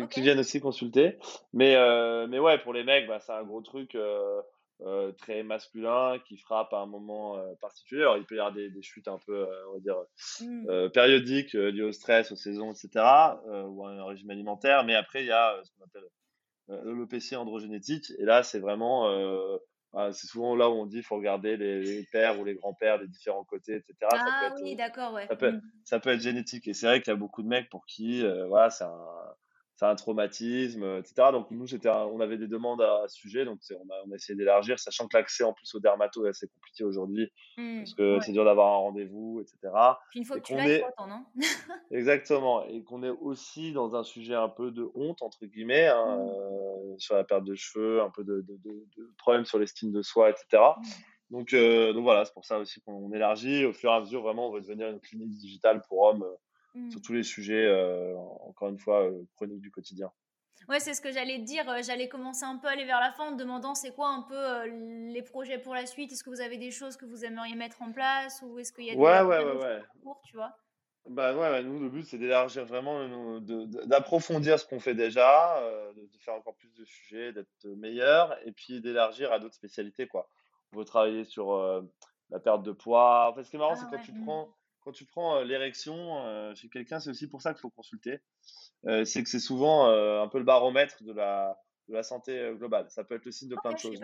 qui, 0.09 0.21
viennent 0.21 0.39
aussi 0.39 0.59
consulter. 0.59 1.17
Mais, 1.53 1.75
euh, 1.75 2.27
mais 2.27 2.39
ouais, 2.39 2.59
pour 2.59 2.73
les 2.73 2.83
mecs, 2.83 3.07
bah, 3.07 3.19
c'est 3.19 3.31
un 3.31 3.43
gros 3.43 3.61
truc 3.61 3.95
euh, 3.95 4.41
euh, 4.81 5.11
très 5.13 5.41
masculin 5.41 6.19
qui 6.27 6.37
frappe 6.37 6.73
à 6.73 6.77
un 6.77 6.85
moment 6.85 7.37
particulier. 7.59 8.01
Alors, 8.01 8.17
il 8.17 8.25
peut 8.25 8.35
y 8.35 8.39
avoir 8.39 8.53
des, 8.53 8.69
des 8.69 8.81
chutes 8.83 9.07
un 9.07 9.17
peu, 9.25 9.47
on 9.69 9.73
va 9.73 9.79
dire, 9.79 9.97
mmh. 10.41 10.89
périodiques 10.89 11.53
liées 11.53 11.83
au 11.83 11.91
stress, 11.91 12.31
aux 12.31 12.35
saisons, 12.35 12.71
etc., 12.71 12.89
ou 13.47 13.85
à 13.85 13.91
un 13.91 14.05
régime 14.05 14.29
alimentaire. 14.29 14.83
Mais 14.83 14.95
après, 14.95 15.23
il 15.23 15.27
y 15.27 15.31
a 15.31 15.59
ce 15.63 15.71
qu'on 15.71 15.85
appelle 15.85 16.07
l'alopécie 16.67 17.35
androgénétique. 17.35 18.11
Et 18.19 18.25
là, 18.25 18.43
c'est 18.43 18.59
vraiment 18.59 19.09
ah, 19.93 20.11
c'est 20.13 20.27
souvent 20.27 20.55
là 20.55 20.69
où 20.69 20.73
on 20.73 20.85
dit 20.85 20.97
qu'il 20.97 21.03
faut 21.03 21.17
regarder 21.17 21.57
les, 21.57 22.03
pères 22.11 22.39
ou 22.39 22.45
les 22.45 22.55
grands-pères 22.55 22.99
des 22.99 23.07
différents 23.07 23.43
côtés, 23.43 23.75
etc. 23.75 23.95
Ah 24.11 24.53
oui, 24.61 24.75
d'accord, 24.75 25.13
ouais. 25.13 25.27
Ça 25.27 25.35
peut, 25.35 25.51
mmh. 25.51 25.61
ça 25.83 25.99
peut, 25.99 26.09
être 26.11 26.21
génétique. 26.21 26.67
Et 26.67 26.73
c'est 26.73 26.85
vrai 26.85 27.01
qu'il 27.01 27.11
y 27.11 27.15
a 27.15 27.19
beaucoup 27.19 27.41
de 27.41 27.47
mecs 27.47 27.69
pour 27.69 27.85
qui, 27.85 28.23
voilà, 28.47 28.69
c'est 28.69 28.83
un, 28.83 29.05
c'est 29.79 29.85
un 29.85 29.95
traumatisme, 29.95 30.83
etc. 30.97 31.29
Donc 31.31 31.49
nous, 31.51 31.65
on 31.85 32.19
avait 32.19 32.37
des 32.37 32.49
demandes 32.49 32.81
à, 32.81 33.05
ce 33.07 33.15
sujet, 33.15 33.45
donc 33.45 33.59
on 33.71 33.89
a, 33.89 33.95
on 34.05 34.11
a 34.11 34.15
essayé 34.15 34.35
d'élargir, 34.35 34.77
sachant 34.77 35.07
que 35.07 35.15
l'accès 35.15 35.45
en 35.45 35.53
plus 35.53 35.73
au 35.73 35.79
dermato 35.79 36.25
est 36.25 36.29
assez 36.29 36.49
compliqué 36.49 36.83
aujourd'hui, 36.83 37.31
mmh, 37.57 37.77
parce 37.77 37.93
que 37.93 38.19
c'est 38.19 38.33
dur 38.33 38.43
d'avoir 38.43 38.73
un 38.73 38.77
rendez-vous, 38.77 39.39
etc. 39.39 39.73
Puis 40.09 40.19
une 40.19 40.25
fois 40.25 40.37
que 40.41 40.45
tu 40.45 40.53
l'as, 40.53 40.67
est... 40.67 40.83
non 41.07 41.23
Exactement, 41.91 42.65
et 42.65 42.83
qu'on 42.83 43.03
est 43.03 43.09
aussi 43.21 43.71
dans 43.71 43.95
un 43.95 44.03
sujet 44.03 44.35
un 44.35 44.49
peu 44.49 44.71
de 44.71 44.91
honte, 44.95 45.21
entre 45.21 45.45
guillemets, 45.45 45.87
hein, 45.87 46.17
mmh. 46.17 46.29
euh, 46.29 46.97
sur 46.97 47.15
la 47.15 47.23
perte 47.23 47.45
de 47.45 47.55
cheveux, 47.55 48.01
un 48.01 48.09
peu 48.09 48.25
de, 48.25 48.41
de, 48.41 48.59
de, 48.65 49.13
problèmes 49.17 49.45
sur 49.45 49.59
l'estime 49.59 49.93
de 49.93 50.01
soi, 50.01 50.29
etc. 50.29 50.61
Mmh. 50.75 50.83
Donc, 51.29 51.53
euh, 51.53 51.93
donc 51.93 52.03
voilà, 52.03 52.25
c'est 52.25 52.33
pour 52.33 52.43
ça 52.43 52.59
aussi 52.59 52.81
qu'on 52.81 53.13
élargit. 53.13 53.63
Au 53.63 53.71
fur 53.71 53.91
et 53.91 53.95
à 53.95 54.01
mesure, 54.01 54.23
vraiment, 54.23 54.49
on 54.49 54.51
veut 54.51 54.61
devenir 54.61 54.89
une 54.89 54.99
clinique 54.99 55.37
digitale 55.37 55.81
pour 55.87 56.01
hommes 56.01 56.25
Mmh. 56.79 56.91
sur 56.91 57.01
tous 57.01 57.13
les 57.13 57.23
sujets, 57.23 57.65
euh, 57.65 58.15
encore 58.47 58.69
une 58.69 58.77
fois, 58.77 59.03
euh, 59.03 59.23
chroniques 59.35 59.61
du 59.61 59.71
quotidien. 59.71 60.11
Ouais, 60.67 60.79
c'est 60.79 60.93
ce 60.93 61.01
que 61.01 61.11
j'allais 61.11 61.39
te 61.39 61.45
dire. 61.45 61.65
J'allais 61.83 62.07
commencer 62.07 62.43
un 62.43 62.57
peu 62.57 62.67
à 62.67 62.71
aller 62.71 62.85
vers 62.85 62.99
la 62.99 63.11
fin 63.11 63.31
en 63.31 63.35
demandant 63.35 63.73
c'est 63.73 63.91
quoi 63.91 64.09
un 64.09 64.21
peu 64.21 64.67
les 65.11 65.23
projets 65.23 65.57
pour 65.57 65.73
la 65.73 65.85
suite? 65.87 66.11
Est-ce 66.11 66.23
que 66.23 66.29
vous 66.29 66.41
avez 66.41 66.57
des 66.57 66.69
choses 66.69 66.95
que 66.95 67.05
vous 67.05 67.25
aimeriez 67.25 67.55
mettre 67.55 67.81
en 67.81 67.91
place 67.91 68.43
ou 68.43 68.59
est-ce 68.59 68.71
qu'il 68.71 68.85
y 68.85 68.91
a 68.91 68.93
des 68.93 68.99
ouais, 68.99 69.21
ouais, 69.21 69.43
ouais, 69.43 69.57
ouais. 69.57 69.81
Cours, 70.03 70.21
tu 70.23 70.35
vois? 70.35 70.55
Bah 71.07 71.33
ouais, 71.33 71.63
nous 71.63 71.79
le 71.79 71.89
but 71.89 72.03
c'est 72.03 72.19
d'élargir 72.19 72.65
vraiment, 72.65 73.39
d'approfondir 73.39 74.59
ce 74.59 74.65
qu'on 74.67 74.79
fait 74.79 74.93
déjà, 74.93 75.59
de, 75.95 76.19
faire 76.19 76.35
encore 76.35 76.55
plus 76.55 76.71
de 76.73 76.85
sujets, 76.85 77.33
d'être 77.33 77.65
meilleur, 77.77 78.37
et 78.45 78.51
puis 78.51 78.79
d'élargir 78.79 79.31
à 79.31 79.39
d'autres 79.39 79.55
spécialités 79.55 80.07
quoi. 80.07 80.29
On 80.71 80.77
veut 80.77 80.85
travailler 80.85 81.23
sur 81.23 81.57
la 82.29 82.39
perte 82.39 82.61
de 82.61 82.73
poids. 82.73 83.31
En 83.31 83.33
fait, 83.33 83.43
ce 83.43 83.49
qui 83.49 83.55
est 83.55 83.59
marrant, 83.59 83.73
ah 83.73 83.77
c'est 83.77 83.89
quand 83.89 84.03
tu 84.03 84.11
mmh. 84.11 84.23
prends 84.23 84.49
quand 84.89 84.93
tu 84.93 85.05
prends 85.05 85.41
l'érection 85.43 86.55
chez 86.55 86.67
quelqu'un, 86.67 86.99
c'est 86.99 87.11
aussi 87.11 87.29
pour 87.29 87.43
ça 87.43 87.53
qu'il 87.53 87.61
faut 87.61 87.69
consulter. 87.69 88.21
c'est 88.83 89.21
que 89.21 89.29
c'est 89.29 89.39
souvent 89.39 89.85
un 89.85 90.27
peu 90.27 90.39
le 90.39 90.43
baromètre 90.43 91.03
de 91.03 91.13
la, 91.13 91.59
de 91.89 91.93
la 91.93 92.01
santé 92.01 92.53
globale. 92.55 92.87
Ça 92.89 93.03
peut 93.03 93.13
être 93.13 93.25
le 93.25 93.31
signe 93.31 93.49
de 93.49 93.55
plein 93.55 93.71
de 93.71 93.77
choses. 93.77 93.99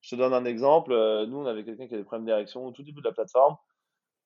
Je 0.00 0.10
te, 0.10 0.16
donne 0.16 0.32
un 0.32 0.46
exemple. 0.46 0.92
nous, 1.26 1.36
on 1.36 1.44
avait 1.44 1.62
quelqu'un 1.62 1.86
qui 1.86 1.92
avait 1.92 2.02
des 2.02 2.06
problèmes 2.06 2.24
d'érection 2.24 2.64
au 2.64 2.72
tout 2.72 2.82
début 2.82 3.02
de 3.02 3.06
la 3.06 3.12
plateforme. 3.12 3.58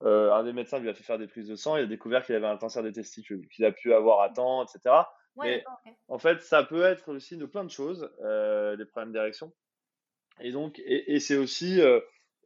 un 0.02 0.44
des 0.44 0.52
médecins 0.52 0.78
lui 0.78 0.88
a 0.88 0.94
fait 0.94 1.02
faire 1.02 1.18
des 1.18 1.26
prises 1.26 1.48
de 1.48 1.56
sang. 1.56 1.76
Il 1.76 1.82
a 1.82 1.86
découvert 1.86 2.24
qu'il 2.24 2.36
avait 2.36 2.46
un 2.46 2.58
cancer 2.58 2.84
des 2.84 2.92
testicules, 2.92 3.48
qu'il 3.48 3.64
a 3.64 3.72
pu 3.72 3.92
avoir 3.92 4.20
à 4.20 4.28
temps, 4.28 4.64
etc. 4.64 4.94
Mais 5.34 5.64
en 6.06 6.18
fait, 6.20 6.42
ça 6.42 6.62
peut 6.62 6.84
être 6.84 7.12
le 7.12 7.18
signe 7.18 7.40
de 7.40 7.46
plein 7.46 7.64
de 7.64 7.70
choses, 7.70 8.08
les 8.20 8.84
problèmes 8.84 9.12
d'érection. 9.12 9.52
Et 10.40 10.52
donc, 10.52 10.80
et 10.86 11.18
c'est 11.18 11.36
aussi 11.36 11.80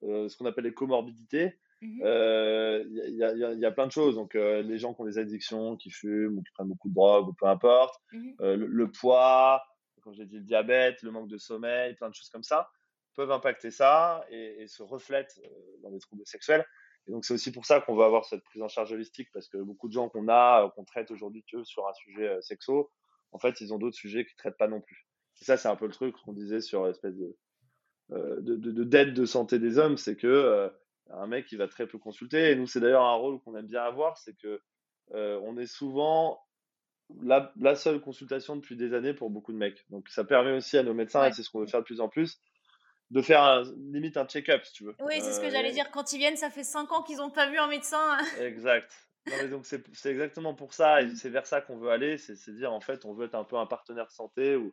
ce 0.01 0.37
qu'on 0.39 0.47
appelle 0.47 0.65
les 0.65 0.73
comorbidités. 0.73 1.59
Mmh 1.83 2.01
il 2.89 3.59
y, 3.59 3.67
a, 3.67 3.71
plein 3.71 3.87
de 3.87 3.93
choses. 3.93 4.15
Donc, 4.15 4.35
les 4.35 4.79
gens 4.79 4.95
qui 4.95 5.03
ont 5.03 5.05
des 5.05 5.19
addictions, 5.19 5.77
qui 5.77 5.91
fument 5.91 6.39
ou 6.39 6.43
qui 6.43 6.53
prennent 6.53 6.69
beaucoup 6.69 6.89
de 6.89 6.95
drogue 6.95 7.29
ou 7.29 7.33
peu 7.35 7.47
importe, 7.47 8.01
mmh 8.13 8.33
le, 8.41 8.91
poids, 8.91 9.63
comme 10.03 10.15
j'ai 10.15 10.27
dit, 10.27 10.37
le 10.37 10.45
diabète, 10.45 11.03
le 11.03 11.11
manque 11.11 11.29
de 11.29 11.39
sommeil, 11.39 11.95
plein 11.95 12.09
de 12.09 12.15
choses 12.15 12.31
comme 12.31 12.43
ça 12.43 12.71
peuvent 13.17 13.33
impacter 13.33 13.71
ça 13.71 14.25
et, 14.31 14.67
se 14.69 14.83
reflètent 14.83 15.41
dans 15.83 15.91
les 15.91 15.99
troubles 15.99 16.27
sexuels. 16.27 16.65
Et 17.09 17.13
donc, 17.13 17.25
c'est 17.25 17.35
aussi 17.35 17.51
pour 17.51 17.65
ça 17.65 17.81
qu'on 17.81 17.97
veut 17.97 18.05
avoir 18.05 18.25
cette 18.25 18.45
prise 18.45 18.63
en 18.63 18.69
charge 18.69 18.93
holistique 18.93 19.29
parce 19.33 19.49
que 19.49 19.59
beaucoup 19.59 19.89
de 19.89 19.93
gens 19.93 20.09
qu'on 20.09 20.29
a, 20.29 20.71
qu'on 20.77 20.85
traite 20.85 21.11
aujourd'hui 21.11 21.43
sur 21.65 21.89
un 21.89 21.95
sujet 21.95 22.37
sexo, 22.43 22.91
en 23.33 23.39
fait, 23.39 23.61
ils 23.61 23.73
ont 23.73 23.79
d'autres 23.79 23.97
sujets 23.97 24.25
qu'ils 24.25 24.35
ne 24.35 24.39
traitent 24.39 24.59
pas 24.59 24.69
non 24.69 24.81
plus. 24.81 25.07
Et 25.41 25.45
ça, 25.45 25.57
c'est 25.57 25.69
un 25.69 25.77
peu 25.77 25.87
le 25.87 25.93
truc 25.93 26.15
qu'on 26.25 26.33
disait 26.33 26.61
sur 26.61 26.87
l'espèce 26.87 27.17
de, 27.17 27.37
de, 28.11 28.57
de, 28.57 28.85
d'aide 28.85 29.15
de 29.15 29.25
santé 29.25 29.59
des 29.59 29.79
hommes, 29.79 29.97
c'est 29.97 30.17
que 30.17 30.71
un 31.11 31.27
mec 31.27 31.47
qui 31.47 31.57
va 31.57 31.69
très 31.69 31.87
peu 31.87 31.99
consulter. 31.99 32.51
Et 32.51 32.57
nous, 32.57 32.67
c'est 32.67 32.81
d'ailleurs 32.81 33.05
un 33.05 33.15
rôle 33.15 33.41
qu'on 33.41 33.57
aime 33.57 33.67
bien 33.67 33.83
avoir, 33.83 34.19
c'est 34.19 34.37
que 34.37 34.61
euh, 35.15 35.41
on 35.45 35.57
est 35.57 35.67
souvent 35.67 36.41
la, 37.23 37.77
seule 37.77 38.01
consultation 38.01 38.57
depuis 38.57 38.77
des 38.77 38.93
années 38.95 39.15
pour 39.15 39.31
beaucoup 39.31 39.53
de 39.53 39.59
mecs. 39.59 39.85
Donc 39.91 40.09
ça 40.09 40.25
permet 40.25 40.53
aussi 40.53 40.77
à 40.77 40.83
nos 40.83 40.95
médecins, 40.95 41.27
et 41.27 41.33
c'est 41.33 41.43
ce 41.43 41.51
qu'on 41.51 41.61
veut 41.61 41.67
faire 41.67 41.81
de 41.81 41.85
plus 41.85 42.01
en 42.01 42.09
plus, 42.09 42.41
de 43.11 43.23
faire 43.23 43.63
limite 43.77 44.17
un 44.17 44.27
check-up, 44.27 44.65
si 44.65 44.73
tu 44.73 44.85
veux. 44.85 44.97
Oui, 45.01 45.15
c'est 45.21 45.33
ce 45.33 45.41
que 45.41 45.51
j'allais 45.51 45.71
euh, 45.71 45.75
dire. 45.75 45.91
Quand 45.91 46.13
ils 46.13 46.19
viennent, 46.19 46.37
ça 46.37 46.51
fait 46.51 46.65
5 46.65 46.91
ans 46.93 47.03
qu'ils 47.03 47.19
n'ont 47.19 47.31
pas 47.31 47.49
vu 47.49 47.59
un 47.59 47.69
médecin. 47.69 48.19
exact. 48.41 48.93
donc 49.51 49.65
c'est 49.67 50.07
exactement 50.07 50.55
pour 50.55 50.75
ça, 50.75 51.03
et 51.03 51.15
c'est 51.15 51.31
vers 51.31 51.47
ça 51.47 51.61
qu'on 51.61 51.79
veut 51.79 51.91
aller, 51.91 52.19
c'est 52.19 52.51
dire 52.55 52.73
en 52.73 52.81
fait, 52.81 53.05
on 53.05 53.15
veut 53.15 53.27
être 53.27 53.37
un 53.37 53.45
peu 53.45 53.57
un 53.57 53.67
partenaire 53.67 54.11
santé 54.11 54.57
où 54.57 54.73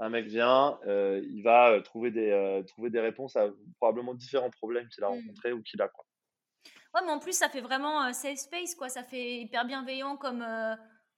un 0.00 0.08
mec 0.08 0.26
vient, 0.26 0.78
euh, 0.86 1.20
il 1.30 1.42
va 1.42 1.70
euh, 1.70 1.80
trouver 1.82 2.10
des, 2.10 2.30
euh, 2.30 2.62
trouver 2.62 2.88
des 2.88 3.00
réponses 3.00 3.36
à 3.36 3.48
probablement 3.76 4.14
différents 4.14 4.50
problèmes 4.50 4.88
qu'il 4.88 5.04
a 5.04 5.08
mmh. 5.08 5.12
rencontrés 5.12 5.52
ou 5.52 5.62
qu'il 5.62 5.80
a. 5.82 5.88
Quoi. 5.88 6.04
Ouais, 6.94 7.02
mais 7.04 7.12
en 7.12 7.18
plus, 7.18 7.34
ça 7.34 7.48
fait 7.48 7.60
vraiment 7.60 8.12
safe 8.12 8.38
space, 8.38 8.74
quoi. 8.74 8.88
Ça 8.88 9.04
fait 9.04 9.36
hyper 9.36 9.66
bienveillant 9.66 10.16
comme, 10.16 10.44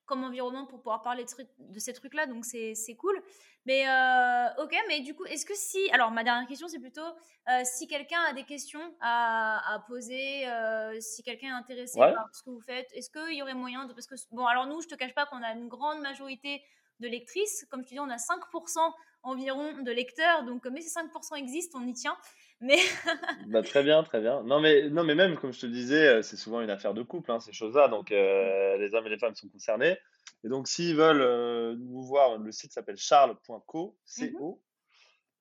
comme 0.05 0.25
environnement 0.25 0.67
pour 0.67 0.81
pouvoir 0.81 1.01
parler 1.01 1.25
de, 1.25 1.79
ces 1.79 1.93
trucs-là, 1.95 2.27
donc 2.27 2.45
c'est 2.45 2.97
cool. 2.99 3.23
Mais 3.65 3.87
ok, 4.59 4.77
mais 4.89 5.01
du 5.01 5.15
coup, 5.15 5.25
est-ce 5.25 5.47
que 5.47 5.55
si. 5.55 5.79
Alors, 5.93 6.11
ma 6.11 6.25
dernière 6.25 6.47
question, 6.47 6.69
c'est 6.69 6.79
plutôt 6.79 7.17
si 7.65 7.87
quelqu'un 7.87 8.21
a 8.21 8.35
des 8.35 8.45
questions 8.45 8.95
à, 9.01 9.75
à 9.75 9.79
poser, 9.79 10.45
si 11.01 11.23
quelqu'un 11.23 11.49
est 11.49 11.59
intéressé 11.59 11.99
par 11.99 12.29
ce 12.35 12.43
que 12.43 12.51
vous 12.51 12.61
faites, 12.61 12.91
est-ce 12.93 13.09
qu'il 13.09 13.35
y 13.35 13.41
aurait 13.41 13.55
moyen 13.55 13.87
de. 13.87 13.95
Parce 13.95 14.07
que, 14.07 14.17
bon, 14.31 14.45
alors 14.45 14.67
nous, 14.67 14.83
je 14.83 14.89
te 14.89 14.95
cache 14.95 15.15
pas 15.15 15.25
qu'on 15.25 15.43
a 15.43 15.53
une 15.53 15.69
grande 15.69 16.03
majorité 16.03 16.63
de 17.03 17.09
lectrices. 17.09 17.67
Comme 17.71 17.83
je 17.83 17.89
te 17.89 17.95
dis, 17.95 18.01
on 18.01 18.09
a 18.09 18.17
5% 18.17 18.79
environ 19.25 19.83
de 19.83 19.91
lecteurs, 19.93 20.45
donc 20.45 20.67
mais 20.67 20.81
ces 20.81 20.99
5% 20.99 21.37
existent, 21.37 21.79
on 21.81 21.87
y 21.87 21.93
tient. 21.93 22.17
Mais 22.61 22.79
bah, 23.47 23.63
très 23.63 23.83
bien, 23.83 24.03
très 24.03 24.21
bien. 24.21 24.43
Non 24.45 24.61
mais, 24.61 24.89
non, 24.89 25.05
mais 25.05 25.15
même, 25.15 25.37
comme 25.37 25.53
je 25.53 25.61
te 25.61 25.67
disais, 25.67 26.07
euh, 26.09 26.23
c'est 26.23 26.37
souvent 26.37 26.61
une 26.61 26.71
affaire 26.71 26.95
de 26.95 27.03
couple, 27.03 27.31
hein, 27.33 27.41
ces 27.41 27.53
choses-là. 27.53 27.89
Donc, 27.89 28.13
euh, 28.13 28.77
les 28.79 28.95
hommes 28.95 29.07
et 29.07 29.11
les 29.11 29.19
femmes 29.19 29.35
sont 29.35 29.49
concernés. 29.49 29.99
Et 30.45 30.49
donc, 30.49 30.69
s'ils 30.69 30.97
veulent 30.97 31.23
euh, 31.23 31.75
nous 31.77 32.03
voir, 32.03 32.39
le 32.39 32.53
site 32.53 32.73
s'appelle 32.73 32.97
charles.co, 32.97 33.97
C-O, 34.05 34.61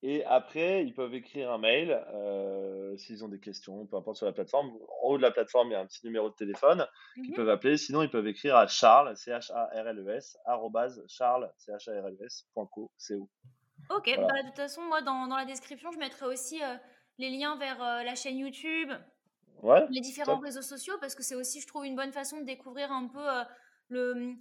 et 0.03 0.25
après, 0.25 0.83
ils 0.83 0.93
peuvent 0.93 1.13
écrire 1.13 1.51
un 1.51 1.59
mail 1.59 1.91
euh, 2.13 2.97
s'ils 2.97 3.23
ont 3.23 3.27
des 3.27 3.39
questions, 3.39 3.85
peu 3.85 3.97
importe 3.97 4.17
sur 4.17 4.25
la 4.25 4.31
plateforme. 4.31 4.71
En 5.03 5.09
haut 5.09 5.17
de 5.17 5.21
la 5.21 5.29
plateforme, 5.29 5.69
il 5.69 5.71
y 5.73 5.75
a 5.75 5.79
un 5.79 5.85
petit 5.85 6.03
numéro 6.05 6.29
de 6.29 6.35
téléphone 6.35 6.87
qu'ils 7.13 7.29
mhm. 7.29 7.35
peuvent 7.35 7.49
appeler. 7.49 7.77
Sinon, 7.77 8.01
ils 8.01 8.09
peuvent 8.09 8.27
écrire 8.27 8.55
à 8.55 8.65
charles, 8.65 9.15
C-H-A-R-L-E-S, 9.15 10.37
charles, 11.07 11.51
C-H-A-R-L-E-S, 11.57 12.47
.co, 12.55 12.91
C-O. 12.97 13.29
Ok, 13.91 14.11
bah, 14.17 14.41
de 14.41 14.47
toute 14.47 14.57
façon, 14.57 14.81
moi, 14.83 15.01
dans, 15.01 15.27
dans, 15.27 15.37
la 15.37 15.45
description, 15.45 15.91
je 15.91 15.99
mettrai 15.99 16.25
aussi 16.25 16.59
les 17.17 17.29
liens 17.29 17.57
vers 17.57 17.79
la 17.79 18.15
chaîne 18.15 18.37
YouTube, 18.37 18.91
ouais, 19.61 19.85
les 19.89 20.01
différents 20.01 20.39
réseaux 20.39 20.61
sociaux, 20.61 20.95
parce 20.99 21.15
que 21.15 21.23
c'est 21.23 21.35
aussi, 21.35 21.61
je 21.61 21.67
trouve, 21.67 21.85
une 21.85 21.95
bonne 21.95 22.11
façon 22.11 22.39
de 22.39 22.45
découvrir 22.45 22.91
un 22.91 23.07
peu 23.07 23.25
le 23.89 24.35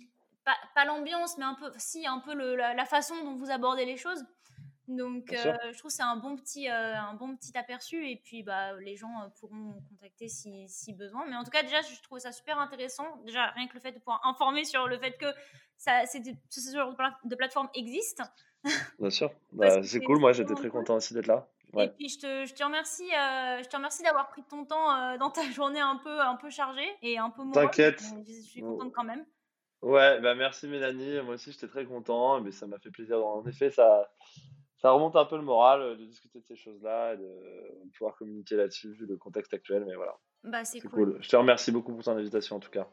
pas, 0.74 0.84
l'ambiance, 0.84 1.36
mais 1.38 1.44
un 1.44 1.54
peu, 1.54 1.70
si, 1.76 2.06
un 2.06 2.18
peu 2.18 2.34
le, 2.34 2.56
la, 2.56 2.84
façon 2.84 3.14
dont 3.24 3.34
vous 3.34 3.50
abordez 3.50 3.84
les 3.84 3.96
choses. 3.96 4.24
Donc, 4.90 5.32
euh, 5.32 5.54
je 5.72 5.78
trouve 5.78 5.90
que 5.90 5.96
c'est 5.96 6.02
un 6.02 6.16
bon 6.16 6.36
petit, 6.36 6.68
euh, 6.68 6.96
un 6.96 7.14
bon 7.14 7.36
petit 7.36 7.56
aperçu. 7.56 8.08
Et 8.08 8.16
puis, 8.16 8.42
bah, 8.42 8.72
les 8.80 8.96
gens 8.96 9.22
euh, 9.22 9.28
pourront 9.38 9.80
contacter 9.88 10.28
si, 10.28 10.68
si, 10.68 10.92
besoin. 10.92 11.24
Mais 11.28 11.36
en 11.36 11.44
tout 11.44 11.50
cas, 11.50 11.62
déjà, 11.62 11.80
je 11.80 12.02
trouve 12.02 12.18
ça 12.18 12.32
super 12.32 12.58
intéressant. 12.58 13.06
Déjà, 13.24 13.46
rien 13.50 13.68
que 13.68 13.74
le 13.74 13.80
fait 13.80 13.92
de 13.92 13.98
pouvoir 13.98 14.20
informer 14.26 14.64
sur 14.64 14.88
le 14.88 14.98
fait 14.98 15.16
que 15.16 15.26
ça, 15.76 16.06
ce 16.06 16.74
genre 16.74 16.96
de 17.24 17.36
plateforme 17.36 17.68
existe. 17.74 18.22
Bien 18.98 19.10
sûr. 19.10 19.30
Bah, 19.52 19.82
c'est 19.82 20.00
cool. 20.00 20.18
Moi, 20.18 20.32
j'étais 20.32 20.54
très 20.54 20.70
content 20.70 20.96
aussi 20.96 21.14
d'être 21.14 21.28
là. 21.28 21.48
Et 21.78 21.88
puis 21.88 22.08
je 22.08 22.18
te, 22.18 22.46
je 22.46 22.52
te 22.52 22.64
remercie, 22.64 23.08
je 23.08 23.68
te 23.68 23.76
remercie 23.76 24.02
d'avoir 24.02 24.28
pris 24.28 24.42
ton 24.42 24.64
temps 24.64 25.16
dans 25.18 25.30
ta 25.30 25.42
journée 25.52 25.78
un 25.78 26.00
peu, 26.02 26.20
un 26.20 26.34
peu 26.34 26.50
chargée 26.50 26.88
et 27.00 27.16
un 27.16 27.30
peu 27.30 27.44
morose. 27.44 27.54
T'inquiète. 27.54 28.02
Je 28.26 28.32
suis 28.32 28.60
contente 28.60 28.92
quand 28.92 29.04
même. 29.04 29.24
Ouais, 29.82 30.20
bah 30.20 30.34
merci 30.34 30.66
Mélanie. 30.66 31.20
Moi 31.22 31.34
aussi, 31.34 31.52
j'étais 31.52 31.68
très 31.68 31.84
content. 31.84 32.40
Mais 32.40 32.50
ça 32.50 32.66
m'a 32.66 32.78
fait 32.78 32.90
plaisir. 32.90 33.24
En 33.24 33.46
effet, 33.46 33.70
ça, 33.70 34.10
ça 34.80 34.90
remonte 34.92 35.14
un 35.16 35.26
peu 35.26 35.36
le 35.36 35.42
moral 35.42 35.82
euh, 35.82 35.96
de 35.96 36.04
discuter 36.04 36.40
de 36.40 36.44
ces 36.46 36.56
choses-là, 36.56 37.16
de 37.16 37.28
pouvoir 37.96 38.16
communiquer 38.16 38.56
là-dessus, 38.56 38.92
vu 38.92 39.06
le 39.06 39.16
contexte 39.16 39.52
actuel. 39.52 39.84
Mais 39.86 39.94
voilà. 39.94 40.16
Bah, 40.42 40.64
c'est 40.64 40.80
cool. 40.80 41.18
Je 41.20 41.28
te 41.28 41.36
remercie 41.36 41.70
beaucoup 41.70 41.92
pour 41.92 42.02
ton 42.02 42.16
invitation, 42.16 42.56
en 42.56 42.60
tout 42.60 42.70
cas. 42.70 42.88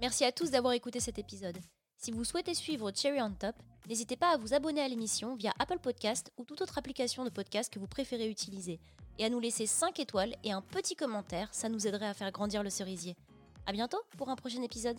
Merci 0.00 0.24
à 0.24 0.32
tous 0.32 0.50
d'avoir 0.50 0.72
écouté 0.74 1.00
cet 1.00 1.18
épisode. 1.18 1.56
Si 1.96 2.10
vous 2.10 2.24
souhaitez 2.24 2.52
suivre 2.52 2.90
Cherry 2.94 3.22
on 3.22 3.32
Top, 3.32 3.54
n'hésitez 3.88 4.16
pas 4.16 4.34
à 4.34 4.36
vous 4.36 4.52
abonner 4.52 4.82
à 4.82 4.88
l'émission 4.88 5.36
via 5.36 5.52
Apple 5.58 5.78
Podcast 5.78 6.32
ou 6.36 6.44
toute 6.44 6.60
autre 6.60 6.76
application 6.76 7.24
de 7.24 7.30
podcast 7.30 7.72
que 7.72 7.78
vous 7.78 7.86
préférez 7.86 8.28
utiliser 8.28 8.80
et 9.18 9.24
à 9.24 9.30
nous 9.30 9.40
laisser 9.40 9.66
5 9.66 10.00
étoiles 10.00 10.34
et 10.42 10.52
un 10.52 10.60
petit 10.60 10.96
commentaire, 10.96 11.48
ça 11.52 11.68
nous 11.68 11.86
aiderait 11.86 12.08
à 12.08 12.14
faire 12.14 12.32
grandir 12.32 12.62
le 12.62 12.70
cerisier. 12.70 13.16
A 13.66 13.72
bientôt 13.72 14.02
pour 14.18 14.28
un 14.28 14.36
prochain 14.36 14.62
épisode. 14.62 14.98